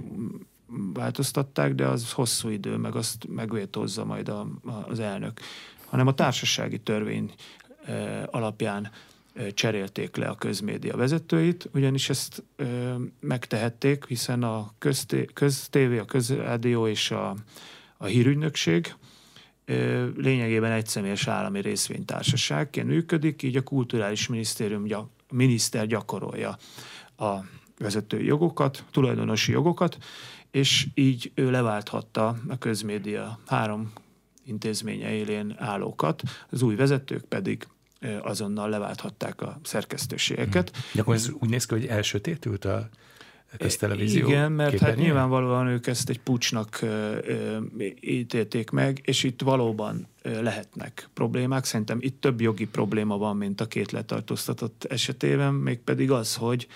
változtatták, 0.93 1.75
de 1.75 1.87
az 1.87 2.13
hosszú 2.13 2.49
idő, 2.49 2.77
meg 2.77 2.97
azt 2.97 3.27
megvétózza 3.29 4.05
majd 4.05 4.29
a, 4.29 4.49
az 4.89 5.01
elnök, 5.01 5.41
hanem 5.85 6.07
a 6.07 6.15
társasági 6.15 6.79
törvény 6.79 7.33
alapján 8.27 8.91
cserélték 9.55 10.17
le 10.17 10.27
a 10.27 10.35
közmédia 10.35 10.97
vezetőit, 10.97 11.69
ugyanis 11.75 12.09
ezt 12.09 12.45
megtehették, 13.21 14.07
hiszen 14.07 14.43
a 14.43 14.75
köztévé, 15.33 15.99
a 15.99 16.05
közrádió 16.05 16.87
és 16.87 17.11
a, 17.11 17.35
a 17.97 18.05
hírügynökség 18.05 18.95
lényegében 20.17 20.73
egyszemélyes 20.73 21.27
állami 21.27 21.61
részvénytársaságként 21.61 22.87
működik, 22.87 23.43
így 23.43 23.57
a 23.57 23.63
kulturális 23.63 24.29
minisztérium 24.29 24.87
miniszter 25.31 25.87
gyakorolja 25.87 26.59
a 27.17 27.35
vezetői 27.79 28.25
jogokat, 28.25 28.85
tulajdonosi 28.91 29.53
jogokat, 29.53 29.99
és 30.51 30.87
így 30.95 31.33
ő 31.35 31.51
leválthatta 31.51 32.37
a 32.49 32.59
közmédia 32.59 33.39
három 33.47 33.93
intézménye 34.45 35.13
élén 35.13 35.55
állókat, 35.59 36.23
az 36.51 36.63
új 36.63 36.75
vezetők 36.75 37.25
pedig 37.25 37.67
azonnal 38.23 38.69
leválthatták 38.69 39.43
a 39.43 39.59
szerkesztőségeket. 39.63 40.77
De 40.95 41.01
akkor 41.01 41.15
ez 41.15 41.31
úgy 41.39 41.49
néz 41.49 41.67
ki, 41.67 41.75
hogy 41.75 41.87
elsötétült 41.87 42.65
a 42.65 42.89
köztelevízió 43.57 44.29
Igen, 44.29 44.53
mert 44.53 44.71
képernyőn? 44.71 44.97
hát 44.97 45.05
nyilvánvalóan 45.05 45.67
ők 45.67 45.87
ezt 45.87 46.09
egy 46.09 46.21
pucsnak 46.21 46.85
ítélték 48.01 48.71
meg, 48.71 49.01
és 49.05 49.23
itt 49.23 49.43
valóban 49.43 50.09
lehetnek 50.23 51.09
problémák. 51.15 51.65
Szerintem 51.65 51.99
itt 52.01 52.21
több 52.21 52.41
jogi 52.41 52.67
probléma 52.67 53.19
van, 53.19 53.37
mint 53.37 53.61
a 53.61 53.67
két 53.67 53.93
letartóztatott 53.93 54.85
esetében, 54.85 55.55
mégpedig 55.55 56.11
az, 56.11 56.35
hogy 56.35 56.67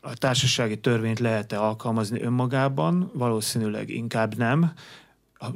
a 0.00 0.14
társasági 0.14 0.78
törvényt 0.78 1.18
lehet-e 1.18 1.60
alkalmazni 1.60 2.22
önmagában, 2.22 3.10
valószínűleg 3.14 3.90
inkább 3.90 4.36
nem, 4.36 4.72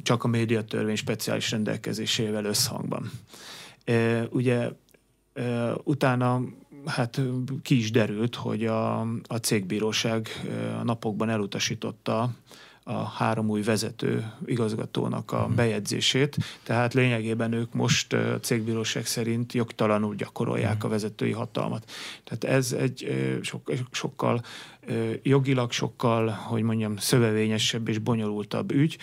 csak 0.02 0.24
a 0.24 0.28
médiatörvény 0.28 0.96
speciális 0.96 1.50
rendelkezésével 1.50 2.44
összhangban. 2.44 3.10
Ugye 4.30 4.70
utána 5.84 6.42
hát 6.86 7.20
ki 7.62 7.78
is 7.78 7.90
derült, 7.90 8.34
hogy 8.34 8.66
a, 8.66 9.00
a 9.26 9.36
cégbíróság 9.42 10.28
a 10.80 10.84
napokban 10.84 11.28
elutasította 11.28 12.30
a 12.88 13.04
három 13.04 13.48
új 13.48 13.62
vezető 13.62 14.32
igazgatónak 14.44 15.32
a 15.32 15.46
mhm. 15.46 15.54
bejegyzését, 15.54 16.36
tehát 16.62 16.94
lényegében 16.94 17.52
ők 17.52 17.74
most 17.74 18.12
a 18.12 18.40
cégbíróság 18.40 19.06
szerint 19.06 19.52
jogtalanul 19.52 20.14
gyakorolják 20.14 20.76
mhm. 20.76 20.86
a 20.86 20.88
vezetői 20.88 21.32
hatalmat. 21.32 21.90
Tehát 22.24 22.56
ez 22.56 22.72
egy 22.72 23.08
sok, 23.42 23.72
sokkal 23.90 24.42
jogilag 25.22 25.72
sokkal, 25.72 26.28
hogy 26.28 26.62
mondjam, 26.62 26.96
szövevényesebb 26.96 27.88
és 27.88 27.98
bonyolultabb 27.98 28.72
ügy, 28.72 28.98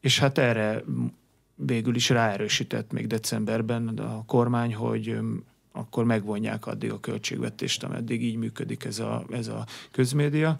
és 0.00 0.18
hát 0.18 0.38
erre 0.38 0.84
végül 1.54 1.94
is 1.94 2.08
ráerősített 2.08 2.92
még 2.92 3.06
decemberben 3.06 3.88
a 3.88 4.24
kormány, 4.26 4.74
hogy 4.74 5.18
akkor 5.76 6.04
megvonják 6.04 6.66
addig 6.66 6.90
a 6.92 7.00
költségvetést, 7.00 7.84
ameddig 7.84 8.22
így 8.22 8.36
működik 8.36 8.84
ez 8.84 8.98
a, 8.98 9.24
ez 9.30 9.48
a 9.48 9.66
közmédia. 9.90 10.58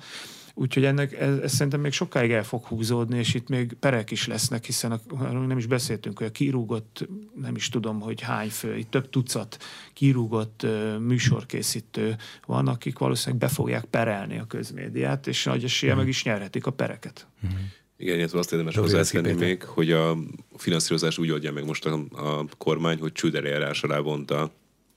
Úgyhogy 0.56 0.84
ennek 0.84 1.12
ez, 1.12 1.38
ez 1.38 1.52
szerintem 1.52 1.80
még 1.80 1.92
sokáig 1.92 2.30
el 2.30 2.44
fog 2.44 2.64
húzódni, 2.64 3.18
és 3.18 3.34
itt 3.34 3.48
még 3.48 3.72
perek 3.80 4.10
is 4.10 4.26
lesznek, 4.26 4.64
hiszen 4.64 4.92
a, 4.92 5.00
nem 5.24 5.58
is 5.58 5.66
beszéltünk, 5.66 6.18
hogy 6.18 6.26
a 6.26 6.30
kirúgott, 6.30 7.08
nem 7.34 7.56
is 7.56 7.68
tudom, 7.68 8.00
hogy 8.00 8.20
hány 8.20 8.50
fő, 8.50 8.76
itt 8.76 8.90
több 8.90 9.10
tucat 9.10 9.56
kirúgott 9.92 10.62
uh, 10.62 10.98
műsorkészítő 10.98 12.16
van, 12.46 12.68
akik 12.68 12.98
valószínűleg 12.98 13.40
be 13.40 13.48
fogják 13.48 13.84
perelni 13.84 14.38
a 14.38 14.46
közmédiát, 14.46 15.26
és 15.26 15.44
nagy 15.44 15.64
esélye 15.64 15.94
mm. 15.94 15.96
meg 15.96 16.08
is 16.08 16.24
nyerhetik 16.24 16.66
a 16.66 16.70
pereket. 16.70 17.26
Mm. 17.46 17.50
Igen, 17.96 18.18
illetve 18.18 18.38
azt 18.38 18.52
érdemes 18.52 18.76
hozzátenni 18.76 19.32
még, 19.32 19.62
hogy 19.62 19.92
a 19.92 20.16
finanszírozás 20.56 21.18
úgy 21.18 21.30
oldja 21.30 21.52
meg 21.52 21.64
most 21.64 21.86
a, 21.86 21.94
a 22.12 22.44
kormány, 22.58 22.98
hogy 22.98 23.12
csődereljárás 23.12 23.82
alá 23.82 23.98
vonta 23.98 24.52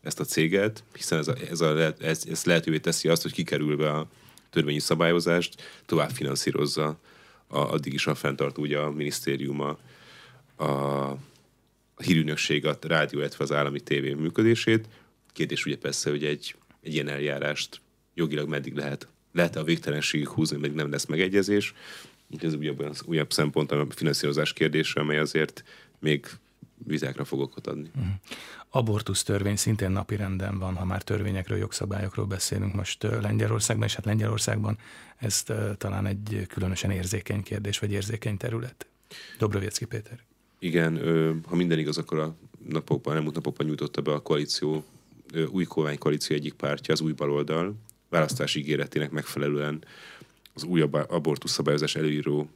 ezt 0.08 0.20
a 0.20 0.24
céget, 0.24 0.84
hiszen 0.96 1.20
ez, 1.20 1.28
a, 1.28 1.36
ez, 1.50 1.62
a, 1.62 1.94
ez, 2.00 2.24
ez 2.30 2.44
lehetővé 2.44 2.78
teszi 2.78 3.08
azt, 3.08 3.22
hogy 3.22 3.34
kikerülve 3.34 3.92
a 3.92 4.08
törvényi 4.50 4.80
szabályozást, 4.80 5.62
tovább 5.86 6.10
finanszírozza 6.10 7.00
a, 7.48 7.58
addig 7.58 7.94
is 7.94 8.08
a 8.08 8.16
fenntartó 8.16 8.62
ugye 8.62 8.80
a 8.80 8.92
minisztériuma 8.92 9.78
a, 10.56 10.64
a 10.64 12.04
hírűnökség, 12.04 12.66
a 12.66 12.78
rádió, 12.82 13.20
illetve 13.20 13.44
az 13.44 13.52
állami 13.52 13.80
tévé 13.80 14.14
működését. 14.14 14.88
Kérdés 15.34 15.66
ugye 15.66 15.78
persze, 15.78 16.10
hogy 16.10 16.26
egy, 16.26 16.56
egy 16.82 16.94
ilyen 16.94 17.08
eljárást 17.08 17.82
jogilag 18.14 18.48
meddig 18.48 18.76
lehet, 18.76 19.08
lehet 19.34 19.56
a 19.56 19.64
végtelenségig 19.64 20.28
húzni, 20.28 20.58
még 20.58 20.72
nem 20.72 20.92
lesz 20.92 21.06
megegyezés. 21.06 21.74
Így 22.30 22.46
ez 22.46 22.54
újabb, 22.54 22.96
újabb 23.06 23.32
szempont 23.32 23.72
a 23.72 23.88
finanszírozás 23.90 24.54
kérdése, 24.54 25.00
amely 25.00 25.18
azért 25.18 25.64
még 26.00 26.28
vitákra 26.88 27.26
fog 27.26 27.40
okot 27.40 27.68
adni. 27.68 27.92
Uh-huh. 27.96 28.14
Abortusz 28.70 29.24
törvény 29.24 29.56
szintén 29.56 29.92
napi 29.92 30.16
renden 30.16 30.60
van, 30.60 30.76
ha 30.76 30.86
már 30.86 31.02
törvényekről, 31.02 31.58
jogszabályokról 31.58 32.26
beszélünk 32.26 32.74
most 32.74 33.04
Lengyelországban, 33.04 33.88
és 33.88 33.96
hát 33.96 34.06
Lengyelországban 34.06 34.78
ez 35.18 35.44
talán 35.78 36.06
egy 36.06 36.46
különösen 36.48 36.92
érzékeny 36.92 37.44
kérdés, 37.44 37.80
vagy 37.80 37.92
érzékeny 37.92 38.38
terület. 38.38 38.88
Dobroviecki 39.38 39.86
Péter. 39.86 40.20
Igen, 40.60 40.98
ha 41.46 41.56
minden 41.56 41.80
igaz, 41.80 41.98
akkor 41.98 42.20
a 42.20 42.36
napokban, 42.68 43.16
elmúlt 43.16 43.36
napokban 43.36 43.66
nyújtotta 43.68 44.02
be 44.02 44.12
a 44.12 44.20
koalíció, 44.20 44.86
új 45.50 45.64
kormány 45.64 45.98
koalíció 45.98 46.36
egyik 46.36 46.54
pártja, 46.54 46.94
az 46.94 47.02
új 47.02 47.12
baloldal, 47.12 47.76
választási 48.10 48.60
ígéretének 48.60 49.12
megfelelően 49.12 49.84
az 50.54 50.64
új 50.64 50.82
abortusz 51.08 51.52
szabályozás 51.52 51.96
előíró 51.96 52.50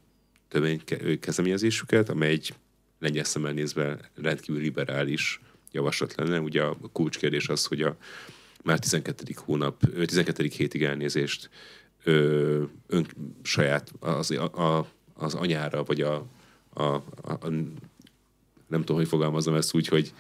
kezdeményezésüket, 1.20 2.10
amely 2.10 2.30
egy 2.30 2.54
lengyel 3.02 3.24
szemmel 3.24 3.52
nézve 3.52 3.98
rendkívül 4.22 4.62
liberális 4.62 5.42
javaslat 5.72 6.16
lenne. 6.16 6.40
Ugye 6.40 6.62
a 6.64 6.78
kulcskérdés 6.92 7.48
az, 7.48 7.66
hogy 7.66 7.82
a 7.82 7.98
már 8.64 8.80
12. 8.80 9.24
hónap, 9.36 9.80
12. 10.06 10.50
hétig 10.58 10.84
elnézést 10.84 11.50
ö, 12.04 12.64
ön, 12.88 13.08
saját 13.42 13.92
az, 14.00 14.32
a, 14.32 14.88
az 15.14 15.34
anyára, 15.34 15.84
vagy 15.84 16.02
a, 16.02 16.26
a, 16.74 16.84
a, 16.84 17.04
a 17.22 17.50
nem 18.68 18.80
tudom, 18.80 18.96
hogy 18.98 19.08
fogalmazom 19.08 19.56
ezt 19.56 19.74
úgy, 19.74 19.88
hogy, 19.88 20.14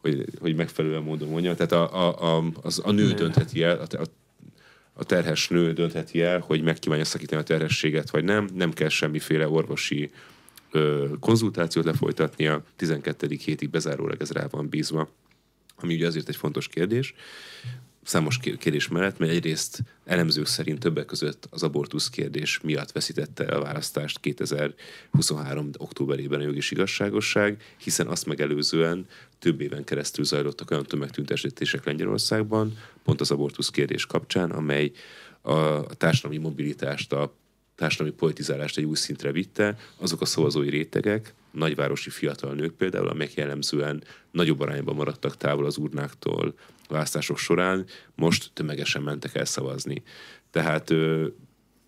hogy, 0.00 0.24
hogy 0.40 0.54
megfelelően 0.54 1.02
módon 1.02 1.28
mondja. 1.28 1.54
Tehát 1.54 1.72
a, 1.72 2.08
a, 2.08 2.36
a, 2.36 2.44
az, 2.62 2.80
a 2.84 2.90
nő 2.90 3.12
döntheti 3.12 3.62
el, 3.62 3.76
a, 3.76 3.96
a, 3.96 4.04
a 4.92 5.04
terhes 5.04 5.48
nő 5.48 5.72
döntheti 5.72 6.22
el, 6.22 6.40
hogy 6.40 6.62
meg 6.62 6.78
kívánja 6.78 7.04
szakítani 7.04 7.40
a 7.40 7.44
terhességet, 7.44 8.10
vagy 8.10 8.24
nem. 8.24 8.48
Nem 8.54 8.72
kell 8.72 8.88
semmiféle 8.88 9.48
orvosi 9.48 10.10
ö, 10.72 11.08
konzultációt 11.20 11.84
lefolytatnia, 11.84 12.64
12. 12.76 13.36
hétig 13.44 13.70
bezárólag 13.70 14.20
ez 14.20 14.30
rá 14.30 14.46
van 14.50 14.68
bízva, 14.68 15.08
ami 15.76 15.94
ugye 15.94 16.06
azért 16.06 16.28
egy 16.28 16.36
fontos 16.36 16.68
kérdés 16.68 17.14
számos 18.04 18.38
kérdés 18.38 18.88
mellett, 18.88 19.18
mert 19.18 19.32
egyrészt 19.32 19.82
elemzők 20.04 20.46
szerint 20.46 20.78
többek 20.78 21.04
között 21.04 21.46
az 21.50 21.62
abortusz 21.62 22.10
kérdés 22.10 22.60
miatt 22.60 22.92
veszítette 22.92 23.44
a 23.44 23.60
választást 23.60 24.20
2023. 24.20 25.70
októberében 25.76 26.40
a 26.40 26.42
jogi 26.42 26.60
igazságosság, 26.70 27.62
hiszen 27.76 28.06
azt 28.06 28.26
megelőzően 28.26 29.06
több 29.38 29.60
éven 29.60 29.84
keresztül 29.84 30.24
zajlottak 30.24 30.70
olyan 30.70 30.84
tömegtüntetések 30.84 31.84
Lengyelországban, 31.84 32.78
pont 33.04 33.20
az 33.20 33.30
abortusz 33.30 33.70
kérdés 33.70 34.06
kapcsán, 34.06 34.50
amely 34.50 34.90
a 35.42 35.86
társadalmi 35.86 36.38
mobilitást, 36.38 37.12
a 37.12 37.34
társadalmi 37.74 38.12
politizálást 38.12 38.78
egy 38.78 38.84
új 38.84 38.96
szintre 38.96 39.32
vitte, 39.32 39.76
azok 39.96 40.20
a 40.20 40.24
szavazói 40.24 40.70
rétegek, 40.70 41.34
nagyvárosi 41.50 42.10
fiatal 42.10 42.54
nők 42.54 42.72
például, 42.72 43.08
amelyek 43.08 43.34
jellemzően 43.34 44.04
nagyobb 44.30 44.60
arányban 44.60 44.94
maradtak 44.94 45.36
távol 45.36 45.64
az 45.64 45.76
urnáktól 45.76 46.54
választások 46.88 47.38
során, 47.38 47.86
most 48.14 48.50
tömegesen 48.52 49.02
mentek 49.02 49.34
el 49.34 49.44
szavazni. 49.44 50.02
Tehát 50.50 50.90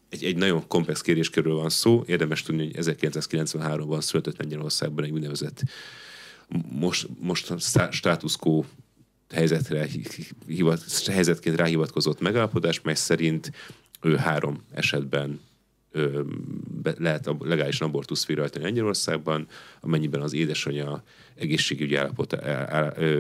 egy, 0.08 0.24
egy 0.24 0.36
nagyon 0.36 0.66
komplex 0.66 1.00
kérdéskörről 1.00 1.54
van 1.54 1.70
szó. 1.70 2.02
Érdemes 2.06 2.42
tudni, 2.42 2.62
hogy 2.62 2.84
1993-ban 2.84 4.00
született 4.00 4.38
Lengyelországban 4.38 5.04
egy 5.04 5.10
úgynevezett 5.10 5.62
most, 6.68 7.08
most 7.20 7.60
status 7.90 8.36
helyzetre, 9.30 9.88
hivat, 10.46 10.82
helyzetként 11.06 11.56
ráhivatkozott 11.56 12.20
megállapodás, 12.20 12.80
mely 12.80 12.94
szerint 12.94 13.52
ő 14.00 14.16
három 14.16 14.62
esetben 14.72 15.28
be, 15.30 15.53
lehet 16.98 17.30
legálisan 17.38 17.88
abortusz 17.88 18.26
végrehajtani 18.26 18.64
Lengyelországban, 18.64 19.46
amennyiben 19.80 20.20
az 20.20 20.32
édesanyja 20.32 21.02
egészségügyi 21.34 21.96
állapot, 21.96 22.32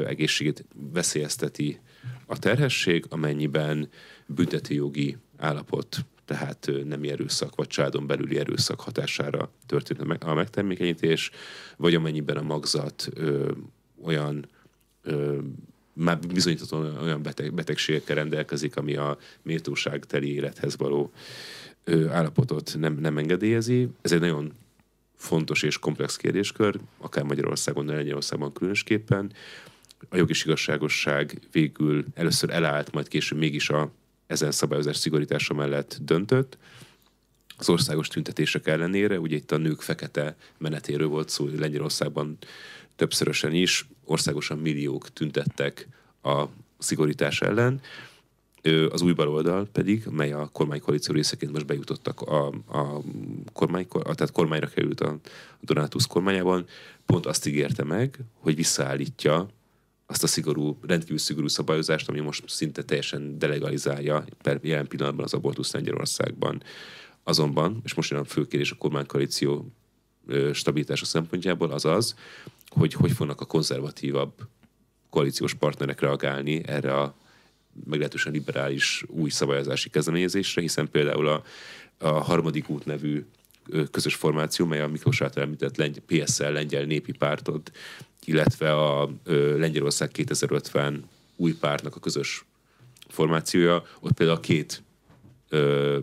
egészségét 0.06 0.64
veszélyezteti 0.92 1.80
a 2.26 2.38
terhesség, 2.38 3.04
amennyiben 3.08 3.88
jogi 4.68 5.16
állapot, 5.36 6.04
tehát 6.24 6.70
nem 6.84 7.02
erőszak, 7.02 7.54
vagy 7.54 7.66
családon 7.66 8.06
belüli 8.06 8.38
erőszak 8.38 8.80
hatására 8.80 9.50
történt 9.66 10.22
a 10.22 10.34
megtermékenyítés, 10.34 11.30
vagy 11.76 11.94
amennyiben 11.94 12.36
a 12.36 12.42
magzat 12.42 13.08
ö, 13.14 13.52
olyan 14.02 14.46
ö, 15.02 15.38
már 15.92 16.18
bizonyítottan 16.18 16.96
olyan 16.96 17.22
beteg, 17.22 17.54
betegségekkel 17.54 18.16
rendelkezik, 18.16 18.76
ami 18.76 18.96
a 18.96 19.18
méltóságteli 19.42 20.34
élethez 20.34 20.76
való 20.76 21.12
állapotot 22.10 22.74
nem, 22.78 22.94
nem 22.94 23.18
engedélyezi. 23.18 23.88
Ez 24.02 24.12
egy 24.12 24.20
nagyon 24.20 24.52
fontos 25.16 25.62
és 25.62 25.78
komplex 25.78 26.16
kérdéskör, 26.16 26.80
akár 26.98 27.24
Magyarországon, 27.24 27.86
de 27.86 27.94
Lengyelországban 27.94 28.52
különösképpen. 28.52 29.32
A 30.08 30.16
jogi 30.16 30.34
igazságosság 30.44 31.38
végül 31.52 32.04
először 32.14 32.50
elállt, 32.50 32.92
majd 32.92 33.08
később 33.08 33.38
mégis 33.38 33.70
a 33.70 33.90
ezen 34.26 34.50
szabályozás 34.50 34.96
szigorítása 34.96 35.54
mellett 35.54 35.98
döntött. 36.00 36.58
Az 37.56 37.68
országos 37.68 38.08
tüntetések 38.08 38.66
ellenére, 38.66 39.20
ugye 39.20 39.36
itt 39.36 39.52
a 39.52 39.56
nők 39.56 39.80
fekete 39.80 40.36
menetéről 40.58 41.08
volt 41.08 41.28
szó 41.28 41.48
Lengyelországban 41.58 42.38
többszörösen 42.96 43.54
is, 43.54 43.86
országosan 44.04 44.58
milliók 44.58 45.12
tüntettek 45.12 45.88
a 46.22 46.44
szigorítás 46.78 47.40
ellen, 47.40 47.80
az 48.90 49.02
új 49.02 49.12
baloldal 49.12 49.68
pedig, 49.72 50.06
mely 50.10 50.32
a 50.32 50.48
kormánykoalíció 50.52 51.14
részeként 51.14 51.52
most 51.52 51.66
bejutottak 51.66 52.20
a, 52.20 52.46
a 52.68 53.00
kormány, 53.52 53.86
tehát 53.88 54.32
kormányra 54.32 54.66
került 54.66 55.00
a, 55.00 55.08
a 55.08 55.18
Donátusz 55.60 56.06
kormányában, 56.06 56.66
pont 57.06 57.26
azt 57.26 57.46
ígérte 57.46 57.84
meg, 57.84 58.18
hogy 58.32 58.54
visszaállítja 58.54 59.48
azt 60.06 60.22
a 60.22 60.26
szigorú, 60.26 60.78
rendkívül 60.86 61.18
szigorú 61.18 61.48
szabályozást, 61.48 62.08
ami 62.08 62.20
most 62.20 62.48
szinte 62.48 62.82
teljesen 62.82 63.38
delegalizálja 63.38 64.24
per 64.42 64.58
jelen 64.62 64.88
pillanatban 64.88 65.24
az 65.24 65.34
abortusz 65.34 65.72
Lengyelországban. 65.72 66.62
Azonban, 67.22 67.80
és 67.84 67.94
most 67.94 68.10
jön 68.10 68.20
a 68.20 68.24
fő 68.24 68.46
kérdés 68.46 68.70
a 68.70 68.76
kormánykoalíció 68.76 69.72
stabilitása 70.52 71.04
szempontjából, 71.04 71.70
az 71.70 71.84
az, 71.84 72.14
hogy 72.68 72.92
hogy 72.92 73.12
fognak 73.12 73.40
a 73.40 73.44
konzervatívabb 73.44 74.32
koalíciós 75.10 75.54
partnerek 75.54 76.00
reagálni 76.00 76.62
erre 76.66 77.00
a 77.00 77.14
meglehetősen 77.84 78.32
liberális 78.32 79.04
új 79.06 79.30
szabályozási 79.30 79.90
kezdeményezésre, 79.90 80.60
hiszen 80.60 80.90
például 80.90 81.26
a, 81.26 81.42
a 81.98 82.08
harmadik 82.08 82.68
út 82.68 82.84
nevű 82.84 83.24
közös 83.90 84.14
formáció, 84.14 84.66
mely 84.66 84.80
a 84.80 84.88
Miklós 84.88 85.20
által 85.20 85.42
említett 85.42 85.76
Lengy- 85.76 86.02
PSL 86.06 86.44
lengyel 86.44 86.84
népi 86.84 87.12
pártod, 87.12 87.62
illetve 88.24 88.72
a 88.72 89.10
ö, 89.24 89.58
Lengyelország 89.58 90.08
2050 90.08 91.04
új 91.36 91.52
pártnak 91.52 91.96
a 91.96 92.00
közös 92.00 92.44
formációja, 93.08 93.82
ott 94.00 94.12
például 94.12 94.38
a 94.38 94.40
két 94.40 94.82
ö, 95.48 95.98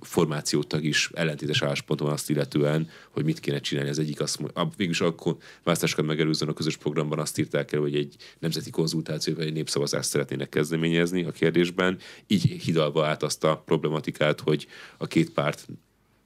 formációtag 0.00 0.84
is 0.84 1.10
ellentétes 1.14 1.62
állásponton 1.62 2.10
azt 2.10 2.30
illetően, 2.30 2.88
hogy 3.10 3.24
mit 3.24 3.40
kéne 3.40 3.60
csinálni. 3.60 3.90
Az 3.90 3.98
egyik 3.98 4.20
azt 4.20 4.38
mondja, 4.38 4.68
végülis 4.76 5.00
a 5.00 5.14
választásokat 5.62 6.04
megelőzően 6.04 6.50
a 6.50 6.54
közös 6.54 6.76
programban 6.76 7.18
azt 7.18 7.38
írták 7.38 7.72
el, 7.72 7.80
hogy 7.80 7.94
egy 7.94 8.16
nemzeti 8.38 8.70
konzultáció 8.70 9.34
vagy 9.34 9.46
egy 9.46 9.52
népszavazást 9.52 10.08
szeretnének 10.08 10.48
kezdeményezni 10.48 11.24
a 11.24 11.30
kérdésben, 11.30 11.98
így 12.26 12.42
hidalva 12.42 13.06
át 13.06 13.22
azt 13.22 13.44
a 13.44 13.62
problematikát, 13.66 14.40
hogy 14.40 14.66
a 14.98 15.06
két 15.06 15.30
párt 15.30 15.66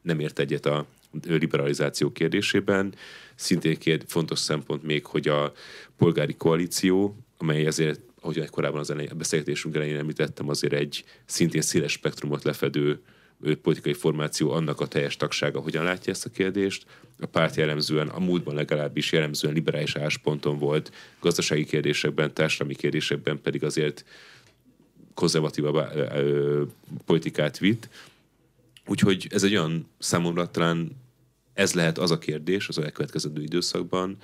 nem 0.03 0.21
ért 0.21 0.39
egyet 0.39 0.67
a 0.67 0.87
liberalizáció 1.27 2.13
kérdésében. 2.13 2.95
Szintén 3.35 3.79
kérd, 3.79 4.05
fontos 4.07 4.39
szempont 4.39 4.83
még, 4.83 5.07
hogy 5.07 5.29
a 5.29 5.53
polgári 5.97 6.35
koalíció, 6.35 7.17
amely 7.37 7.67
ezért 7.67 8.01
ahogy 8.37 8.51
korábban 8.51 8.81
az 8.81 8.91
elején, 8.91 9.13
beszélgetésünk 9.17 9.75
elején 9.75 9.97
említettem, 9.97 10.49
azért 10.49 10.73
egy 10.73 11.05
szintén 11.25 11.61
széles 11.61 11.93
spektrumot 11.93 12.45
lefedő 12.45 13.01
politikai 13.63 13.93
formáció, 13.93 14.51
annak 14.51 14.81
a 14.81 14.87
teljes 14.87 15.17
tagsága 15.17 15.61
hogyan 15.61 15.85
látja 15.85 16.13
ezt 16.13 16.27
a 16.27 16.31
kérdést. 16.31 16.87
A 17.21 17.27
párt 17.27 17.57
jellemzően, 17.57 18.09
a 18.09 18.19
múltban 18.19 18.55
legalábbis 18.55 19.13
jellemzően 19.13 19.55
liberális 19.55 19.97
állásponton 19.97 20.59
volt, 20.59 20.93
gazdasági 21.21 21.65
kérdésekben, 21.65 22.35
társadalmi 22.35 22.75
kérdésekben 22.75 23.41
pedig 23.43 23.65
azért 23.65 24.05
konzervatívabb 25.15 25.89
politikát 27.05 27.59
vitt. 27.59 27.89
Úgyhogy 28.87 29.27
ez 29.31 29.43
egy 29.43 29.57
olyan 29.57 29.89
számomra 29.99 30.51
talán 30.51 30.97
ez 31.55 31.75
lehet 31.75 31.99
az 31.99 32.11
a 32.11 32.19
kérdés 32.19 32.69
az 32.69 32.79
elkövetkező 32.79 33.31
időszakban, 33.43 34.17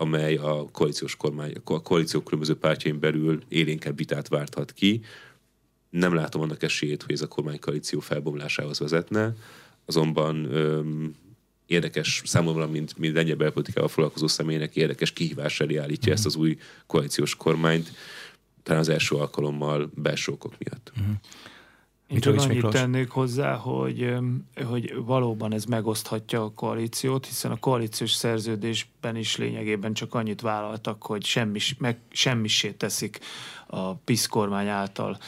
amely 0.00 0.34
a 0.36 0.68
koalíciós 0.72 1.16
kormány, 1.16 1.52
a 1.64 1.82
koalíciók 1.82 2.24
különböző 2.24 2.56
pártjain 2.56 3.00
belül 3.00 3.42
élénkebb 3.48 3.96
vitát 3.96 4.28
várthat 4.28 4.72
ki. 4.72 5.00
Nem 5.90 6.14
látom 6.14 6.42
annak 6.42 6.62
esélyét, 6.62 7.02
hogy 7.02 7.14
ez 7.14 7.22
a 7.22 7.28
kormánykoalíció 7.28 8.00
felbomlásához 8.00 8.78
vezetne, 8.78 9.34
azonban 9.84 10.54
öm, 10.54 11.14
érdekes 11.66 12.22
számomra, 12.24 12.66
mint, 12.66 12.98
mint 12.98 13.14
lengyel 13.14 13.36
belpolitikával 13.36 13.88
foglalkozó 13.88 14.26
személynek 14.26 14.76
érdekes 14.76 15.12
kihívás 15.12 15.60
elé 15.60 15.76
állítja 15.76 16.12
ezt 16.12 16.26
az 16.26 16.36
új 16.36 16.58
koalíciós 16.86 17.36
kormányt, 17.36 17.92
talán 18.62 18.80
az 18.80 18.88
első 18.88 19.14
alkalommal 19.16 19.90
belső 19.94 20.32
okok 20.32 20.54
miatt. 20.58 20.92
Uh-huh. 20.96 21.14
Én 22.08 22.20
csak 22.20 22.38
annyit 22.38 22.48
Miklós? 22.48 22.74
tennék 22.74 23.10
hozzá, 23.10 23.54
hogy, 23.54 24.14
hogy 24.64 24.94
valóban 25.04 25.52
ez 25.52 25.64
megoszthatja 25.64 26.44
a 26.44 26.52
koalíciót, 26.54 27.26
hiszen 27.26 27.50
a 27.50 27.56
koalíciós 27.56 28.12
szerződésben 28.12 29.16
is 29.16 29.36
lényegében 29.36 29.92
csak 29.92 30.14
annyit 30.14 30.40
vállaltak, 30.40 31.02
hogy 31.02 31.24
semmis, 31.24 31.76
meg, 31.78 31.98
semmisé 32.10 32.70
teszik 32.70 33.18
a 33.66 33.94
PISZ 33.94 34.26
kormány 34.26 34.66
által 34.66 35.18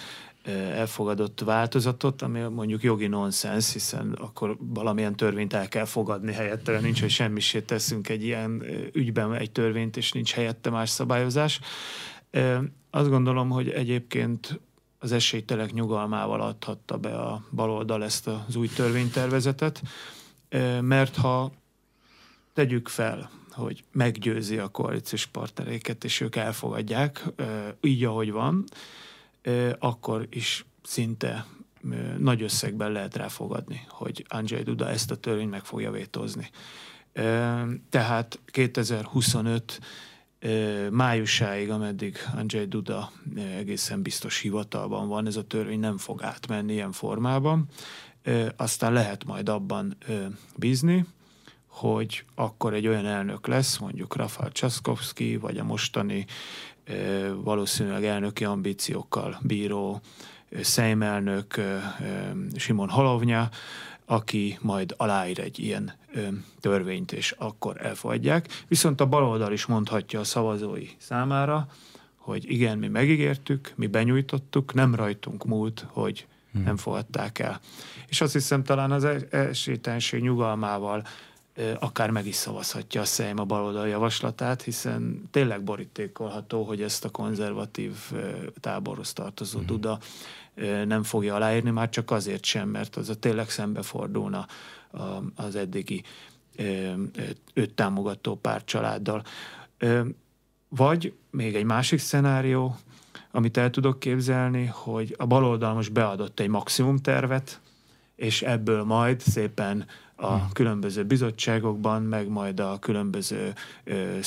elfogadott 0.75 1.41
változatot, 1.41 2.23
ami 2.23 2.41
mondjuk 2.41 2.83
jogi 2.83 3.07
nonsens, 3.07 3.73
hiszen 3.73 4.13
akkor 4.13 4.57
valamilyen 4.59 5.17
törvényt 5.17 5.53
el 5.53 5.69
kell 5.69 5.85
fogadni 5.85 6.33
helyette, 6.33 6.81
nincs, 6.81 7.01
hogy 7.01 7.11
semmisé 7.11 7.61
teszünk 7.61 8.09
egy 8.09 8.25
ilyen 8.25 8.65
ügyben 8.93 9.35
egy 9.35 9.51
törvényt, 9.51 9.97
és 9.97 10.13
nincs 10.13 10.33
helyette 10.33 10.71
más 10.71 10.91
szabályozás. 10.91 11.61
Azt 12.91 13.09
gondolom, 13.09 13.51
hogy 13.51 13.69
egyébként 13.69 14.61
az 15.03 15.13
esélytelek 15.13 15.73
nyugalmával 15.73 16.41
adhatta 16.41 16.99
be 16.99 17.19
a 17.19 17.45
baloldal 17.51 18.05
ezt 18.05 18.27
az 18.27 18.57
új 18.57 18.69
törvénytervezetet, 18.69 19.83
mert 20.81 21.17
ha 21.17 21.53
tegyük 22.53 22.89
fel, 22.89 23.31
hogy 23.51 23.85
meggyőzi 23.93 24.59
a 24.59 24.69
koalíciós 24.69 25.27
partneréket, 25.27 26.05
és 26.05 26.21
ők 26.21 26.37
elfogadják, 26.37 27.25
így 27.81 28.05
ahogy 28.05 28.33
van, 28.33 28.65
akkor 29.79 30.27
is 30.31 30.65
szinte 30.83 31.47
nagy 32.19 32.43
összegben 32.43 32.93
lehet 32.93 33.17
ráfogadni, 33.17 33.87
hogy 33.89 34.25
Andrzej 34.29 34.63
Duda 34.63 34.89
ezt 34.89 35.11
a 35.11 35.17
törvényt 35.17 35.51
meg 35.51 35.65
fogja 35.65 35.91
vétózni. 35.91 36.51
Tehát 37.91 38.39
2025 38.47 39.81
májusáig, 40.91 41.71
ameddig 41.71 42.17
Andrzej 42.37 42.67
Duda 42.67 43.13
egészen 43.57 44.03
biztos 44.03 44.39
hivatalban 44.39 45.09
van, 45.09 45.27
ez 45.27 45.37
a 45.37 45.47
törvény 45.47 45.81
nem 45.81 45.99
fog 45.99 46.23
átmenni 46.23 46.73
ilyen 46.73 46.93
formában. 46.93 47.67
Aztán 48.57 48.93
lehet 48.93 49.25
majd 49.25 49.49
abban 49.49 49.97
bízni, 50.57 51.05
hogy 51.67 52.25
akkor 52.35 52.75
egy 52.75 52.87
olyan 52.87 53.07
elnök 53.07 53.47
lesz, 53.47 53.79
mondjuk 53.79 54.17
Rafal 54.17 54.53
Csaszkowski, 54.53 55.37
vagy 55.37 55.59
a 55.59 55.65
mostani 55.65 56.27
valószínűleg 57.35 58.05
elnöki 58.05 58.45
ambíciókkal 58.45 59.39
bíró 59.43 60.01
szejmelnök 60.61 61.61
Simon 62.57 62.89
Halovnya, 62.89 63.49
aki 64.11 64.59
majd 64.61 64.95
aláír 64.97 65.41
egy 65.41 65.59
ilyen 65.59 65.93
törvényt, 66.61 67.13
és 67.13 67.35
akkor 67.39 67.87
elfogadják. 67.87 68.49
Viszont 68.69 69.01
a 69.01 69.07
baloldal 69.07 69.53
is 69.53 69.67
mondhatja 69.67 70.21
a 70.21 70.25
szavazói 70.25 70.89
számára, 70.99 71.67
hogy 72.17 72.51
igen, 72.51 72.79
mi 72.79 72.89
megígértük, 72.89 73.73
mi 73.77 73.87
benyújtottuk, 73.87 74.75
nem 74.75 74.95
rajtunk 74.95 75.45
múlt, 75.45 75.87
hogy 75.89 76.27
hmm. 76.53 76.63
nem 76.63 76.77
fogadták 76.77 77.39
el. 77.39 77.61
És 78.07 78.21
azt 78.21 78.33
hiszem 78.33 78.65
talán 78.65 78.91
az 78.91 79.07
esélytelenség 79.31 80.23
nyugalmával 80.23 81.07
akár 81.79 82.11
meg 82.11 82.27
is 82.27 82.35
szavazhatja 82.35 83.01
a 83.01 83.05
Szejm 83.05 83.39
a 83.39 83.45
baloldal 83.45 83.89
javaslatát, 83.89 84.63
hiszen 84.63 85.29
tényleg 85.31 85.63
borítékolható, 85.63 86.63
hogy 86.63 86.83
ezt 86.83 87.05
a 87.05 87.11
konzervatív 87.11 87.93
táborhoz 88.61 89.13
tartozó 89.13 89.59
uh-huh. 89.59 89.75
Duda 89.75 89.99
nem 90.87 91.03
fogja 91.03 91.35
aláírni, 91.35 91.71
már 91.71 91.89
csak 91.89 92.11
azért 92.11 92.45
sem, 92.45 92.69
mert 92.69 92.97
az 92.97 93.09
a 93.09 93.15
tényleg 93.15 93.51
szembefordulna 93.51 94.47
az 95.35 95.57
eddigi 95.57 96.03
őt 97.55 97.75
támogató 97.75 98.35
pártcsaláddal. 98.35 99.23
Vagy 100.69 101.15
még 101.31 101.55
egy 101.55 101.65
másik 101.65 101.99
szenárió, 101.99 102.77
amit 103.31 103.57
el 103.57 103.71
tudok 103.71 103.99
képzelni, 104.01 104.67
hogy 104.67 105.15
a 105.19 105.27
baloldal 105.27 105.75
most 105.75 105.93
beadott 105.93 106.41
egy 106.41 106.49
maximum 106.49 106.97
tervet, 106.97 107.61
és 108.17 108.43
ebből 108.43 108.85
majd 108.85 109.21
szépen 109.21 109.87
a 110.21 110.49
különböző 110.53 111.05
bizottságokban, 111.05 112.03
meg 112.03 112.29
majd 112.29 112.61
a 112.61 112.79
különböző 112.79 113.53
ö, 113.85 114.19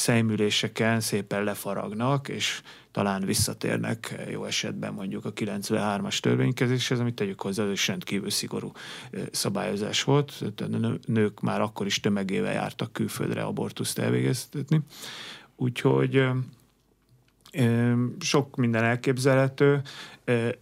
szépen 0.99 1.43
lefaragnak, 1.43 2.27
és 2.27 2.61
talán 2.91 3.25
visszatérnek 3.25 4.15
jó 4.31 4.45
esetben 4.45 4.93
mondjuk 4.93 5.25
a 5.25 5.33
93-as 5.33 6.19
törvénykezéshez, 6.19 6.99
amit 6.99 7.15
tegyük 7.15 7.41
hozzá, 7.41 7.63
ez 7.63 7.71
is 7.71 7.87
rendkívül 7.87 8.29
szigorú 8.29 8.71
szabályozás 9.31 10.03
volt. 10.03 10.43
A 10.57 10.97
nők 11.05 11.41
már 11.41 11.61
akkor 11.61 11.85
is 11.85 11.99
tömegével 11.99 12.53
jártak 12.53 12.93
külföldre 12.93 13.41
abortuszt 13.41 13.99
elvégeztetni. 13.99 14.79
Úgyhogy 15.55 16.25
sok 18.19 18.55
minden 18.55 18.83
elképzelhető. 18.83 19.81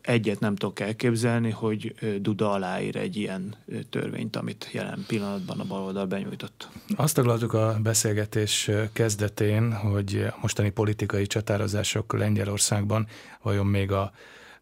Egyet 0.02 0.40
nem 0.40 0.56
tudok 0.56 0.80
elképzelni, 0.80 1.50
hogy 1.50 1.94
Duda 2.22 2.52
aláír 2.52 2.96
egy 2.96 3.16
ilyen 3.16 3.56
törvényt, 3.90 4.36
amit 4.36 4.70
jelen 4.72 5.04
pillanatban 5.08 5.60
a 5.60 5.66
baloldal 5.66 6.06
benyújtott. 6.06 6.70
Azt 6.96 7.16
taglaltuk 7.16 7.54
a 7.54 7.78
beszélgetés 7.84 8.70
kezdetén, 8.94 9.74
hogy 9.74 10.26
a 10.30 10.38
mostani 10.42 10.70
politikai 10.70 11.28
csatározások 11.28 12.14
Lengyelországban 12.14 13.08
vajon 13.42 13.66
még 13.66 13.92
a 13.92 14.12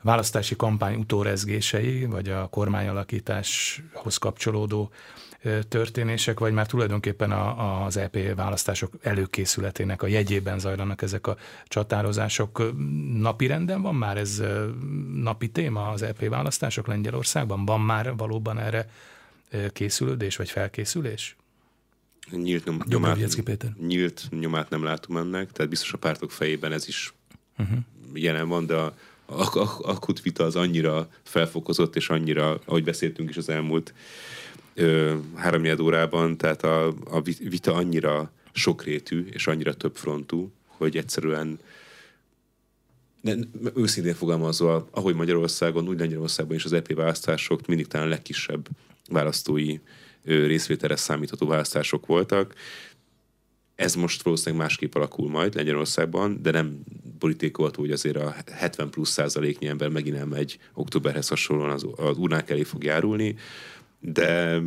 választási 0.02 0.56
kampány 0.56 0.96
utórezgései, 0.96 2.06
vagy 2.06 2.30
a 2.30 2.48
kormányalakításhoz 2.48 4.18
kapcsolódó 4.18 4.92
történések, 5.68 6.40
vagy 6.40 6.54
már 6.54 6.66
tulajdonképpen 6.68 7.32
a, 7.32 7.86
az 7.86 7.98
EP 7.98 8.36
választások 8.36 8.94
előkészületének 9.02 10.02
a 10.02 10.08
jegyében 10.08 10.60
zajlanak 10.60 11.02
ezek 11.02 11.28
a 11.28 11.38
csatározások. 11.68 12.74
Napi 13.14 13.48
renden 13.48 13.82
van 13.82 13.96
már 13.96 14.18
ez 14.18 14.44
napi 15.14 15.48
téma 15.48 15.90
az 15.90 16.02
EP 16.02 16.28
választások 16.28 16.88
Lengyelországban? 16.88 17.66
Van 17.66 17.82
már 17.82 18.16
valóban 18.16 18.60
erre 18.60 18.90
készülődés 19.74 20.36
vagy 20.36 20.50
felkészülés? 20.50 21.36
Nyílt, 22.32 22.66
nyom, 22.66 22.78
nyomát, 22.86 23.42
Péter. 23.44 23.74
nyílt 23.88 24.28
nyomát 24.40 24.70
nem 24.70 24.84
látom 24.84 25.18
ennek, 25.18 25.52
tehát 25.52 25.70
biztos 25.70 25.94
a 25.94 25.98
pártok 25.98 26.32
fejében 26.32 26.72
ez 26.72 26.88
is 26.88 27.14
uh-huh. 27.58 27.80
jelen 28.14 28.48
van, 28.48 28.66
de 28.66 28.76
a, 28.76 28.94
a, 29.26 29.60
a, 29.60 29.80
akut 29.82 30.22
vita 30.22 30.44
az 30.44 30.56
annyira 30.56 31.10
felfokozott, 31.24 31.96
és 31.96 32.10
annyira, 32.10 32.60
ahogy 32.66 32.84
beszéltünk 32.84 33.30
is 33.30 33.38
az 33.38 33.50
elmúlt 33.50 33.94
háromnyed 35.36 35.80
órában, 35.80 36.38
tehát 36.38 36.64
a, 36.64 36.88
a 36.88 37.22
vita 37.40 37.74
annyira 37.74 38.32
sokrétű 38.52 39.26
és 39.32 39.48
annyira 39.48 39.74
többfrontú, 39.74 40.52
hogy 40.66 40.98
egyszerűen 40.98 41.60
ne, 43.22 43.34
őszintén 43.76 44.14
fogalmazva, 44.14 44.88
ahogy 44.92 45.16
Magyarországon, 45.16 45.88
úgy 45.88 46.00
Lengyelországban 46.00 46.56
is 46.56 46.66
az 46.66 46.74
EP 46.74 46.94
választások 46.94 47.68
mindig 47.68 47.88
talán 47.88 48.08
legkisebb 48.08 48.68
választói 49.10 49.78
részvételre 50.24 50.96
számítható 50.96 51.48
választások 51.48 52.06
voltak. 52.06 52.54
Ez 53.76 53.96
most 53.96 54.22
valószínűleg 54.22 54.66
másképp 54.66 54.96
alakul 54.96 55.30
majd 55.30 55.56
Lengyelországban, 55.56 56.42
de 56.42 56.52
nem 56.52 56.80
borítékolható, 57.20 57.82
hogy 57.82 57.92
azért 57.92 58.16
a 58.16 58.36
70 58.52 58.90
plusz 58.90 59.10
százaléknyi 59.10 59.68
ember 59.68 59.90
megint 59.90 60.18
elmegy 60.18 60.60
októberhez 60.74 61.28
hasonlóan 61.28 61.70
az, 61.70 61.86
az 61.96 62.18
urnák 62.18 62.50
elé 62.50 62.64
fog 62.64 62.84
járulni 62.84 63.36
de, 64.00 64.62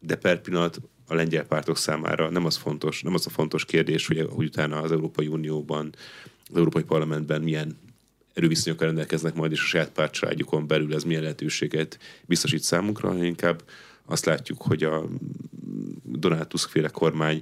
de 0.00 0.16
per 0.16 0.40
pillanat 0.40 0.80
a 1.06 1.14
lengyel 1.14 1.44
pártok 1.44 1.76
számára 1.76 2.30
nem 2.30 2.44
az 2.44 2.56
fontos, 2.56 3.02
nem 3.02 3.14
az 3.14 3.26
a 3.26 3.30
fontos 3.30 3.64
kérdés, 3.64 4.06
hogy, 4.06 4.26
hogy 4.30 4.46
utána 4.46 4.80
az 4.80 4.92
Európai 4.92 5.26
Unióban, 5.26 5.94
az 6.50 6.56
Európai 6.56 6.82
Parlamentben 6.82 7.42
milyen 7.42 7.78
erőviszonyokkal 8.34 8.86
rendelkeznek 8.86 9.34
majd, 9.34 9.52
és 9.52 9.60
a 9.60 9.66
saját 9.66 9.90
pártcsaládjukon 9.90 10.66
belül 10.66 10.94
ez 10.94 11.04
milyen 11.04 11.22
lehetőséget 11.22 11.98
biztosít 12.26 12.62
számunkra, 12.62 13.08
hanem 13.08 13.24
inkább 13.24 13.62
azt 14.04 14.24
látjuk, 14.24 14.62
hogy 14.62 14.82
a 14.82 15.04
Donald 16.02 16.46
Tusk 16.46 16.70
féle 16.70 16.88
kormány 16.88 17.40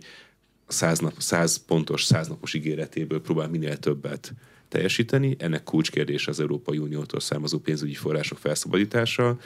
száz, 0.67 0.99
nap, 0.99 1.13
száz 1.19 1.65
pontos, 1.65 2.05
száznapos 2.05 2.55
ígéretéből 2.55 3.21
próbál 3.21 3.49
minél 3.49 3.79
többet 3.79 4.33
teljesíteni. 4.69 5.37
Ennek 5.39 5.63
kulcskérdés 5.63 6.29
az 6.29 6.41
Európai 6.41 6.79
Uniótól 6.79 7.21
származó 7.21 7.59
pénzügyi 7.59 7.95
források 7.95 8.39
felszabadítása 8.39 9.39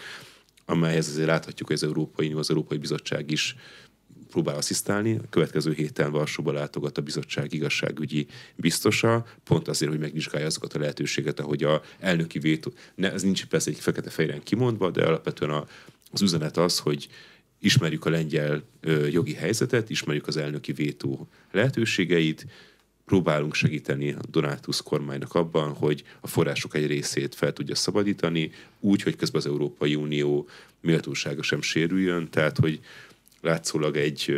amelyhez 0.65 1.09
azért 1.09 1.27
láthatjuk, 1.27 1.69
hogy 1.69 1.77
az 1.77 1.83
Európai 1.83 2.27
Unió, 2.27 2.39
az 2.39 2.51
Európai 2.51 2.79
Bizottság 2.79 3.31
is 3.31 3.57
próbál 4.31 4.57
asszisztálni. 4.57 5.15
A 5.15 5.29
következő 5.31 5.73
héten 5.73 6.11
Varsóba 6.11 6.53
látogat 6.53 6.99
a 6.99 7.03
bizottság 7.03 7.53
igazságügyi 7.53 8.27
biztosa, 8.57 9.27
pont 9.45 9.69
azért, 9.69 9.91
hogy 9.91 10.01
megvizsgálja 10.01 10.47
azokat 10.47 10.75
a 10.75 10.79
lehetőséget, 10.79 11.41
ahogy 11.41 11.63
a 11.63 11.83
elnöki 11.99 12.39
vétó, 12.39 12.73
ne, 12.95 13.13
ez 13.13 13.23
nincs 13.23 13.47
persze 13.47 13.71
egy 13.71 13.79
fekete 13.79 14.11
fejren 14.11 14.43
kimondva, 14.43 14.91
de 14.91 15.05
alapvetően 15.05 15.51
a, 15.51 15.67
az 16.11 16.23
üzenet 16.23 16.57
az, 16.57 16.79
hogy 16.79 17.09
ismerjük 17.59 18.05
a 18.05 18.11
lengyel 18.11 18.63
ö, 18.81 19.07
jogi 19.07 19.35
helyzetet, 19.35 19.91
ismerjük 19.91 20.27
az 20.27 20.37
elnöki 20.37 20.73
vétó 20.73 21.29
lehetőségeit, 21.53 22.47
próbálunk 23.05 23.55
segíteni 23.55 24.13
a 24.13 24.21
Donátus 24.31 24.83
kormánynak 24.83 25.35
abban, 25.35 25.73
hogy 25.73 26.05
a 26.21 26.27
források 26.27 26.75
egy 26.75 26.87
részét 26.87 27.35
fel 27.35 27.53
tudja 27.53 27.75
szabadítani, 27.75 28.51
úgy, 28.81 29.03
hogy 29.03 29.17
közben 29.17 29.41
az 29.41 29.47
Európai 29.47 29.95
Unió 29.95 30.49
méltósága 30.81 31.43
sem 31.43 31.63
sérüljön, 31.63 32.29
tehát 32.31 32.59
hogy 32.59 32.81
látszólag 33.41 33.97
egy 33.97 34.37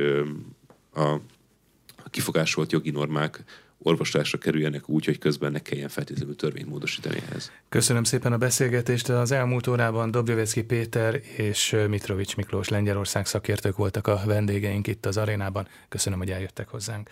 a 0.94 2.10
kifogásolt 2.10 2.72
jogi 2.72 2.90
normák 2.90 3.44
orvoslásra 3.78 4.38
kerüljenek 4.38 4.88
úgy, 4.88 5.04
hogy 5.04 5.18
közben 5.18 5.52
ne 5.52 5.58
kelljen 5.62 5.88
feltétlenül 5.88 6.36
törvényt 6.36 6.68
módosítani 6.68 7.16
ehhez. 7.28 7.52
Köszönöm 7.68 8.04
szépen 8.04 8.32
a 8.32 8.36
beszélgetést. 8.36 9.08
Az 9.08 9.30
elmúlt 9.30 9.66
órában 9.66 10.10
Dobjovecki 10.10 10.62
Péter 10.62 11.20
és 11.36 11.76
Mitrovics 11.88 12.36
Miklós 12.36 12.68
Lengyelország 12.68 13.26
szakértők 13.26 13.76
voltak 13.76 14.06
a 14.06 14.22
vendégeink 14.24 14.86
itt 14.86 15.06
az 15.06 15.16
arénában. 15.16 15.68
Köszönöm, 15.88 16.18
hogy 16.18 16.30
eljöttek 16.30 16.68
hozzánk. 16.68 17.10